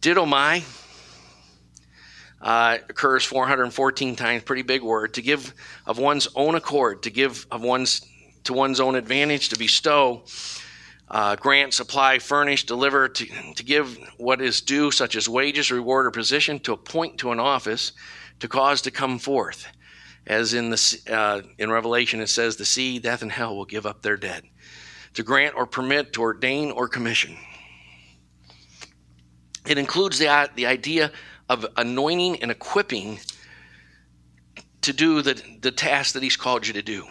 Didomi 0.00 0.64
uh, 2.40 2.78
occurs 2.88 3.24
414 3.24 4.16
times, 4.16 4.42
pretty 4.44 4.62
big 4.62 4.82
word. 4.82 5.14
To 5.14 5.22
give 5.22 5.54
of 5.86 5.98
one's 5.98 6.28
own 6.34 6.54
accord, 6.54 7.02
to 7.02 7.10
give 7.10 7.46
of 7.50 7.62
one's 7.62 8.04
to 8.44 8.52
one's 8.52 8.80
own 8.80 8.94
advantage, 8.94 9.50
to 9.50 9.58
bestow 9.58 10.22
uh, 11.10 11.36
grant, 11.36 11.72
supply, 11.72 12.18
furnish, 12.18 12.66
deliver, 12.66 13.08
to, 13.08 13.26
to 13.54 13.64
give 13.64 13.98
what 14.18 14.42
is 14.42 14.60
due, 14.60 14.90
such 14.90 15.16
as 15.16 15.28
wages, 15.28 15.70
reward, 15.70 16.06
or 16.06 16.10
position, 16.10 16.58
to 16.60 16.72
appoint 16.72 17.18
to 17.18 17.32
an 17.32 17.40
office, 17.40 17.92
to 18.40 18.48
cause 18.48 18.82
to 18.82 18.90
come 18.90 19.18
forth. 19.18 19.66
As 20.26 20.52
in 20.52 20.68
the 20.68 21.00
uh, 21.10 21.40
in 21.56 21.70
Revelation, 21.70 22.20
it 22.20 22.28
says, 22.28 22.56
"The 22.56 22.66
sea, 22.66 22.98
death, 22.98 23.22
and 23.22 23.32
hell 23.32 23.56
will 23.56 23.64
give 23.64 23.86
up 23.86 24.02
their 24.02 24.18
dead." 24.18 24.44
To 25.14 25.22
grant 25.22 25.54
or 25.56 25.66
permit, 25.66 26.12
to 26.12 26.20
ordain 26.20 26.70
or 26.70 26.86
commission. 26.86 27.36
It 29.66 29.78
includes 29.78 30.18
the 30.18 30.50
the 30.54 30.66
idea 30.66 31.10
of 31.48 31.64
anointing 31.78 32.42
and 32.42 32.50
equipping 32.50 33.20
to 34.82 34.92
do 34.92 35.22
the 35.22 35.42
the 35.60 35.70
task 35.70 36.12
that 36.12 36.22
He's 36.22 36.36
called 36.36 36.66
you 36.66 36.74
to 36.74 36.82
do. 36.82 37.06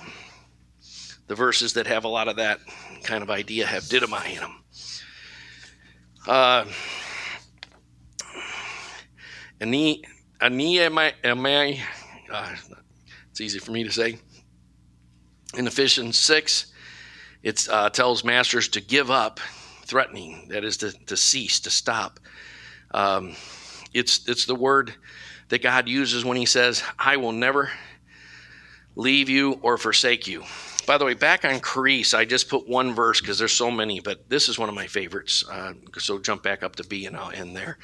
The 1.28 1.36
verses 1.36 1.73
that 1.73 1.88
have 1.88 2.05
a 2.05 2.07
lot 2.07 2.28
of 2.28 2.38
that 2.38 2.59
kind 3.03 3.21
of 3.21 3.30
idea 3.30 3.65
have 3.65 3.84
didomi 3.84 4.34
in 4.34 4.39
them. 4.39 4.63
Uh, 6.25 6.65
ani, 9.61 10.03
ani 10.41 10.80
am 10.80 10.97
I, 10.97 11.13
am 11.23 11.45
I 11.45 11.82
uh, 12.32 12.55
it's 13.32 13.41
easy 13.41 13.59
for 13.59 13.71
me 13.71 13.84
to 13.84 13.91
say. 13.91 14.17
In 15.55 15.67
Ephesians 15.67 16.17
6, 16.17 16.73
it 17.43 17.67
uh, 17.69 17.89
tells 17.89 18.23
masters 18.23 18.67
to 18.69 18.82
give 18.82 19.11
up 19.11 19.39
threatening, 19.84 20.47
that 20.49 20.63
is, 20.63 20.78
to, 20.78 20.91
to 21.05 21.15
cease, 21.15 21.59
to 21.61 21.69
stop. 21.69 22.19
Um, 22.91 23.36
it's, 23.93 24.28
it's 24.28 24.45
the 24.45 24.55
word 24.55 24.93
that 25.49 25.61
God 25.61 25.88
uses 25.88 26.25
when 26.25 26.36
He 26.36 26.45
says, 26.45 26.84
I 26.99 27.17
will 27.17 27.32
never 27.32 27.69
leave 28.95 29.30
you 29.30 29.59
or 29.61 29.78
forsake 29.78 30.28
you. 30.28 30.43
By 30.88 30.98
the 30.98 31.04
way, 31.04 31.16
back 31.16 31.44
on 31.44 31.60
Charis, 31.60 32.14
I 32.14 32.24
just 32.24 32.48
put 32.48 32.66
one 32.66 32.96
verse 32.96 33.20
because 33.20 33.38
there's 33.38 33.52
so 33.52 33.70
many, 33.70 34.00
but 34.00 34.30
this 34.30 34.48
is 34.48 34.58
one 34.58 34.70
of 34.70 34.74
my 34.74 34.88
favorites. 34.88 35.44
Uh, 35.52 35.74
so 35.98 36.18
jump 36.18 36.44
back 36.44 36.64
up 36.64 36.78
to 36.78 36.84
B 36.86 37.06
and 37.06 37.18
I'll 37.18 37.30
end 37.30 37.58
there. 37.58 37.78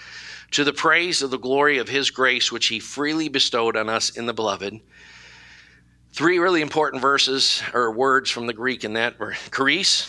To 0.52 0.64
the 0.64 0.72
praise 0.72 1.22
of 1.22 1.30
the 1.30 1.38
glory 1.38 1.80
of 1.80 1.90
his 1.90 2.10
grace, 2.10 2.50
which 2.50 2.68
he 2.68 2.80
freely 2.80 3.28
bestowed 3.28 3.76
on 3.76 3.90
us 3.90 4.12
in 4.12 4.26
the 4.26 4.34
beloved. 4.34 4.80
Three 6.14 6.40
really 6.40 6.62
important 6.62 7.02
verses 7.02 7.62
or 7.74 7.92
words 7.92 8.30
from 8.30 8.48
the 8.48 8.54
Greek 8.54 8.86
in 8.86 8.94
that 8.94 9.20
were 9.20 9.36
charis, 9.54 10.08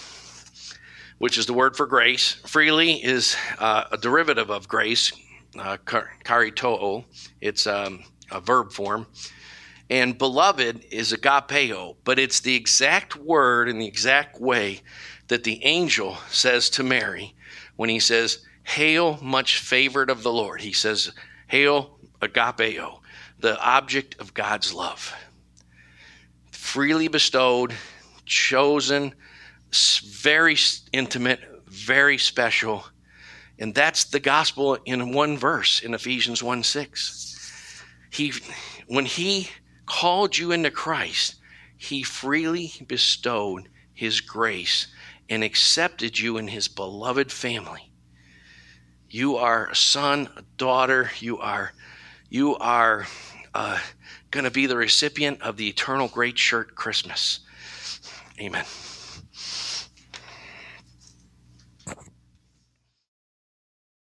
which 1.19 1.37
is 1.37 1.47
the 1.47 1.53
word 1.53 1.77
for 1.77 1.87
grace. 1.87 2.35
Freely 2.47 3.05
is 3.05 3.35
uh, 3.59 3.87
a 3.91 3.99
derivative 3.99 4.51
of 4.51 4.69
grace, 4.69 5.11
uh, 5.59 5.79
charitoo. 5.79 7.05
It's 7.41 7.67
um, 7.67 8.05
a 8.31 8.41
verb 8.41 8.71
form. 8.71 9.09
And 9.91 10.16
beloved 10.16 10.87
is 10.91 11.12
agapeo, 11.12 11.97
but 12.05 12.18
it's 12.18 12.41
the 12.41 12.55
exact 12.55 13.16
word 13.16 13.68
and 13.68 13.80
the 13.80 13.87
exact 13.87 14.41
way 14.41 14.80
that 15.28 15.45
the 15.45 15.62
angel 15.64 16.16
says 16.30 16.70
to 16.70 16.82
Mary 16.82 17.35
when 17.76 17.89
he 17.89 18.01
says, 18.01 18.45
Hail, 18.62 19.18
much 19.20 19.59
favored 19.59 20.09
of 20.09 20.22
the 20.22 20.32
Lord. 20.32 20.62
He 20.62 20.72
says, 20.72 21.12
Hail, 21.49 21.99
agapeo, 22.20 23.01
the 23.39 23.61
object 23.61 24.18
of 24.20 24.32
God's 24.32 24.72
love. 24.72 25.14
Freely 26.51 27.09
bestowed, 27.09 27.74
chosen, 28.24 29.14
very 30.03 30.57
intimate, 30.93 31.41
very 31.66 32.16
special. 32.16 32.85
And 33.59 33.74
that's 33.74 34.05
the 34.05 34.20
gospel 34.20 34.78
in 34.87 35.12
one 35.12 35.37
verse 35.37 35.80
in 35.80 35.93
Ephesians 35.93 36.43
1 36.43 36.62
6. 36.62 37.82
He, 38.11 38.32
when 38.87 39.05
he 39.05 39.51
called 39.87 40.37
you 40.37 40.53
into 40.53 40.70
Christ, 40.70 41.37
He 41.76 42.03
freely 42.03 42.72
bestowed 42.87 43.68
His 43.93 44.20
grace 44.20 44.89
and 45.28 45.43
accepted 45.43 46.18
you 46.18 46.37
in 46.39 46.49
His 46.49 46.68
beloved 46.68 47.32
family. 47.32 47.91
You 49.09 49.37
are 49.37 49.68
a 49.68 49.76
son, 49.76 50.28
a 50.37 50.43
daughter. 50.57 51.11
You 51.20 51.39
are, 51.39 51.72
you 52.28 52.57
are 52.57 53.07
uh, 53.55 53.78
going 54.30 54.45
to 54.45 54.51
be 54.51 54.66
the 54.66 54.76
recipient 54.76 55.41
of 55.41 55.57
the 55.57 55.68
eternal 55.68 56.09
great 56.09 56.37
shirt 56.37 56.74
Christmas. 56.74 57.41
Amen. 58.41 58.64